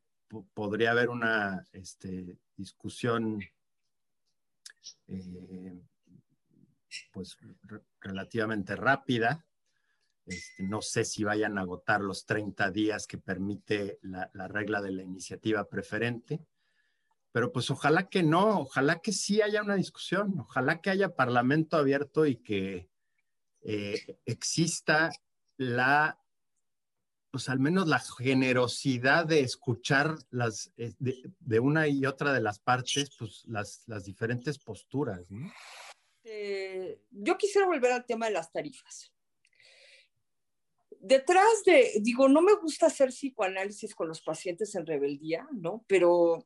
podría 0.56 0.90
haber 0.90 1.10
una 1.10 1.64
este, 1.74 2.40
discusión 2.58 3.40
eh, 5.06 5.80
pues 7.12 7.38
relativamente 8.02 8.76
rápida. 8.76 9.46
Este, 10.26 10.64
no 10.64 10.82
sé 10.82 11.06
si 11.06 11.24
vayan 11.24 11.56
a 11.60 11.62
agotar 11.62 12.02
los 12.02 12.26
30 12.26 12.72
días 12.72 13.06
que 13.06 13.20
permite 13.20 14.00
la, 14.02 14.32
regla 14.48 14.82
de 14.82 14.90
la 14.90 15.04
iniciativa 15.04 15.70
preferente, 15.70 16.44
pero 17.32 17.52
pues 17.52 17.70
ojalá 17.70 18.10
que 18.10 18.24
no, 18.24 18.62
ojalá 18.62 19.00
que 19.00 19.12
sí 19.12 19.42
haya 19.42 19.62
una 19.62 19.76
discusión, 19.76 20.40
ojalá 20.40 20.82
que 20.82 20.90
haya 20.90 21.16
parlamento 21.16 21.78
abierto 21.78 22.26
y 22.26 22.38
que 22.38 22.90
eh, 23.62 24.18
exista 24.26 25.12
la, 25.58 26.20
pues 27.32 27.50
al 27.50 27.60
menos 27.60 27.88
la 27.88 28.00
generosidad 28.00 29.26
de 29.26 29.42
escuchar 29.42 30.16
las, 30.32 30.72
eh, 30.78 30.94
de, 31.00 31.60
una 31.60 31.88
y 31.88 32.06
otra 32.06 32.34
de 32.34 32.42
las 32.42 32.60
partes, 32.60 33.12
pues 33.18 33.44
las, 33.46 33.84
las 33.88 34.06
diferentes 34.06 34.58
posturas. 34.58 35.28
Eh, 36.24 37.02
yo 37.12 37.38
quisiera 37.38 37.68
volver 37.68 37.92
al 37.92 38.06
tema 38.06 38.28
de 38.28 38.34
las 38.34 38.52
tarifas 38.52 39.12
detrás 41.00 41.64
de, 41.66 41.94
digo, 42.02 42.28
no 42.28 42.42
me 42.42 42.56
gusta 42.56 42.88
hacer 42.88 43.10
psicoanálisis 43.10 43.96
con 43.96 44.08
los 44.08 44.22
pacientes 44.22 44.76
en 44.76 44.86
rebeldía, 44.86 45.48
¿no? 45.54 45.84
Pero 45.88 46.46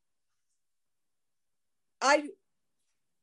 hay 2.03 2.35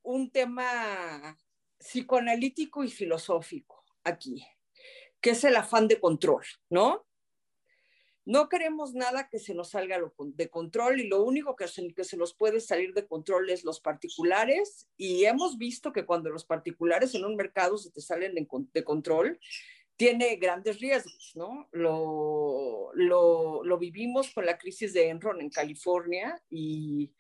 un 0.02 0.30
tema 0.30 1.38
psicoanalítico 1.78 2.82
y 2.82 2.90
filosófico 2.90 3.84
aquí, 4.04 4.46
que 5.20 5.30
es 5.30 5.44
el 5.44 5.56
afán 5.56 5.86
de 5.86 6.00
control, 6.00 6.44
¿no? 6.70 7.06
No 8.24 8.48
queremos 8.48 8.94
nada 8.94 9.28
que 9.28 9.38
se 9.38 9.54
nos 9.54 9.70
salga 9.70 10.00
de 10.18 10.48
control 10.48 11.00
y 11.00 11.08
lo 11.08 11.22
único 11.22 11.56
que 11.56 11.68
se, 11.68 12.16
nos 12.16 12.34
puede 12.34 12.60
salir 12.60 12.94
de 12.94 13.06
control 13.06 13.50
es 13.50 13.64
los 13.64 13.80
particulares 13.80 14.88
y 14.96 15.24
hemos 15.24 15.58
visto 15.58 15.92
que 15.92 16.06
cuando 16.06 16.30
los 16.30 16.46
particulares 16.46 17.14
en 17.14 17.26
un 17.26 17.36
mercado 17.36 17.76
se 17.76 17.90
te 17.90 18.00
salen 18.00 18.34
de, 18.34 18.46
de 18.72 18.84
control, 18.84 19.38
tiene 19.96 20.36
grandes 20.36 20.80
riesgos, 20.80 21.32
¿no? 21.34 21.68
Lo, 21.72 22.92
lo, 22.94 23.62
lo, 23.62 23.78
vivimos 23.78 24.32
con 24.32 24.46
la 24.46 24.56
crisis 24.56 24.94
de 24.94 25.10
Enron 25.10 25.42
en 25.42 25.50
California 25.50 26.42
y, 26.48 27.12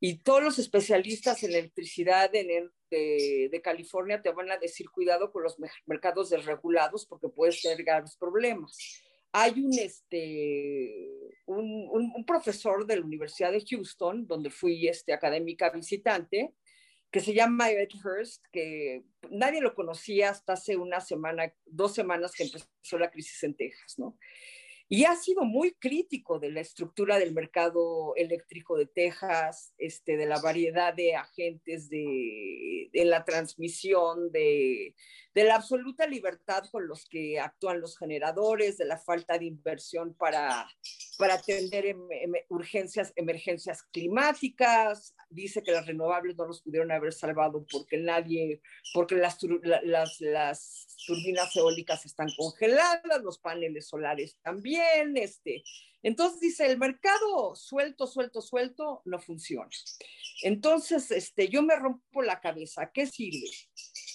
y 0.00 0.18
todos 0.18 0.42
los 0.42 0.58
especialistas 0.58 1.42
en 1.42 1.50
electricidad 1.50 2.34
en 2.34 2.70
de, 2.90 3.48
de, 3.50 3.62
California 3.62 4.22
te 4.22 4.30
van 4.30 4.50
a 4.50 4.58
decir 4.58 4.90
cuidado 4.90 5.32
con 5.32 5.42
los 5.42 5.56
mercados 5.86 6.30
desregulados 6.30 7.06
porque 7.06 7.28
puedes 7.28 7.60
tener 7.60 7.82
graves 7.82 8.16
problemas. 8.16 9.02
Hay 9.32 9.60
un, 9.60 9.76
este, 9.78 11.34
un, 11.46 11.88
un, 11.90 12.12
un, 12.14 12.24
profesor 12.24 12.86
de 12.86 12.96
la 12.96 13.04
Universidad 13.04 13.52
de 13.52 13.64
Houston, 13.68 14.26
donde 14.26 14.50
fui 14.50 14.86
este, 14.86 15.12
académica 15.12 15.70
visitante, 15.70 16.54
que 17.10 17.20
se 17.20 17.34
llama 17.34 17.70
Ed 17.70 17.88
Hurst, 18.04 18.44
que 18.52 19.04
nadie 19.30 19.60
lo 19.60 19.74
conocía 19.74 20.30
hasta 20.30 20.54
hace 20.54 20.76
una 20.76 21.00
semana, 21.00 21.52
dos 21.64 21.94
semanas 21.94 22.32
que 22.32 22.44
empezó 22.44 22.98
la 22.98 23.10
crisis 23.10 23.42
en 23.42 23.56
Texas, 23.56 23.98
¿no? 23.98 24.18
Y 24.88 25.04
ha 25.04 25.16
sido 25.16 25.44
muy 25.44 25.72
crítico 25.72 26.38
de 26.38 26.52
la 26.52 26.60
estructura 26.60 27.18
del 27.18 27.32
mercado 27.32 28.14
eléctrico 28.14 28.76
de 28.76 28.86
Texas, 28.86 29.74
este, 29.78 30.16
de 30.16 30.26
la 30.26 30.40
variedad 30.40 30.94
de 30.94 31.16
agentes 31.16 31.88
de, 31.88 32.88
de 32.92 33.04
la 33.04 33.24
transmisión, 33.24 34.30
de, 34.30 34.94
de, 35.34 35.44
la 35.44 35.56
absoluta 35.56 36.06
libertad 36.06 36.64
con 36.70 36.86
los 36.86 37.04
que 37.08 37.40
actúan 37.40 37.80
los 37.80 37.98
generadores, 37.98 38.78
de 38.78 38.84
la 38.84 38.96
falta 38.96 39.36
de 39.38 39.46
inversión 39.46 40.14
para, 40.14 40.68
para 41.18 41.34
atender 41.34 41.86
em, 41.86 41.98
em, 42.12 42.32
urgencias, 42.48 43.12
emergencias 43.16 43.82
climáticas. 43.92 45.16
Dice 45.30 45.64
que 45.64 45.72
las 45.72 45.86
renovables 45.86 46.36
no 46.36 46.46
los 46.46 46.62
pudieron 46.62 46.92
haber 46.92 47.12
salvado 47.12 47.66
porque 47.72 47.98
nadie, 47.98 48.60
porque 48.94 49.16
las, 49.16 49.38
las, 49.82 50.20
las 50.20 50.96
turbinas 51.06 51.54
eólicas 51.56 52.04
están 52.04 52.28
congeladas, 52.36 53.22
los 53.22 53.38
paneles 53.38 53.88
solares 53.88 54.38
también, 54.42 54.75
este. 55.16 55.64
Entonces 56.02 56.40
dice, 56.40 56.66
el 56.66 56.78
mercado 56.78 57.54
suelto, 57.56 58.06
suelto, 58.06 58.40
suelto 58.40 59.02
no 59.04 59.18
funciona. 59.18 59.70
Entonces, 60.42 61.10
este, 61.10 61.48
yo 61.48 61.62
me 61.62 61.76
rompo 61.76 62.22
la 62.22 62.40
cabeza, 62.40 62.90
¿qué 62.92 63.06
sirve? 63.06 63.50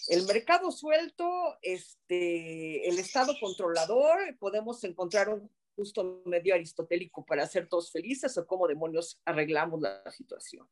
El 0.07 0.25
mercado 0.25 0.71
suelto, 0.71 1.29
este, 1.61 2.87
el 2.87 2.97
Estado 2.97 3.33
controlador, 3.39 4.37
podemos 4.39 4.83
encontrar 4.83 5.29
un 5.29 5.51
justo 5.75 6.21
medio 6.25 6.53
aristotélico 6.53 7.25
para 7.25 7.47
ser 7.47 7.67
todos 7.67 7.91
felices 7.91 8.37
o 8.37 8.45
cómo 8.45 8.67
demonios 8.67 9.19
arreglamos 9.25 9.81
la 9.81 10.03
situación. 10.11 10.67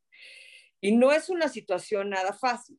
Y 0.82 0.94
no 0.94 1.12
es 1.12 1.30
una 1.30 1.50
situación 1.50 2.12
nada 2.12 2.34
fácil. 2.34 2.78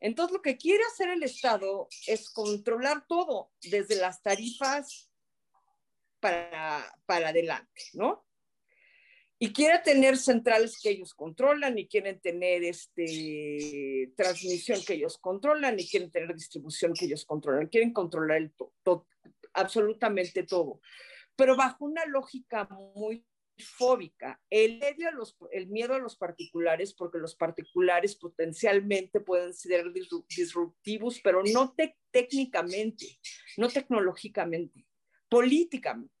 Entonces, 0.00 0.34
lo 0.34 0.42
que 0.42 0.56
quiere 0.56 0.82
hacer 0.84 1.08
el 1.08 1.22
Estado 1.22 1.88
es 2.06 2.28
controlar 2.30 3.06
todo, 3.06 3.52
desde 3.62 3.96
las 3.96 4.22
tarifas 4.22 5.10
para, 6.24 6.90
para 7.04 7.28
adelante, 7.28 7.82
¿no? 7.92 8.24
Y 9.38 9.52
quiere 9.52 9.78
tener 9.80 10.16
centrales 10.16 10.80
que 10.82 10.88
ellos 10.88 11.12
controlan 11.12 11.78
y 11.78 11.86
quieren 11.86 12.18
tener 12.18 12.64
este, 12.64 14.10
transmisión 14.16 14.80
que 14.86 14.94
ellos 14.94 15.18
controlan 15.18 15.78
y 15.78 15.86
quieren 15.86 16.10
tener 16.10 16.34
distribución 16.34 16.94
que 16.94 17.04
ellos 17.04 17.26
controlan. 17.26 17.66
Quieren 17.66 17.92
controlar 17.92 18.38
el 18.38 18.54
absolutamente 19.52 20.44
todo, 20.44 20.80
pero 21.36 21.56
bajo 21.56 21.84
una 21.84 22.06
lógica 22.06 22.66
muy 22.96 23.26
fóbica, 23.58 24.40
el, 24.48 24.78
medio 24.78 25.08
a 25.08 25.12
los, 25.12 25.36
el 25.52 25.66
miedo 25.66 25.92
a 25.92 25.98
los 25.98 26.16
particulares, 26.16 26.94
porque 26.94 27.18
los 27.18 27.36
particulares 27.36 28.16
potencialmente 28.16 29.20
pueden 29.20 29.52
ser 29.52 29.92
disruptivos, 29.92 31.20
pero 31.22 31.42
no 31.52 31.74
técnicamente, 32.10 33.18
no 33.58 33.68
tecnológicamente, 33.68 34.86
políticamente. 35.28 36.13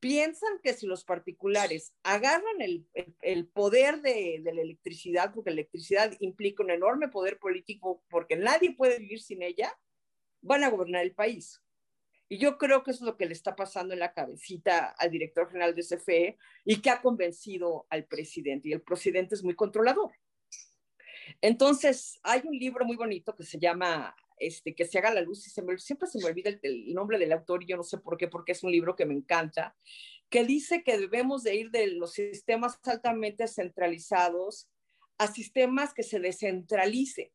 Piensan 0.00 0.58
que 0.62 0.72
si 0.72 0.86
los 0.86 1.04
particulares 1.04 1.92
agarran 2.02 2.60
el, 2.60 3.46
poder 3.48 4.00
de, 4.00 4.40
de 4.42 4.54
la 4.54 4.62
electricidad, 4.62 5.32
porque 5.32 5.50
la 5.50 5.60
electricidad 5.60 6.16
implica 6.20 6.62
un 6.62 6.70
enorme 6.70 7.08
poder 7.08 7.38
político, 7.38 8.02
porque 8.08 8.36
nadie 8.36 8.74
puede 8.74 8.98
vivir 8.98 9.20
sin 9.20 9.42
ella, 9.42 9.78
van 10.40 10.64
a 10.64 10.70
gobernar 10.70 11.02
el 11.02 11.12
país. 11.12 11.62
Y 12.32 12.38
yo 12.38 12.58
creo 12.58 12.84
que 12.84 12.92
eso 12.92 13.04
es 13.04 13.06
lo 13.06 13.16
que 13.16 13.26
le 13.26 13.32
está 13.32 13.56
pasando 13.56 13.92
en 13.92 13.98
la 13.98 14.12
cabecita 14.12 14.94
al 14.98 15.10
director 15.10 15.48
general 15.48 15.74
de 15.74 15.82
CFE 15.82 16.38
y 16.64 16.80
que 16.80 16.88
ha 16.88 17.02
convencido 17.02 17.86
al 17.90 18.04
presidente. 18.04 18.68
Y 18.68 18.72
el 18.72 18.82
presidente 18.82 19.34
es 19.34 19.42
muy 19.42 19.56
controlador. 19.56 20.12
Entonces, 21.40 22.20
hay 22.22 22.42
un 22.44 22.56
libro 22.56 22.84
muy 22.84 22.96
bonito 22.96 23.34
que 23.34 23.42
se 23.42 23.58
llama 23.58 24.14
este, 24.40 24.74
Que 24.74 24.84
se 24.84 24.98
haga 24.98 25.14
la 25.14 25.20
luz 25.20 25.46
y 25.46 25.50
siempre 25.50 25.78
se 25.78 26.18
me 26.18 26.24
olvida 26.24 26.50
el, 26.50 26.58
el, 26.62 26.94
nombre 26.94 27.18
del 27.18 27.32
autor 27.32 27.62
y 27.62 27.66
yo 27.68 27.76
no 27.76 27.84
sé 27.84 27.98
por 27.98 28.16
qué, 28.16 28.26
porque 28.26 28.52
es 28.52 28.64
un 28.64 28.72
libro 28.72 28.96
que 28.96 29.06
me 29.06 29.14
encanta, 29.14 29.76
que 30.28 30.44
dice 30.44 30.82
que 30.82 30.98
debemos 30.98 31.42
de 31.42 31.54
ir 31.54 31.70
de 31.70 31.88
los 31.88 32.14
sistemas 32.14 32.78
altamente 32.84 33.46
centralizados 33.46 34.68
a 35.18 35.26
sistemas 35.26 35.92
que 35.92 36.02
se 36.02 36.18
descentralicen. 36.18 37.30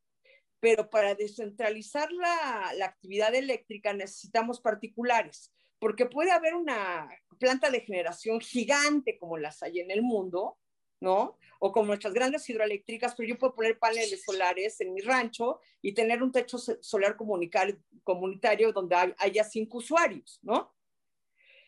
Pero 0.60 0.90
para 0.90 1.14
descentralizar 1.14 2.12
la, 2.12 2.74
la, 2.76 2.86
actividad 2.88 3.36
eléctrica 3.36 3.94
necesitamos 3.94 4.60
particulares, 4.60 5.54
porque 5.78 6.08
puede 6.08 6.32
haber 6.32 6.56
una 6.56 7.08
planta 7.38 7.70
de 7.70 7.82
generación 7.82 8.40
gigante 8.40 9.20
como 9.20 9.38
las 9.38 9.62
hay 9.62 9.80
en 9.80 9.92
el 9.92 10.02
mundo, 10.02 10.58
¿no? 11.06 11.38
O 11.60 11.72
como 11.72 11.86
nuestras 11.86 12.14
grandes 12.14 12.50
hidroeléctricas, 12.50 13.14
pero 13.16 13.30
yo 13.30 13.38
puedo 13.38 13.54
poner 13.54 13.78
paneles 13.78 14.24
solares 14.26 14.82
en 14.82 14.92
mi 14.92 15.02
rancho 15.02 15.60
y 15.84 15.94
tener 15.94 16.24
un 16.24 16.32
techo 16.32 16.58
solar 16.58 17.16
comunitario 17.16 18.72
donde 18.74 19.16
haya 19.20 19.44
cinco 19.44 19.78
usuarios, 19.78 20.40
¿no? 20.42 20.76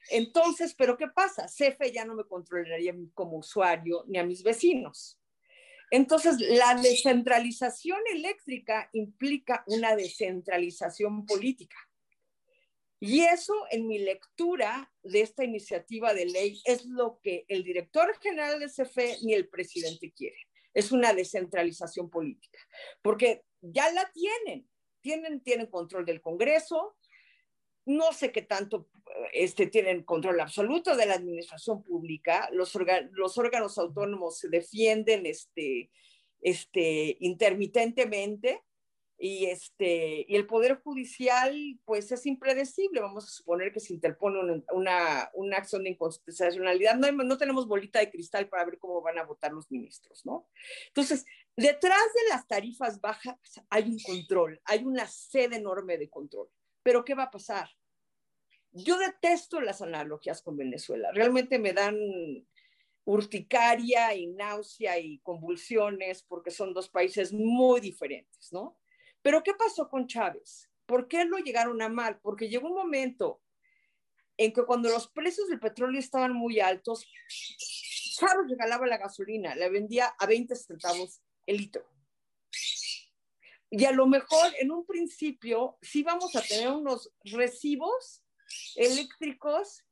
Entonces, 0.09 0.73
¿pero 0.73 0.97
qué 0.97 1.07
pasa? 1.07 1.45
CFE 1.45 1.91
ya 1.91 2.03
no 2.03 2.15
me 2.15 2.23
controlaría 2.23 2.95
como 3.13 3.37
usuario 3.37 4.03
ni 4.07 4.17
a 4.17 4.23
mis 4.23 4.41
vecinos. 4.41 5.19
Entonces, 5.91 6.39
la 6.39 6.73
descentralización 6.75 7.99
eléctrica 8.11 8.89
implica 8.93 9.63
una 9.67 9.95
descentralización 9.95 11.25
política. 11.25 11.77
Y 12.99 13.21
eso, 13.21 13.53
en 13.69 13.87
mi 13.87 13.99
lectura 13.99 14.91
de 15.03 15.21
esta 15.21 15.43
iniciativa 15.43 16.13
de 16.13 16.25
ley, 16.25 16.61
es 16.65 16.85
lo 16.85 17.19
que 17.21 17.45
el 17.47 17.63
director 17.63 18.17
general 18.19 18.59
de 18.59 18.67
CFE 18.67 19.17
ni 19.23 19.33
el 19.33 19.47
presidente 19.47 20.11
quiere. 20.11 20.37
Es 20.73 20.91
una 20.91 21.13
descentralización 21.13 22.09
política, 22.09 22.59
porque 23.01 23.43
ya 23.61 23.91
la 23.91 24.09
tienen. 24.11 24.67
Tienen, 25.01 25.41
tienen 25.41 25.67
control 25.67 26.05
del 26.05 26.21
Congreso, 26.21 26.97
no 27.85 28.11
sé 28.11 28.31
qué 28.31 28.41
tanto 28.41 28.89
este, 29.31 29.67
tienen 29.67 30.03
control 30.03 30.39
absoluto 30.41 30.95
de 30.95 31.05
la 31.05 31.13
administración 31.13 31.83
pública, 31.83 32.49
los, 32.51 32.77
los 33.11 33.37
órganos 33.37 33.77
autónomos 33.77 34.39
se 34.39 34.49
defienden 34.49 35.25
este, 35.25 35.89
este, 36.41 37.15
intermitentemente 37.21 38.61
y, 39.19 39.45
este, 39.45 40.25
y 40.27 40.35
el 40.35 40.45
Poder 40.45 40.79
Judicial 40.81 41.79
pues 41.85 42.11
es 42.11 42.25
impredecible, 42.27 43.01
vamos 43.01 43.25
a 43.25 43.29
suponer 43.29 43.71
que 43.71 43.79
se 43.79 43.93
interpone 43.93 44.63
una, 44.71 45.31
una, 45.33 45.57
acción 45.57 45.83
de 45.83 45.91
inconstitucionalidad, 45.91 46.95
no, 46.95 47.11
no 47.11 47.37
tenemos 47.37 47.67
bolita 47.67 47.99
de 47.99 48.11
cristal 48.11 48.47
para 48.47 48.65
ver 48.65 48.77
cómo 48.77 49.01
van 49.01 49.17
a 49.17 49.25
votar 49.25 49.51
los 49.51 49.71
ministros, 49.71 50.23
¿no? 50.23 50.47
Entonces, 50.87 51.25
detrás 51.55 52.13
de 52.13 52.29
las 52.29 52.47
tarifas 52.47 53.01
bajas 53.01 53.39
hay 53.69 53.89
un 53.89 53.99
control, 53.99 54.61
hay 54.65 54.83
una 54.83 55.07
sede 55.07 55.55
enorme 55.55 55.97
de 55.97 56.09
control. 56.09 56.49
Pero 56.83 57.03
¿qué 57.03 57.15
va 57.15 57.23
a 57.23 57.31
pasar? 57.31 57.69
Yo 58.71 58.99
detesto 58.99 59.59
las 59.61 59.81
analogías 59.81 60.43
con 60.43 60.57
Venezuela, 60.57 61.11
realmente 61.11 61.57
me 61.57 61.73
dan 61.73 61.97
urticaria 63.05 64.13
y 64.13 64.27
náusea 64.27 64.99
y 64.99 65.19
convulsiones 65.19 66.21
porque 66.21 66.51
son 66.51 66.73
dos 66.73 66.89
países 66.89 67.33
muy 67.33 67.79
diferentes, 67.79 68.51
¿no? 68.51 68.77
Pero 69.27 69.43
¿qué 69.43 69.53
pasó 69.55 69.89
con 69.89 70.07
Chávez? 70.07 70.69
¿Por 70.85 71.09
qué 71.09 71.25
lo 71.25 71.37
llegaron 71.39 71.81
a 71.81 71.89
mal? 71.89 72.17
Porque 72.21 72.47
llegó 72.47 72.69
un 72.69 72.75
momento 72.75 73.41
en 74.37 74.53
que 74.53 74.63
cuando 74.63 74.87
los 74.87 75.09
precios 75.09 75.49
del 75.49 75.59
petróleo 75.59 75.99
estaban 75.99 76.31
muy 76.31 76.61
altos, 76.61 77.05
Chávez 78.15 78.47
regalaba 78.49 78.87
la 78.87 78.97
gasolina, 78.97 79.53
la 79.53 79.67
vendía 79.67 80.15
a 80.17 80.25
20 80.27 80.55
centavos 80.55 81.19
el 81.45 81.57
litro. 81.57 81.85
Y 83.69 83.83
a 83.83 83.91
lo 83.91 84.07
mejor 84.07 84.53
en 84.61 84.71
un 84.71 84.85
principio 84.85 85.77
sí 85.81 86.03
vamos 86.03 86.33
a 86.37 86.41
tener 86.41 86.69
unos 86.69 87.11
recibos 87.25 88.23
eléctricos 88.77 89.83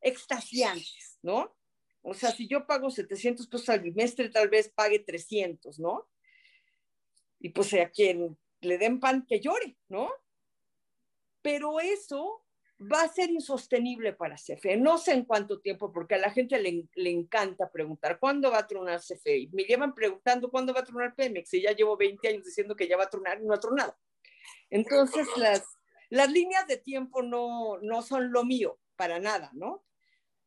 extasiantes, 0.00 1.20
¿no? 1.22 1.56
O 2.02 2.12
sea, 2.12 2.32
si 2.32 2.48
yo 2.48 2.66
pago 2.66 2.90
700 2.90 3.46
pesos 3.46 3.68
al 3.68 3.82
bimestre, 3.82 4.30
tal 4.30 4.48
vez 4.48 4.68
pague 4.68 4.98
300, 4.98 5.78
¿no? 5.78 6.08
Y 7.38 7.50
pues 7.50 7.72
a 7.74 7.88
quien 7.88 8.36
le 8.60 8.78
den 8.78 9.00
pan 9.00 9.24
que 9.26 9.40
llore, 9.40 9.76
¿no? 9.88 10.10
Pero 11.42 11.80
eso 11.80 12.44
va 12.80 13.02
a 13.02 13.08
ser 13.08 13.30
insostenible 13.30 14.14
para 14.14 14.36
CFE. 14.36 14.76
No 14.76 14.98
sé 14.98 15.12
en 15.12 15.24
cuánto 15.24 15.60
tiempo, 15.60 15.92
porque 15.92 16.14
a 16.14 16.18
la 16.18 16.30
gente 16.30 16.58
le, 16.58 16.88
le, 16.94 17.10
encanta 17.10 17.70
preguntar, 17.70 18.18
¿cuándo 18.18 18.50
va 18.50 18.58
a 18.58 18.66
tronar 18.66 19.00
CFE? 19.00 19.48
Me 19.52 19.64
llevan 19.64 19.94
preguntando, 19.94 20.50
¿cuándo 20.50 20.72
va 20.72 20.80
a 20.80 20.84
tronar 20.84 21.14
Pemex? 21.14 21.52
Y 21.54 21.62
ya 21.62 21.72
llevo 21.72 21.96
20 21.96 22.26
años 22.28 22.44
diciendo 22.44 22.74
que 22.74 22.88
ya 22.88 22.96
va 22.96 23.04
a 23.04 23.10
tronar 23.10 23.40
y 23.40 23.46
no 23.46 23.54
ha 23.54 23.60
tronado. 23.60 23.94
Entonces, 24.70 25.26
las, 25.36 25.64
las 26.08 26.30
líneas 26.30 26.66
de 26.66 26.78
tiempo 26.78 27.22
no, 27.22 27.78
no 27.82 28.02
son 28.02 28.32
lo 28.32 28.44
mío, 28.44 28.78
para 28.96 29.18
nada, 29.18 29.50
¿no? 29.52 29.84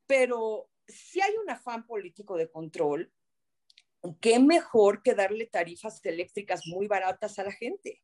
Pero 0.08 0.70
si 0.88 1.22
hay 1.22 1.36
un 1.38 1.50
afán 1.50 1.86
político 1.86 2.38
de 2.38 2.50
control, 2.50 3.12
qué 4.20 4.40
mejor 4.40 5.02
que 5.02 5.14
darle 5.14 5.46
tarifas 5.46 6.04
eléctricas 6.06 6.68
muy 6.68 6.88
baratas 6.88 7.40
a 7.40 7.44
la 7.44 7.52
gente. 7.52 8.02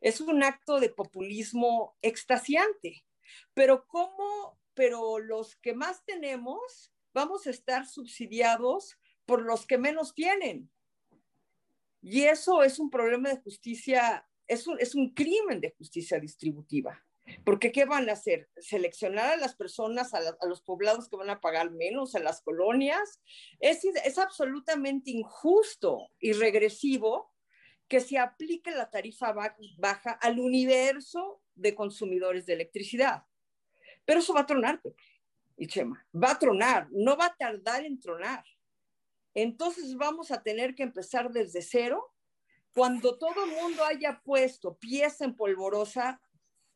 Es 0.00 0.20
un 0.20 0.42
acto 0.42 0.78
de 0.80 0.90
populismo 0.90 1.96
extasiante. 2.02 3.04
Pero 3.54 3.86
¿cómo? 3.86 4.58
Pero 4.74 5.18
los 5.18 5.56
que 5.56 5.74
más 5.74 6.04
tenemos 6.04 6.92
vamos 7.12 7.46
a 7.46 7.50
estar 7.50 7.86
subsidiados 7.86 8.96
por 9.26 9.42
los 9.42 9.66
que 9.66 9.76
menos 9.76 10.14
tienen. 10.14 10.70
Y 12.00 12.22
eso 12.22 12.62
es 12.62 12.78
un 12.78 12.90
problema 12.90 13.28
de 13.28 13.40
justicia, 13.40 14.26
es 14.46 14.66
un, 14.66 14.78
es 14.80 14.94
un 14.94 15.12
crimen 15.14 15.60
de 15.60 15.74
justicia 15.76 16.20
distributiva. 16.20 17.04
Porque 17.44 17.72
¿qué 17.72 17.84
van 17.84 18.08
a 18.08 18.12
hacer? 18.12 18.48
¿Seleccionar 18.56 19.32
a 19.32 19.36
las 19.36 19.54
personas, 19.54 20.14
a, 20.14 20.20
los 20.46 20.62
poblados 20.62 21.08
que 21.08 21.16
van 21.16 21.30
a 21.30 21.40
pagar 21.40 21.70
menos, 21.70 22.14
a 22.14 22.20
las 22.20 22.40
colonias? 22.42 23.20
Es, 23.60 23.84
es 23.84 24.18
absolutamente 24.18 25.10
injusto 25.10 26.08
y 26.18 26.32
regresivo 26.32 27.32
que 27.88 28.00
se 28.00 28.18
aplique 28.18 28.70
la 28.70 28.90
tarifa 28.90 29.34
baja 29.78 30.12
al 30.12 30.38
universo 30.38 31.42
de 31.54 31.74
consumidores 31.74 32.46
de 32.46 32.52
electricidad. 32.52 33.24
Pero 34.04 34.20
eso 34.20 34.34
va 34.34 34.40
a 34.40 34.46
tronar, 34.46 34.80
y 35.56 35.66
Chema, 35.66 36.06
va 36.14 36.32
a 36.32 36.38
tronar, 36.38 36.88
no 36.92 37.16
va 37.16 37.26
a 37.26 37.36
tardar 37.36 37.84
en 37.84 37.98
tronar. 37.98 38.44
Entonces 39.34 39.96
vamos 39.96 40.30
a 40.30 40.42
tener 40.42 40.74
que 40.74 40.82
empezar 40.82 41.30
desde 41.30 41.62
cero 41.62 42.12
cuando 42.72 43.18
todo 43.18 43.44
el 43.44 43.50
mundo 43.50 43.84
haya 43.84 44.20
puesto 44.22 44.76
pieza 44.76 45.24
en 45.24 45.34
polvorosa 45.34 46.20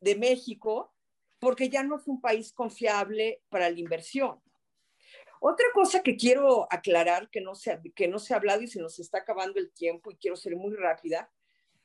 de 0.03 0.15
México, 0.15 0.93
porque 1.39 1.69
ya 1.69 1.83
no 1.83 1.97
es 1.97 2.07
un 2.07 2.21
país 2.21 2.53
confiable 2.53 3.41
para 3.49 3.69
la 3.69 3.79
inversión. 3.79 4.41
Otra 5.39 5.65
cosa 5.73 6.01
que 6.01 6.15
quiero 6.15 6.67
aclarar, 6.71 7.29
que 7.29 7.41
no, 7.41 7.53
se, 7.53 7.79
que 7.95 8.07
no 8.07 8.19
se 8.19 8.33
ha 8.33 8.37
hablado 8.37 8.61
y 8.61 8.67
se 8.67 8.79
nos 8.79 8.99
está 8.99 9.19
acabando 9.19 9.59
el 9.59 9.71
tiempo 9.73 10.11
y 10.11 10.15
quiero 10.15 10.37
ser 10.37 10.55
muy 10.55 10.73
rápida, 10.75 11.29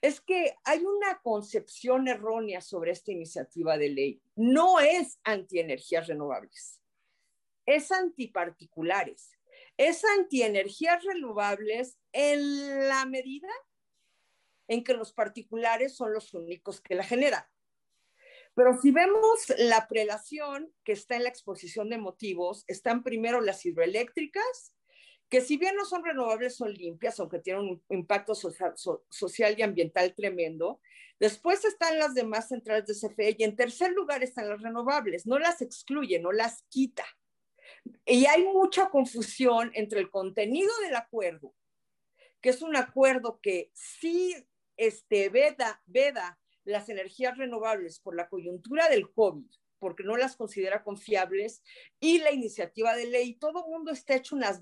es 0.01 0.21
que 0.21 0.55
hay 0.64 0.85
una 0.85 1.21
concepción 1.23 2.07
errónea 2.07 2.61
sobre 2.61 2.93
esta 2.93 3.11
iniciativa 3.11 3.77
de 3.77 3.89
ley. 3.89 4.23
No 4.37 4.79
es 4.79 5.19
antienergías 5.25 6.07
renovables, 6.07 6.81
es 7.66 7.91
antiparticulares, 7.91 9.33
es 9.77 10.05
antienergías 10.05 11.03
renovables 11.03 11.99
en 12.12 12.89
la 12.89 13.07
medida 13.07 13.49
en 14.69 14.85
que 14.85 14.95
los 14.95 15.12
particulares 15.12 15.97
son 15.97 16.12
los 16.12 16.33
únicos 16.33 16.81
que 16.81 16.95
la 16.95 17.03
generan. 17.03 17.45
Pero 18.59 18.76
si 18.76 18.90
vemos 18.90 19.54
la 19.56 19.86
prelación 19.86 20.74
que 20.82 20.90
está 20.90 21.14
en 21.14 21.22
la 21.22 21.28
exposición 21.28 21.88
de 21.90 21.96
motivos, 21.96 22.64
están 22.66 23.04
primero 23.04 23.40
las 23.40 23.64
hidroeléctricas, 23.64 24.74
que 25.28 25.40
si 25.40 25.56
bien 25.59 25.76
no 25.76 25.84
son 25.84 26.04
renovables, 26.04 26.56
son 26.56 26.74
limpias, 26.74 27.20
aunque 27.20 27.38
tienen 27.38 27.62
un 27.62 27.84
impacto 27.88 28.34
social, 28.34 28.74
social 29.11 29.54
y 29.56 29.62
ambiental 29.62 30.12
tremendo. 30.12 30.80
Después 31.20 31.64
están 31.64 32.00
las 32.00 32.14
demás 32.14 32.48
centrales 32.48 32.84
de 32.86 32.94
CFE 32.94 33.36
y 33.38 33.44
en 33.44 33.54
tercer 33.54 33.92
lugar 33.92 34.24
están 34.24 34.48
las 34.48 34.61
renovables. 34.61 35.24
No 35.24 35.38
las 35.38 35.62
excluye, 35.62 36.18
no 36.18 36.32
las 36.32 36.64
quita. 36.68 37.04
Y 38.04 38.26
hay 38.26 38.42
mucha 38.42 38.90
confusión 38.90 39.70
entre 39.74 40.00
el 40.00 40.11
contenido 40.11 40.72
del 40.82 40.96
acuerdo, 40.96 41.54
que 42.40 42.48
es 42.48 42.61
un 42.62 42.74
acuerdo 42.74 43.38
que 43.40 43.70
sí 43.72 44.34
este, 44.76 45.28
veda, 45.28 45.80
veda 45.86 46.40
las 46.69 46.89
energías 46.91 47.37
renovables 47.39 47.99
por 47.99 48.14
la 48.14 48.29
coyuntura 48.29 48.89
del 48.89 49.11
COVID, 49.11 49.47
porque 49.79 50.03
no 50.03 50.16
las 50.16 50.37
considera 50.37 50.85
confiables, 50.85 51.62
y 51.99 52.19
la 52.19 52.33
iniciativa 52.33 52.95
de 52.95 53.07
ley, 53.07 53.35
todo 53.35 53.64
el 53.64 53.71
mundo 53.71 53.91
está 53.91 54.16
hecho, 54.16 54.37
unas, 54.37 54.61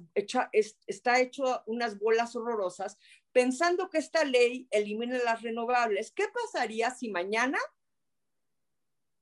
está 0.87 1.21
hecho 1.21 1.63
unas 1.67 1.99
bolas 1.99 2.37
horrorosas 2.37 2.97
pensando 3.33 3.91
que 3.91 3.99
esta 3.99 4.25
ley 4.25 4.69
elimina 4.71 5.19
las 5.19 5.43
renovables. 5.43 6.13
¿Qué 6.13 6.25
pasaría 6.29 6.91
si 6.91 7.11
mañana, 7.11 7.59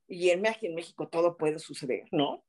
y 0.06 0.30
en 0.30 0.42
México, 0.42 1.08
todo 1.08 1.36
puede 1.36 1.58
suceder, 1.58 2.06
¿no? 2.12 2.44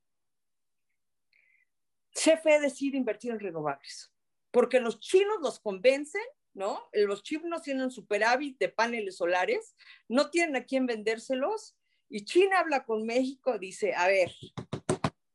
CFE 2.11 2.59
decide 2.59 2.97
invertir 2.97 3.31
en 3.31 3.39
renovables, 3.39 4.11
porque 4.51 4.81
los 4.81 4.99
chinos 4.99 5.37
los 5.41 5.59
convencen 5.59 6.23
¿no? 6.55 6.89
Los 6.93 7.21
chinos 7.21 7.61
tienen 7.61 7.91
superávit 7.91 8.57
de 8.57 8.69
paneles 8.69 9.17
solares, 9.17 9.75
no 10.07 10.29
tienen 10.31 10.55
a 10.55 10.63
quién 10.63 10.85
vendérselos 10.85 11.75
y 12.09 12.23
China 12.23 12.59
habla 12.59 12.85
con 12.85 13.05
México, 13.05 13.59
dice, 13.59 13.93
a 13.93 14.07
ver, 14.07 14.31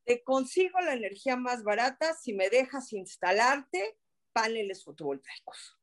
te 0.05 0.25
consigo 0.25 0.81
la 0.81 0.95
energía 0.95 1.37
más 1.37 1.63
barata 1.63 2.15
si 2.15 2.33
me 2.33 2.49
dejas 2.49 2.93
instalarte 2.93 3.99
paneles 4.33 4.83
fotovoltaicos. 4.83 5.79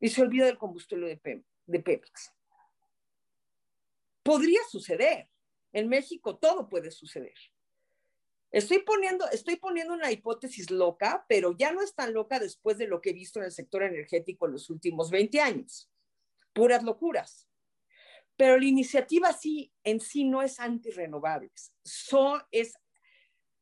Y 0.00 0.08
se 0.08 0.22
olvida 0.22 0.46
del 0.46 0.58
combustible 0.58 1.20
de, 1.22 1.44
de 1.66 1.80
Pemex. 1.80 2.34
Podría 4.22 4.60
suceder. 4.70 5.30
En 5.72 5.88
México 5.88 6.36
todo 6.36 6.68
puede 6.68 6.90
suceder. 6.90 7.34
Estoy 8.50 8.78
poniendo, 8.78 9.28
estoy 9.30 9.56
poniendo 9.56 9.92
una 9.92 10.10
hipótesis 10.10 10.70
loca, 10.70 11.26
pero 11.28 11.54
ya 11.56 11.72
no 11.72 11.82
es 11.82 11.94
tan 11.94 12.14
loca 12.14 12.38
después 12.38 12.78
de 12.78 12.86
lo 12.86 13.00
que 13.00 13.10
he 13.10 13.12
visto 13.14 13.38
en 13.38 13.46
el 13.46 13.52
sector 13.52 13.82
energético 13.82 14.46
en 14.46 14.52
los 14.52 14.70
últimos 14.70 15.10
20 15.10 15.40
años. 15.40 15.90
Puras 16.54 16.82
locuras. 16.82 17.46
Pero 18.36 18.56
la 18.56 18.64
iniciativa 18.64 19.32
sí, 19.32 19.72
en 19.84 20.00
sí 20.00 20.24
no 20.24 20.42
es 20.42 20.60
antirrenovables, 20.60 21.74
so, 21.82 22.40
es 22.52 22.74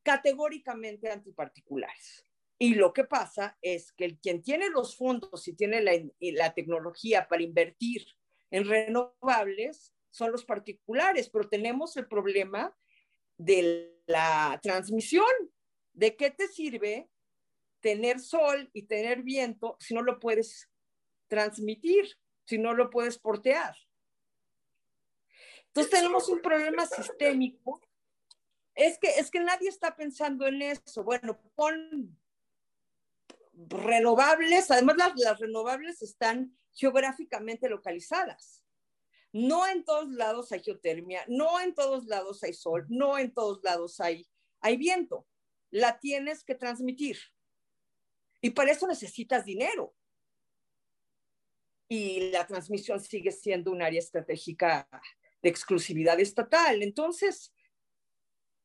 categóricamente 0.03 1.11
antiparticulares. 1.11 2.25
Y 2.59 2.75
lo 2.75 2.93
que 2.93 3.05
pasa 3.05 3.59
es 3.61 3.93
que 3.93 4.05
el, 4.05 4.19
quien 4.19 4.43
tiene 4.43 4.71
los 4.71 4.97
fondos 4.97 5.49
y 5.49 5.55
tiene 5.55 5.81
la, 5.83 5.93
la 6.21 6.55
tecnología 6.55 7.27
para 7.27 7.43
invertir 7.43 8.07
en 8.51 8.67
renovables 8.67 9.93
son 10.11 10.31
los 10.31 10.45
particulares, 10.45 11.29
pero 11.29 11.49
tenemos 11.49 11.97
el 11.97 12.07
problema 12.07 12.75
de 13.37 13.96
la 14.07 14.59
transmisión. 14.63 15.27
¿De 15.93 16.17
qué 16.17 16.31
te 16.31 16.49
sirve 16.49 17.09
tener 17.81 18.21
sol 18.21 18.71
y 18.73 18.83
tener 18.83 19.23
viento 19.23 19.77
si 19.81 19.95
no 19.95 20.03
lo 20.03 20.19
puedes 20.19 20.69
transmitir, 21.29 22.07
si 22.45 22.59
no 22.59 22.75
lo 22.75 22.91
puedes 22.91 23.19
portear? 23.19 23.77
Entonces 25.69 25.91
tenemos 25.91 26.29
un 26.29 26.41
problema 26.41 26.87
sistémico. 26.87 27.81
Es 28.75 28.99
que, 28.99 29.09
es 29.19 29.31
que 29.31 29.41
nadie 29.41 29.69
está 29.69 29.97
pensando 29.97 30.47
en 30.47 30.63
eso. 30.63 31.03
Bueno, 31.03 31.39
pon 31.55 32.19
renovables, 33.55 34.71
además 34.71 34.97
las, 34.99 35.13
las 35.17 35.41
renovables 35.41 36.03
están 36.03 36.57
geográficamente 36.73 37.69
localizadas. 37.69 38.66
No 39.37 39.67
en 39.67 39.85
todos 39.85 40.09
lados 40.09 40.51
hay 40.51 40.61
geotermia, 40.61 41.23
no 41.29 41.61
en 41.61 41.75
todos 41.75 42.07
lados 42.07 42.43
hay 42.43 42.55
sol, 42.55 42.87
no 42.89 43.19
en 43.19 43.35
todos 43.35 43.63
lados 43.63 44.01
hay, 44.01 44.27
hay 44.63 44.79
viento. 44.79 45.27
La 45.71 46.01
tienes 46.01 46.43
que 46.43 46.55
transmitir. 46.55 47.19
Y 48.41 48.49
para 48.49 48.73
eso 48.73 48.87
necesitas 48.87 49.45
dinero. 49.45 49.95
Y 51.87 52.31
la 52.31 52.47
transmisión 52.47 52.99
sigue 52.99 53.31
siendo 53.31 53.73
un 53.73 53.83
área 53.83 53.99
estratégica 53.99 54.89
de 55.43 55.51
exclusividad 55.51 56.19
estatal. 56.19 56.83
Entonces, 56.83 57.53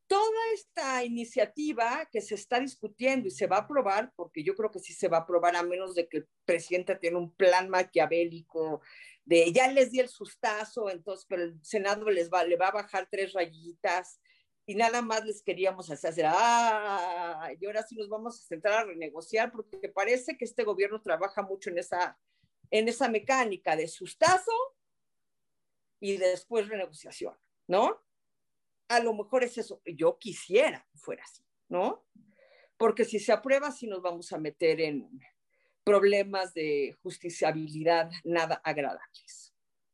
toda 0.08 0.54
esta 0.54 1.04
iniciativa 1.04 2.08
que 2.10 2.22
se 2.22 2.36
está 2.36 2.62
discutiendo 2.62 3.28
y 3.28 3.32
se 3.32 3.48
va 3.48 3.58
a 3.58 3.62
aprobar, 3.62 4.14
porque 4.16 4.42
yo 4.42 4.56
creo 4.56 4.72
que 4.72 4.80
sí 4.80 4.94
se 4.94 5.10
va 5.10 5.18
a 5.18 5.22
aprobar 5.22 5.58
a 5.58 5.64
menos 5.64 5.96
de 5.96 6.08
que 6.08 6.20
el 6.20 6.28
presidente 6.46 6.96
tenga 6.96 7.18
un 7.18 7.36
plan 7.36 7.68
maquiavélico 7.68 8.82
de 9.26 9.52
ya 9.52 9.68
les 9.72 9.92
di 9.92 10.00
el 10.00 10.10
sustazo, 10.10 10.90
entonces, 10.90 11.26
pero 11.28 11.44
el 11.44 11.64
Senado 11.64 12.10
les 12.10 12.30
va, 12.30 12.44
le 12.44 12.58
va 12.58 12.68
a 12.68 12.72
bajar 12.72 13.08
tres 13.10 13.34
rayitas 13.34 14.20
y 14.66 14.76
nada 14.76 15.02
más 15.02 15.26
les 15.26 15.42
queríamos 15.42 15.90
hacer, 15.90 16.26
ah, 16.28 17.50
y 17.60 17.66
ahora 17.66 17.84
sí 17.84 17.96
nos 17.96 18.10
vamos 18.10 18.40
a 18.40 18.48
centrar 18.48 18.80
a 18.80 18.84
renegociar 18.86 19.52
porque 19.52 19.90
parece 19.90 20.38
que 20.38 20.46
este 20.46 20.64
gobierno 20.64 21.02
trabaja 21.02 21.42
mucho 21.42 21.70
en 21.70 21.80
esa, 21.80 22.18
en 22.70 22.88
esa 22.88 23.10
mecánica 23.10 23.76
de 23.76 23.88
sustazo 23.88 24.52
y 26.00 26.18
después 26.18 26.68
renegociación, 26.68 27.36
¿no? 27.68 28.02
A 28.88 29.00
lo 29.00 29.14
mejor 29.14 29.44
es 29.44 29.58
eso, 29.58 29.82
yo 29.86 30.18
quisiera 30.18 30.88
que 30.92 30.98
fuera 30.98 31.24
así, 31.24 31.44
¿no? 31.70 32.06
Porque 32.78 33.06
si 33.06 33.20
se 33.20 33.32
aprueba, 33.32 33.72
sí 33.72 33.88
nos 33.88 34.02
vamos 34.02 34.32
a 34.34 34.38
meter 34.38 34.82
en, 34.82 35.22
problemas 35.84 36.54
de 36.54 36.96
justiciabilidad 37.02 38.10
nada 38.24 38.62
agradables. 38.64 39.54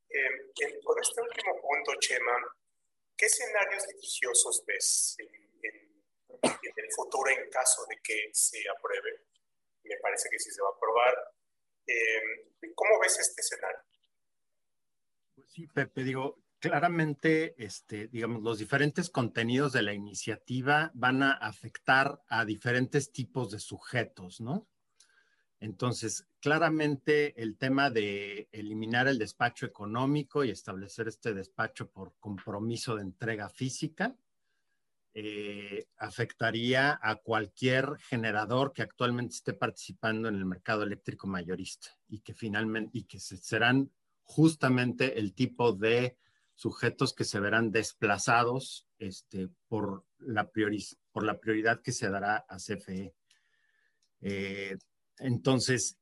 Eh, 0.10 0.80
con 0.84 1.00
este 1.00 1.22
último 1.22 1.54
punto, 1.62 2.00
Chema, 2.00 2.34
¿qué 3.16 3.26
escenarios 3.26 3.86
litigiosos 3.88 4.64
ves 4.66 5.16
en, 5.20 5.48
el 6.42 6.92
futuro 6.96 7.30
en 7.30 7.50
caso 7.50 7.86
de 7.90 7.98
que 8.04 8.30
se 8.34 8.60
apruebe? 8.70 9.26
Me 9.84 9.98
parece 10.02 10.30
que 10.30 10.40
sí 10.40 10.52
se 10.52 10.62
va 10.62 10.70
a 10.70 10.76
aprobar. 10.76 11.16
Eh, 11.86 12.72
¿Cómo 12.76 13.00
ves 13.00 13.20
este 13.20 13.42
escenario? 13.42 13.80
Pues 15.36 15.52
sí, 15.52 15.68
Pepe, 15.68 16.04
digo, 16.04 16.42
claramente, 16.60 17.56
este, 17.64 18.08
digamos, 18.08 18.42
los 18.42 18.60
diferentes 18.60 19.10
contenidos 19.10 19.74
de 19.74 19.84
la 19.84 19.94
iniciativa 19.94 20.92
van 20.94 21.24
a 21.24 21.32
afectar 21.34 22.22
a 22.28 22.46
diferentes 22.46 23.12
tipos 23.12 23.52
de 23.52 23.60
sujetos, 23.60 24.42
¿no? 24.42 24.68
Entonces, 25.60 26.28
claramente 26.40 27.42
el 27.42 27.58
tema 27.58 27.90
de 27.90 28.48
eliminar 28.52 29.08
el 29.08 29.18
despacho 29.18 29.66
económico 29.66 30.44
y 30.44 30.52
establecer 30.52 31.08
este 31.08 31.34
despacho 31.34 31.90
por 31.90 32.14
compromiso 32.20 32.96
de 32.96 33.02
entrega 33.02 33.50
física 33.50 34.16
eh, 35.20 35.88
afectaría 35.98 37.00
a 37.02 37.16
cualquier 37.16 37.98
generador 37.98 38.72
que 38.72 38.84
actualmente 38.84 39.34
esté 39.34 39.54
participando 39.54 40.30
en 40.30 40.36
el 40.36 40.46
mercado 40.46 40.84
eléctrico 40.84 41.26
mayorista 41.26 41.90
y 42.08 42.20
que 42.20 42.36
finalmente 42.36 43.00
y 43.00 43.06
que 43.06 43.20
serán 43.20 43.90
justamente 44.22 45.18
el 45.18 45.34
tipo 45.34 45.74
de 45.74 46.18
sujetos 46.54 47.16
que 47.16 47.24
se 47.24 47.40
verán 47.40 47.72
desplazados 47.72 48.88
este, 49.00 49.50
por, 49.68 50.06
la 50.20 50.52
prioridad 50.52 51.82
que 51.82 51.92
se 51.92 52.10
dará 52.12 52.46
a 52.48 52.58
CFE. 52.58 53.16
Eh, 54.22 54.78
entonces, 55.20 55.98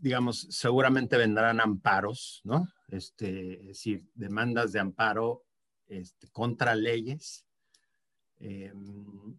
digamos, 0.00 0.46
seguramente 0.50 1.16
vendrán 1.16 1.60
amparos, 1.60 2.40
¿no? 2.44 2.68
Este, 2.88 3.60
es 3.60 3.66
decir, 3.66 4.08
demandas 4.14 4.72
de 4.72 4.80
amparo 4.80 5.44
este, 5.86 6.28
contra 6.28 6.74
leyes 6.74 7.46
em, 8.38 9.36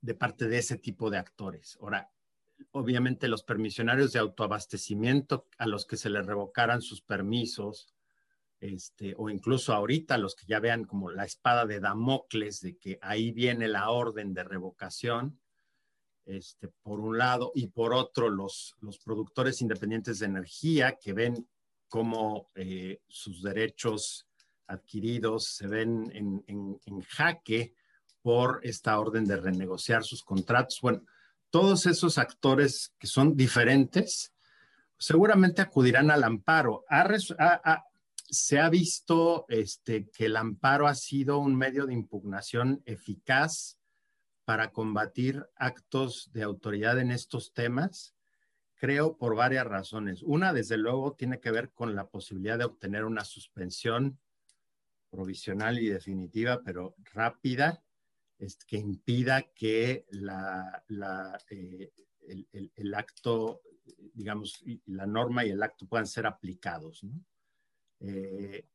de 0.00 0.14
parte 0.14 0.48
de 0.48 0.58
ese 0.58 0.78
tipo 0.78 1.10
de 1.10 1.18
actores. 1.18 1.78
Ahora, 1.80 2.10
obviamente 2.72 3.28
los 3.28 3.42
permisionarios 3.42 4.12
de 4.12 4.18
autoabastecimiento 4.18 5.46
a 5.58 5.66
los 5.66 5.86
que 5.86 5.96
se 5.96 6.10
les 6.10 6.26
revocaran 6.26 6.82
sus 6.82 7.00
permisos, 7.00 7.94
este, 8.60 9.14
o 9.18 9.28
incluso 9.28 9.72
ahorita 9.74 10.18
los 10.18 10.34
que 10.34 10.46
ya 10.46 10.58
vean 10.58 10.84
como 10.84 11.10
la 11.10 11.24
espada 11.24 11.66
de 11.66 11.80
Damocles 11.80 12.60
de 12.60 12.76
que 12.76 12.98
ahí 13.02 13.30
viene 13.30 13.68
la 13.68 13.90
orden 13.90 14.32
de 14.32 14.44
revocación, 14.44 15.38
este, 16.26 16.68
por 16.82 17.00
un 17.00 17.18
lado, 17.18 17.52
y 17.54 17.68
por 17.68 17.92
otro, 17.92 18.28
los, 18.28 18.74
los 18.80 18.98
productores 18.98 19.60
independientes 19.60 20.18
de 20.18 20.26
energía 20.26 20.98
que 21.00 21.12
ven 21.12 21.48
cómo 21.88 22.50
eh, 22.54 23.00
sus 23.08 23.42
derechos 23.42 24.26
adquiridos 24.66 25.44
se 25.44 25.66
ven 25.66 26.10
en, 26.14 26.42
en, 26.46 27.00
jaque 27.02 27.74
por 28.22 28.60
esta 28.62 28.98
orden 28.98 29.24
de 29.24 29.36
renegociar 29.36 30.02
sus 30.02 30.22
contratos. 30.22 30.78
Bueno, 30.80 31.04
todos 31.50 31.86
esos 31.86 32.18
actores 32.18 32.94
que 32.98 33.06
son 33.06 33.36
diferentes 33.36 34.32
seguramente 34.98 35.60
acudirán 35.62 36.10
al 36.10 36.24
amparo. 36.24 36.84
se 38.30 38.58
ha 38.58 38.68
visto 38.70 39.44
este, 39.48 40.08
que 40.10 40.26
el 40.26 40.36
amparo 40.36 40.86
ha 40.88 40.94
sido 40.94 41.38
un 41.38 41.54
medio 41.54 41.86
de 41.86 41.92
impugnación 41.92 42.82
eficaz 42.86 43.78
para 44.44 44.72
combatir 44.72 45.46
actos 45.56 46.30
de 46.32 46.42
autoridad 46.42 46.98
en 46.98 47.10
estos 47.10 47.52
temas? 47.52 48.14
Creo 48.74 49.16
por 49.16 49.34
varias 49.34 49.66
razones. 49.66 50.22
Una, 50.22 50.52
desde 50.52 50.76
luego, 50.76 51.14
tiene 51.14 51.40
que 51.40 51.50
ver 51.50 51.72
con 51.72 51.94
la 51.94 52.08
posibilidad 52.08 52.58
de 52.58 52.64
obtener 52.64 53.04
una 53.04 53.24
suspensión 53.24 54.18
provisional 55.10 55.78
y 55.78 55.88
definitiva, 55.88 56.60
pero 56.64 56.96
rápida, 57.12 57.82
que 58.66 58.76
impida 58.76 59.42
que 59.54 60.06
la, 60.10 60.84
eh, 61.50 61.92
el, 62.28 62.94
acto, 62.94 63.62
digamos, 64.12 64.62
la 64.86 65.06
norma 65.06 65.44
y 65.44 65.50
el 65.50 65.62
acto 65.62 65.86
puedan 65.86 66.06
ser 66.06 66.26
aplicados. 66.26 67.04
¿no? 67.04 67.24
Eh, 68.00 68.66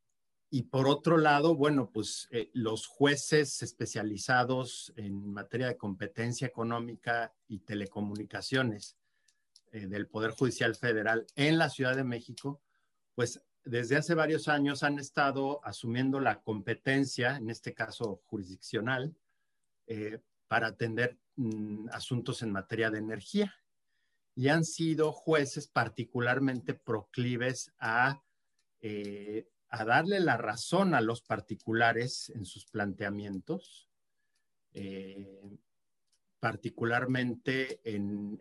y 0.52 0.64
por 0.64 0.88
otro 0.88 1.18
lado, 1.18 1.56
bueno, 1.56 1.92
pues 1.92 2.28
eh, 2.32 2.50
los 2.54 2.88
jueces 2.88 3.62
especializados 3.62 4.92
en 4.96 5.32
materia 5.32 5.68
de 5.68 5.78
competencia 5.78 6.48
económica 6.48 7.36
y 7.48 7.60
telecomunicaciones 7.60 8.98
eh, 9.72 9.86
del 9.86 10.08
Poder 10.08 10.32
Judicial 10.32 10.76
Federal 10.76 11.28
en 11.36 11.60
la 11.60 11.70
Ciudad 11.70 11.96
de 11.96 12.04
México, 12.04 12.62
pues 13.14 13.42
desde 13.64 13.98
hace 13.98 14.16
varios 14.16 14.48
años 14.48 14.82
han 14.82 14.98
estado 14.98 15.64
asumiendo 15.64 16.20
la 16.20 16.42
competencia, 16.42 17.38
en 17.38 17.52
este 17.52 17.76
caso 17.76 18.24
jurisdiccional, 18.26 19.16
eh, 19.86 20.20
para 20.48 20.68
atender 20.68 21.20
mm, 21.36 21.90
asuntos 21.92 22.42
en 22.42 22.52
materia 22.52 22.90
de 22.90 22.98
energía. 22.98 23.54
Y 24.34 24.48
han 24.48 24.64
sido 24.66 25.12
jueces 25.12 25.68
particularmente 25.68 26.74
proclives 26.74 27.72
a 27.78 28.24
a 29.70 29.86
darle 29.86 30.20
la 30.20 30.38
razón 30.38 30.96
a 30.96 31.02
los 31.02 31.22
particulares 31.22 32.32
en 32.36 32.46
sus 32.46 32.66
planteamientos, 32.66 33.88
eh, 34.74 35.42
particularmente 36.40 37.80
en, 37.84 38.40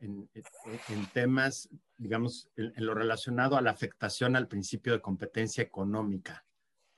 temas, 1.12 1.68
digamos, 1.96 2.48
en, 2.56 2.72
lo 2.76 2.94
relacionado 2.94 3.56
a 3.56 3.62
la 3.62 3.70
afectación 3.70 4.36
al 4.36 4.48
principio 4.48 4.92
de 4.92 5.00
competencia 5.00 5.62
económica 5.62 6.46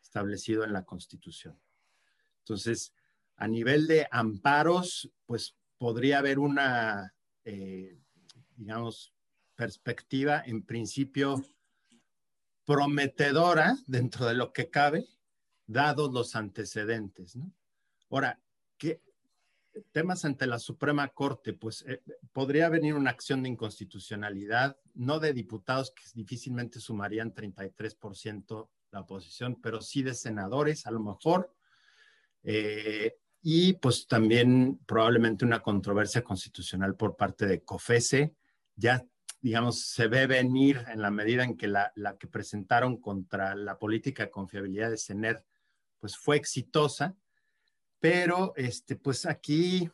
establecido 0.03 0.65
en 0.65 0.73
la 0.73 0.85
Constitución. 0.85 1.59
Entonces, 2.41 2.93
a 3.37 3.49
nivel 3.49 3.87
de 3.87 4.07
amparos, 4.11 5.11
pues 5.27 5.57
podría 5.79 6.19
haber 6.19 6.39
una, 6.39 7.15
eh, 7.45 7.99
digamos, 8.57 9.15
perspectiva 9.55 10.43
en 10.45 10.63
principio 10.63 11.45
prometedora 12.71 13.77
dentro 13.89 14.27
de 14.27 14.35
lo 14.35 14.53
que 14.53 14.71
cabe, 14.71 15.05
dados 15.67 16.13
los 16.13 16.37
antecedentes. 16.37 17.35
¿no? 17.35 17.53
Ahora, 18.11 18.41
¿qué 18.79 19.03
temas 19.91 20.25
ante 20.25 20.47
la 20.47 20.61
Suprema 20.61 21.09
Corte? 21.09 21.53
Pues 21.53 21.85
eh, 21.89 22.01
podría 22.33 22.69
venir 22.69 22.95
una 22.95 23.11
acción 23.11 23.43
de 23.43 23.49
inconstitucionalidad, 23.49 24.79
no 24.95 25.19
de 25.19 25.33
diputados 25.33 25.91
que 25.91 26.05
difícilmente 26.15 26.79
sumarían 26.79 27.35
33% 27.35 28.69
la 28.93 29.01
oposición, 29.01 29.61
pero 29.61 29.81
sí 29.81 30.05
de 30.05 30.15
senadores, 30.15 30.87
a 30.87 30.93
lo 30.93 31.01
mejor. 31.01 31.53
Eh, 32.45 33.17
y 33.43 33.73
pues 33.73 34.07
también 34.07 34.79
probablemente 34.87 35.45
una 35.45 35.61
controversia 35.61 36.23
constitucional 36.23 36.95
por 36.95 37.17
parte 37.17 37.49
de 37.49 37.65
COFESE. 37.65 38.37
Ya 38.77 39.05
digamos, 39.41 39.87
se 39.87 40.07
ve 40.07 40.27
venir 40.27 40.85
en 40.89 41.01
la 41.01 41.11
medida 41.11 41.45
en 41.45 41.57
que 41.57 41.67
la, 41.67 41.93
que 42.19 42.27
presentaron 42.27 42.99
contra 43.01 43.55
la 43.55 43.79
política 43.79 44.25
de 44.25 44.31
confiabilidad 44.31 44.91
de 44.91 44.99
CENER, 44.99 45.45
pues 45.99 46.17
fue 46.17 46.37
exitosa, 46.37 47.17
pero 47.99 48.53
este, 48.57 48.97
pues 48.97 49.27
aquí 49.27 49.91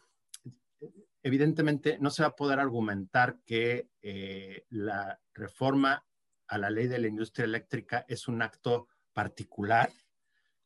evidentemente 1.23 1.99
no 2.01 2.11
se 2.11 2.23
va 2.23 2.29
a 2.29 2.37
poder 2.37 2.59
argumentar 2.59 3.39
que 3.45 3.89
eh, 4.03 4.65
la 4.71 5.21
reforma 5.33 6.05
a 6.49 6.59
la 6.59 6.71
ley 6.71 6.87
de 6.87 6.99
la 6.99 7.09
industria 7.09 7.45
eléctrica 7.45 8.05
es 8.09 8.29
un 8.29 8.43
acto 8.43 8.89
particular, 9.13 9.91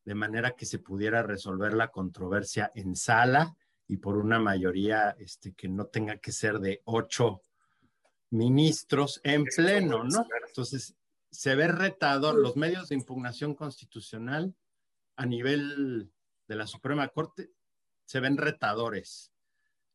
de 0.05 0.15
manera 0.15 0.53
que 0.53 0.67
se 0.67 0.79
pudiera 0.79 1.23
resolver 1.23 1.75
la 1.75 1.89
controversia 1.89 2.73
en 2.75 2.97
sala 2.97 3.57
y 3.87 3.99
por 3.99 4.17
una 4.17 4.39
mayoría 4.39 5.11
este, 5.19 5.53
que 5.53 5.69
no 5.69 5.87
tenga 5.87 6.17
que 6.19 6.33
ser 6.33 6.59
de 6.59 6.81
ocho 6.85 7.43
ministros 8.31 9.21
en 9.25 9.45
pleno, 9.45 10.05
¿no? 10.05 10.27
Entonces, 10.47 10.95
se 11.31 11.55
ve 11.55 11.69
retador 11.69 12.37
los 12.37 12.57
medios 12.57 12.89
de 12.89 12.97
impugnación 12.97 13.55
constitucional 13.55 14.55
a 15.17 15.27
nivel 15.27 16.11
de 16.49 16.57
la 16.57 16.67
Suprema 16.67 17.09
Corte, 17.09 17.51
se 18.05 18.21
ven 18.21 18.37
retadores. 18.37 19.33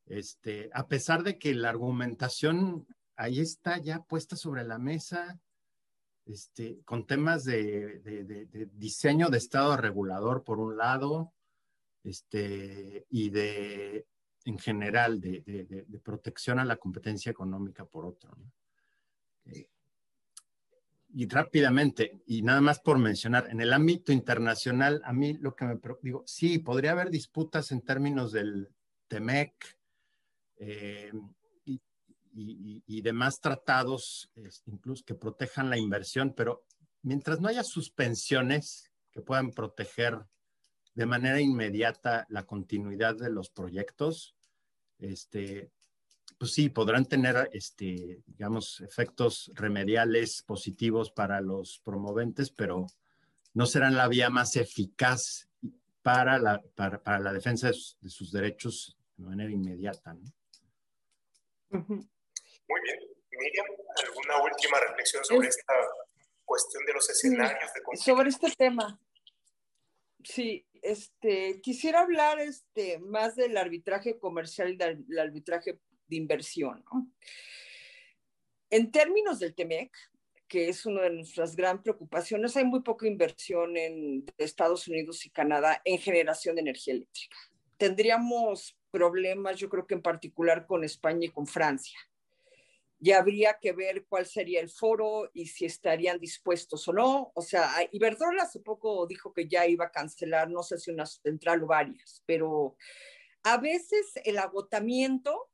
Este, 0.05 0.69
a 0.73 0.88
pesar 0.88 1.23
de 1.23 1.38
que 1.38 1.53
la 1.53 1.69
argumentación 1.69 2.88
ahí 3.15 3.39
está 3.39 3.77
ya 3.77 4.03
puesta 4.03 4.36
sobre 4.36 4.63
la 4.63 4.77
mesa, 4.77 5.39
este, 6.25 6.81
con 6.86 7.05
temas 7.05 7.43
de, 7.43 7.99
de, 7.99 8.69
diseño 8.73 9.29
de 9.29 9.38
Estado 9.38 9.75
regulador 9.77 10.43
por 10.43 10.59
un 10.59 10.77
lado, 10.77 11.33
este, 12.03 13.05
y 13.09 13.29
de 13.29 14.05
en 14.45 14.59
general 14.59 15.19
de, 15.19 16.01
protección 16.03 16.59
a 16.59 16.65
la 16.65 16.77
competencia 16.77 17.31
económica 17.31 17.83
por 17.85 18.05
otro. 18.05 18.37
Eh, 19.45 19.67
y 21.13 21.27
rápidamente, 21.27 22.21
y 22.27 22.41
nada 22.41 22.61
más 22.61 22.79
por 22.79 22.99
mencionar, 22.99 23.47
en 23.49 23.61
el 23.61 23.73
ámbito 23.73 24.11
internacional, 24.11 25.01
a 25.05 25.13
mí 25.13 25.33
lo 25.33 25.55
que 25.55 25.65
me 25.65 25.79
digo, 26.01 26.23
sí, 26.27 26.59
podría 26.59 26.91
haber 26.91 27.09
disputas 27.09 27.71
en 27.71 27.81
términos 27.81 28.31
del 28.31 28.69
TEMEC 29.07 29.77
eh, 30.57 31.11
y, 32.37 33.01
demás 33.01 33.39
tratados, 33.39 34.29
incluso 34.65 35.05
que 35.05 35.15
protejan 35.15 35.69
la 35.69 35.77
inversión, 35.77 36.33
pero 36.35 36.65
mientras 37.01 37.39
no 37.39 37.47
haya 37.47 37.63
suspensiones 37.63 38.91
que 39.11 39.21
puedan 39.21 39.51
proteger 39.51 40.25
de 40.95 41.05
manera 41.05 41.39
inmediata 41.39 42.25
la 42.29 42.45
continuidad 42.45 43.15
de 43.15 43.29
los 43.29 43.49
proyectos, 43.49 44.34
este, 44.99 45.71
pues 46.37 46.53
sí, 46.53 46.69
podrán 46.69 47.05
tener, 47.05 47.49
este, 47.53 48.21
digamos, 48.25 48.81
efectos 48.81 49.51
remediales 49.55 50.43
positivos 50.43 51.11
para 51.11 51.41
los 51.41 51.79
promoventes, 51.83 52.51
pero 52.51 52.87
no 53.53 53.65
serán 53.65 53.95
la 53.95 54.07
vía 54.07 54.29
más 54.29 54.55
eficaz 54.55 55.49
para 56.01 56.37
la, 56.37 56.61
para, 56.75 57.19
la 57.19 57.33
defensa 57.33 57.67
de 57.67 58.09
sus, 58.09 58.31
derechos 58.31 58.97
de 59.17 59.23
manera 59.23 59.51
inmediata. 59.51 60.13
Muy 61.69 62.81
bien. 62.83 62.99
Miriam, 63.31 63.65
¿alguna 64.05 64.43
última 64.43 64.79
reflexión 64.79 65.25
sobre 65.25 65.47
esta 65.47 65.73
cuestión 66.43 66.85
de 66.85 66.93
los 66.93 67.09
escenarios 67.09 67.73
de 67.73 67.81
conflicto? 67.81 68.11
Sobre 68.11 68.29
este 68.29 68.51
tema. 68.57 68.99
Sí, 70.23 70.64
este, 70.82 71.61
quisiera 71.61 72.01
hablar 72.01 72.39
este, 72.39 72.99
más 72.99 73.36
del 73.36 73.57
arbitraje 73.57 74.17
comercial 74.19 74.73
y 74.73 74.78
del 74.78 75.19
arbitraje 75.19 75.80
de 76.07 76.15
inversión. 76.15 76.84
En 78.69 78.91
términos 78.91 79.39
del 79.39 79.55
TEMEC, 79.55 79.91
que 80.47 80.69
es 80.69 80.86
una 80.86 81.03
de 81.03 81.11
nuestras 81.11 81.55
grandes 81.55 81.84
preocupaciones, 81.84 82.55
hay 82.55 82.65
muy 82.65 82.82
poca 82.82 83.07
inversión 83.07 83.78
en 83.78 84.26
Estados 84.38 84.88
Unidos 84.88 85.26
y 85.26 85.30
Canadá 85.30 85.82
en 85.84 85.97
generación 85.99 86.55
de 86.55 86.61
energía 86.61 86.93
eléctrica. 86.93 87.38
Tendríamos 87.78 88.78
problemas, 88.91 89.57
yo 89.57 89.69
creo 89.69 89.86
que 89.86 89.95
en 89.95 90.01
particular 90.01 90.65
con 90.65 90.84
España 90.84 91.26
y 91.26 91.32
con 91.32 91.47
Francia 91.47 91.99
ya 93.05 93.19
habría 93.19 93.59
que 93.61 93.71
ver 93.71 94.07
cuál 94.07 94.25
sería 94.25 94.59
el 94.59 94.69
foro 94.69 95.29
y 95.31 95.45
si 95.45 95.65
estarían 95.65 96.19
dispuestos 96.19 96.87
o 96.87 96.93
no. 96.93 97.31
O 97.35 97.41
sea, 97.43 97.69
Iberdrola 97.91 98.43
hace 98.43 98.59
poco 98.61 99.05
dijo 99.05 99.31
que 99.31 99.47
ya 99.47 99.67
iba 99.67 99.85
a 99.85 99.91
cancelar, 99.91 100.49
no 100.49 100.63
sé 100.63 100.79
si 100.79 100.89
una 100.89 101.05
central 101.05 101.61
o 101.63 101.67
varias, 101.67 102.23
pero 102.25 102.75
a 103.43 103.57
veces 103.57 104.13
el 104.23 104.39
agotamiento 104.39 105.51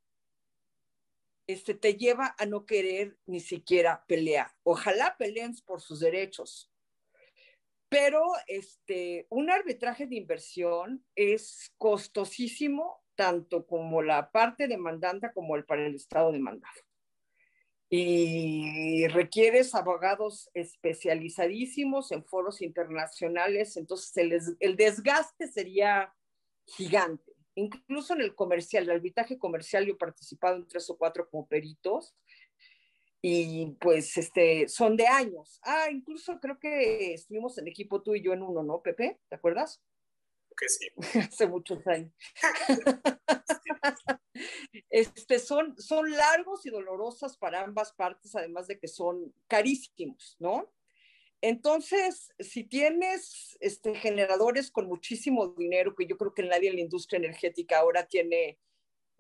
este, 1.46 1.74
te 1.74 1.96
lleva 1.96 2.34
a 2.40 2.46
no 2.46 2.66
querer 2.66 3.18
ni 3.26 3.42
siquiera 3.42 4.06
pelear. 4.08 4.48
Ojalá 4.64 5.18
peleen 5.18 5.54
por 5.66 5.82
sus 5.82 6.00
derechos. 6.00 6.72
Pero 7.90 8.24
este, 8.48 9.28
un 9.30 9.50
arbitraje 9.50 10.08
de 10.08 10.16
inversión 10.16 11.06
es 11.16 11.74
costosísimo, 11.78 13.04
tanto 13.16 13.68
como 13.68 14.02
la 14.02 14.32
parte 14.32 14.70
demandante 14.70 15.34
como 15.34 15.58
el 15.58 15.66
para 15.66 15.86
el 15.86 15.96
Estado 15.96 16.32
demandado 16.32 16.72
y 17.94 19.06
requieres 19.10 19.76
abogados 19.76 20.50
especializadísimos 20.54 22.14
en 22.14 22.24
foros 22.24 22.62
internacionales, 22.62 23.76
entonces 23.76 24.16
el, 24.16 24.40
el, 24.62 24.78
desgaste 24.78 25.48
sería 25.50 26.14
gigante. 26.64 27.34
Incluso 27.54 28.14
en 28.14 28.22
el 28.22 28.34
comercial, 28.34 28.86
el 28.86 28.92
arbitraje 28.92 29.38
comercial, 29.38 29.86
yo 29.86 29.96
he 29.96 29.98
participado 29.98 30.56
en 30.56 30.68
tres 30.70 30.90
o 30.90 30.98
cuatro 30.98 31.30
como 31.30 31.46
peritos 31.50 32.16
y 33.22 33.76
pues 33.82 34.16
este, 34.18 34.70
son 34.70 34.96
de 34.96 35.08
años. 35.08 35.60
Ah, 35.62 35.90
incluso 35.92 36.40
creo 36.40 36.58
que 36.60 37.14
estuvimos 37.14 37.58
en 37.58 37.68
equipo 37.68 38.02
tú 38.02 38.16
y 38.16 38.22
yo 38.22 38.32
en 38.32 38.42
uno, 38.42 38.64
¿no, 38.64 38.82
Pepe? 38.82 39.20
¿Te 39.28 39.36
acuerdas? 39.36 39.84
Que 40.58 40.70
sí. 40.70 40.88
Hace 41.20 41.48
muchos 41.48 41.86
años. 41.88 42.12
este, 44.90 45.40
son, 45.40 45.80
son 45.80 46.12
largos 46.12 46.66
y 46.66 46.70
dolorosos 46.70 47.38
para 47.38 47.62
ambas 47.62 47.94
partes, 47.94 48.36
además 48.36 48.68
de 48.68 48.80
que 48.80 48.88
son 48.88 49.34
carísimos, 49.48 50.36
¿no? 50.40 50.72
Entonces, 51.42 52.32
si 52.38 52.64
tienes 52.64 53.58
este, 53.62 53.96
generadores 53.96 54.70
con 54.70 54.88
muchísimo 54.88 55.48
dinero, 55.58 55.96
que 55.96 56.06
yo 56.06 56.16
creo 56.16 56.36
que 56.36 56.44
nadie 56.44 56.70
en 56.70 56.76
la 56.76 56.82
industria 56.82 57.18
energética 57.18 57.80
ahora 57.80 58.06
tiene, 58.06 58.60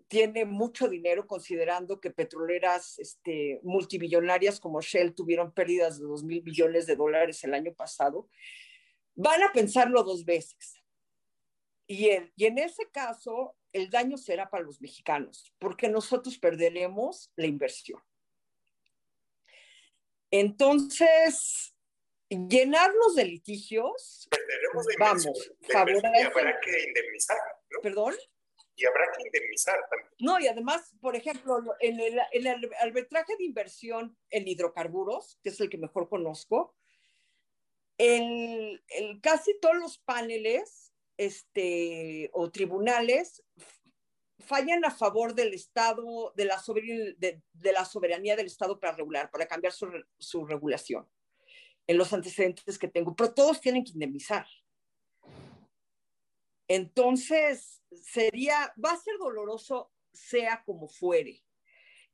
tiene 0.08 0.46
mucho 0.46 0.88
dinero, 0.88 1.26
considerando 1.26 2.00
que 2.00 2.12
petroleras 2.12 3.00
este, 3.00 3.60
multimillonarias 3.64 4.60
como 4.60 4.82
Shell 4.82 5.16
tuvieron 5.16 5.52
pérdidas 5.52 6.00
de 6.00 6.06
2 6.06 6.24
mil 6.24 6.42
billones 6.42 6.86
de 6.86 6.96
dólares 6.96 7.44
el 7.44 7.56
año 7.56 7.74
pasado, 7.74 8.30
van 9.16 9.42
a 9.42 9.52
pensarlo 9.52 10.04
dos 10.04 10.24
veces. 10.24 10.81
Y, 11.92 12.10
y 12.38 12.46
en 12.46 12.58
ese 12.58 12.90
caso, 12.90 13.58
el 13.74 13.90
daño 13.90 14.18
será 14.18 14.50
para 14.50 14.64
los 14.64 14.80
mexicanos, 14.80 15.54
porque 15.60 15.90
nosotros 15.90 16.38
perderemos 16.38 17.34
la 17.36 17.48
inversión. 17.48 18.02
Entonces, 20.32 21.76
llenarnos 22.30 23.16
de 23.16 23.26
litigios, 23.26 24.26
perderemos 24.32 24.86
la 24.86 24.94
inversión, 24.94 25.34
vamos, 25.34 25.52
y 26.16 26.22
habrá 26.22 26.60
que 26.62 26.84
indemnizar. 26.88 27.38
¿no? 27.72 27.82
¿Perdón? 27.82 28.16
Y 28.78 28.86
habrá 28.86 29.12
que 29.12 29.24
indemnizar 29.26 29.78
también. 29.90 30.12
No, 30.20 30.40
y 30.40 30.48
además, 30.48 30.96
por 31.02 31.18
ejemplo, 31.18 31.62
en 31.82 32.00
el, 32.00 32.22
el 32.32 32.72
arbitraje 32.80 33.36
de 33.36 33.44
inversión 33.44 34.18
en 34.30 34.48
hidrocarburos, 34.48 35.38
que 35.44 35.50
es 35.50 35.60
el 35.60 35.70
que 35.70 35.78
mejor 35.78 36.08
conozco, 36.08 36.74
el, 37.98 38.82
el, 38.88 39.20
casi 39.20 39.60
todos 39.60 39.76
los 39.76 39.98
paneles 39.98 40.91
este, 41.22 42.32
o 42.34 42.50
tribunales 42.50 43.44
fallan 44.40 44.84
a 44.86 44.90
favor 44.90 45.36
del 45.36 45.54
Estado, 45.54 46.34
de 46.36 46.46
la, 46.46 46.58
soberanía, 47.86 48.36
del 48.36 48.48
Estado 48.48 48.80
para 48.80 48.96
regular, 48.96 49.30
para 49.30 49.46
cambiar 49.46 49.72
su, 49.72 50.46
regulación, 50.48 51.08
en 51.86 51.98
los 52.00 52.12
antecedentes 52.12 52.80
que 52.80 52.88
tengo, 52.88 53.16
pero 53.16 53.36
todos 53.36 53.62
tienen 53.62 53.84
que 53.84 53.92
indemnizar. 53.92 54.48
Entonces, 56.68 57.84
sería, 57.92 58.74
va 58.84 58.94
a 58.94 58.98
ser 58.98 59.14
doloroso, 59.20 59.92
sea 60.12 60.64
como 60.66 60.88
fuere. 60.88 61.44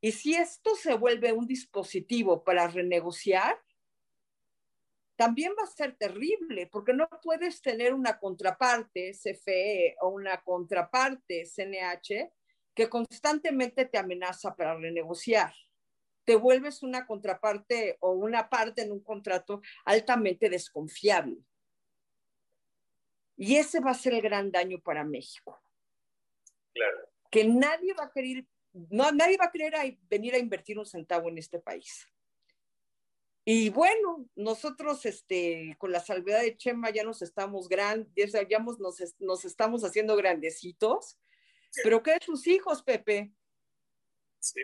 Y 0.02 0.12
si 0.12 0.36
esto 0.36 0.76
se 0.76 0.96
vuelve 0.96 1.32
un 1.32 1.48
dispositivo 1.48 2.44
para 2.44 2.68
renegociar, 2.68 3.58
también 5.18 5.54
va 5.60 5.64
a 5.64 5.68
ser 5.68 5.98
terrible, 5.98 6.68
porque 6.68 6.94
no 6.94 7.10
puedes 7.24 7.62
tener 7.62 7.94
una 7.94 8.20
contraparte 8.20 9.12
CFE 9.12 9.96
o 10.02 10.10
una 10.10 10.42
contraparte 10.44 11.44
CNH 11.44 12.32
que 12.76 12.88
constantemente 12.88 13.86
te 13.86 13.98
amenaza 13.98 14.56
para 14.56 14.76
renegociar. 14.76 15.52
Te 16.24 16.36
vuelves 16.36 16.84
una 16.84 17.08
contraparte 17.08 17.98
o 18.00 18.12
una 18.12 18.48
parte 18.48 18.84
en 18.84 18.92
un 18.92 19.02
contrato 19.02 19.62
altamente 19.86 20.50
desconfiable. 20.50 21.38
Y 23.36 23.56
ese 23.56 23.80
va 23.80 23.92
a 23.92 23.96
ser 23.96 24.14
el 24.14 24.22
gran 24.22 24.52
daño 24.52 24.80
para 24.80 25.04
México. 25.04 25.60
Claro. 26.74 27.10
Que 27.32 27.44
nadie 27.44 27.96
va 27.96 28.06
a 28.06 28.12
querer, 28.12 28.46
no, 28.72 29.12
nadie 29.12 29.38
va 29.38 29.46
a 29.46 29.52
querer 29.52 29.98
venir 30.04 30.36
a 30.36 30.38
invertir 30.38 30.78
un 30.78 30.86
centavo 30.86 31.30
en 31.30 31.40
este 31.40 31.60
país. 31.60 32.08
Y 33.50 33.70
bueno, 33.70 34.28
nosotros 34.36 35.06
este, 35.06 35.78
con 35.78 35.94
la 35.94 36.02
salvedad 36.02 36.42
de 36.42 36.58
Chema 36.58 36.90
ya 36.90 37.06
nos 37.06 37.22
estamos 37.22 37.70
grandes, 37.70 38.34
ya 38.50 38.60
nos, 38.60 38.78
nos 39.20 39.46
estamos 39.46 39.86
haciendo 39.86 40.18
grandecitos. 40.18 41.18
Pero 41.82 42.04
¿qué 42.04 42.12
de 42.12 42.20
tus 42.20 42.46
hijos, 42.46 42.84
Pepe? 42.84 43.32
Sí, 44.40 44.60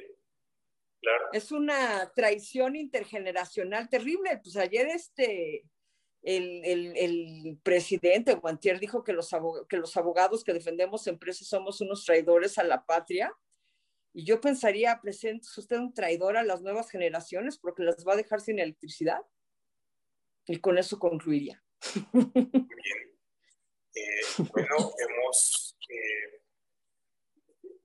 claro. 0.99 1.29
Es 1.31 1.53
una 1.53 2.11
traición 2.13 2.75
intergeneracional 2.75 3.87
terrible. 3.87 4.41
Pues 4.43 4.57
ayer 4.57 4.87
este, 4.87 5.63
el, 6.21 6.65
el, 6.65 6.97
el 6.97 7.59
presidente 7.63 8.33
Guantier 8.33 8.81
dijo 8.81 9.01
que 9.01 9.13
los, 9.13 9.29
que 9.69 9.77
los 9.77 9.95
abogados 9.95 10.43
que 10.43 10.51
defendemos 10.51 11.07
empresas 11.07 11.47
somos 11.47 11.79
unos 11.79 12.03
traidores 12.03 12.57
a 12.57 12.65
la 12.65 12.85
patria. 12.85 13.33
Y 14.13 14.25
yo 14.25 14.39
pensaría, 14.39 14.99
presente 15.01 15.47
usted 15.57 15.77
un 15.77 15.93
traidor 15.93 16.37
a 16.37 16.43
las 16.43 16.61
nuevas 16.61 16.89
generaciones 16.89 17.57
porque 17.57 17.83
las 17.83 18.05
va 18.07 18.13
a 18.13 18.17
dejar 18.17 18.41
sin 18.41 18.59
electricidad. 18.59 19.19
Y 20.45 20.59
con 20.59 20.77
eso 20.77 20.99
concluiría. 20.99 21.63
Bien. 22.13 23.19
Eh, 23.95 24.21
bueno, 24.51 24.75
hemos 24.97 25.77
eh, 25.89 26.41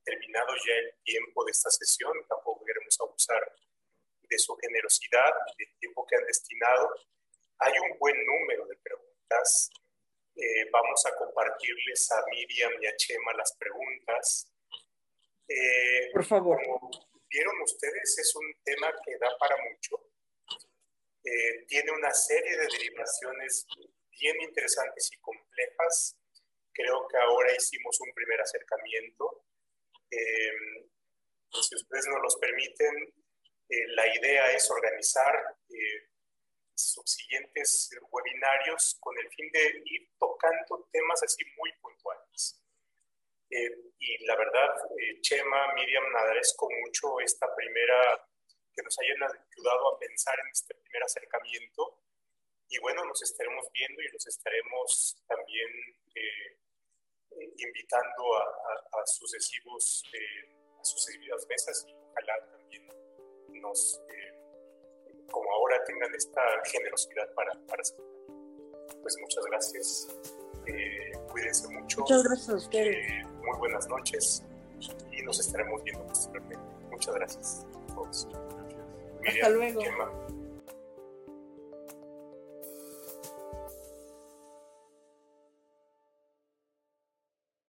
terminado 0.04 0.48
ya 0.66 0.74
el 0.74 0.94
tiempo 1.02 1.44
de 1.44 1.50
esta 1.50 1.70
sesión. 1.70 2.12
Tampoco 2.28 2.64
queremos 2.64 2.96
abusar 3.00 3.40
de 4.22 4.38
su 4.38 4.54
generosidad, 4.56 5.32
del 5.56 5.78
tiempo 5.78 6.06
que 6.06 6.16
han 6.16 6.24
destinado. 6.24 6.90
Hay 7.58 7.72
un 7.90 7.98
buen 7.98 8.16
número 8.24 8.66
de 8.66 8.76
preguntas. 8.76 9.70
Eh, 10.34 10.68
vamos 10.70 11.04
a 11.06 11.16
compartirles 11.16 12.12
a 12.12 12.22
Miriam 12.30 12.72
y 12.80 12.86
a 12.86 12.96
Chema 12.96 13.32
las 13.34 13.56
preguntas. 13.56 14.52
Eh, 15.48 16.10
Por 16.12 16.24
favor. 16.24 16.62
Como 16.62 16.90
vieron 17.30 17.60
ustedes, 17.62 18.18
es 18.18 18.36
un 18.36 18.54
tema 18.64 18.92
que 19.04 19.16
da 19.18 19.28
para 19.38 19.56
mucho. 19.56 20.10
Eh, 21.24 21.64
tiene 21.66 21.90
una 21.92 22.12
serie 22.12 22.56
de 22.56 22.66
derivaciones 22.66 23.66
bien 24.10 24.40
interesantes 24.42 25.10
y 25.12 25.16
complejas. 25.18 26.16
Creo 26.72 27.06
que 27.08 27.16
ahora 27.16 27.54
hicimos 27.56 28.00
un 28.00 28.12
primer 28.12 28.40
acercamiento. 28.40 29.46
Eh, 30.10 30.88
si 31.50 31.74
ustedes 31.74 32.06
nos 32.08 32.22
los 32.22 32.36
permiten, 32.36 33.14
la 33.68 34.14
idea 34.14 34.50
es 34.52 34.70
organizar 34.70 35.58
subsiguientes 36.74 37.90
webinarios 38.10 38.96
con 39.00 39.18
el 39.18 39.28
fin 39.30 39.50
de 39.52 39.82
ir 39.84 40.08
tocando 40.18 40.88
temas 40.90 41.22
así 41.22 41.44
muy 41.56 41.70
puntuales. 41.80 42.62
Eh, 43.50 43.70
y 43.98 44.26
la 44.26 44.36
verdad, 44.36 44.74
eh, 44.98 45.20
Chema, 45.20 45.72
Miriam, 45.74 46.04
agradezco 46.16 46.68
mucho 46.84 47.18
esta 47.20 47.46
primera, 47.54 48.24
que 48.74 48.82
nos 48.82 48.96
hayan 49.00 49.22
ayudado 49.24 49.94
a 49.94 49.98
pensar 49.98 50.38
en 50.38 50.48
este 50.52 50.74
primer 50.74 51.02
acercamiento. 51.02 52.02
Y 52.68 52.78
bueno, 52.80 53.04
nos 53.04 53.22
estaremos 53.22 53.66
viendo 53.72 54.02
y 54.02 54.08
los 54.12 54.26
estaremos 54.26 55.24
también 55.26 55.70
eh, 56.14 56.58
invitando 57.56 58.36
a, 58.36 59.00
a, 59.00 59.06
sucesivos, 59.06 60.04
a 60.78 60.84
sucesivas 60.84 61.46
mesas 61.48 61.86
y 61.88 61.94
ojalá 61.94 62.50
también 62.50 62.86
nos, 63.62 64.02
como 65.30 65.50
ahora, 65.52 65.82
tengan 65.84 66.14
esta 66.14 66.42
generosidad 66.70 67.32
para, 67.34 67.52
para 67.66 67.82
Pues 69.00 69.16
muchas 69.20 69.44
gracias. 69.46 70.08
cuídense 71.30 71.68
mucho. 71.68 72.00
Muchas 72.00 72.22
gracias 72.22 72.48
a 72.50 72.56
ustedes 72.56 73.28
muy 73.48 73.58
buenas 73.58 73.88
noches 73.88 74.44
y 75.12 75.22
nos 75.22 75.40
estaremos 75.40 75.82
viendo 75.82 76.04
posteriormente. 76.06 76.64
Muchas 76.90 77.14
gracias 77.14 77.66
a 77.90 77.94
todos. 77.94 78.28
Hasta 79.26 79.48
luego. 79.50 79.80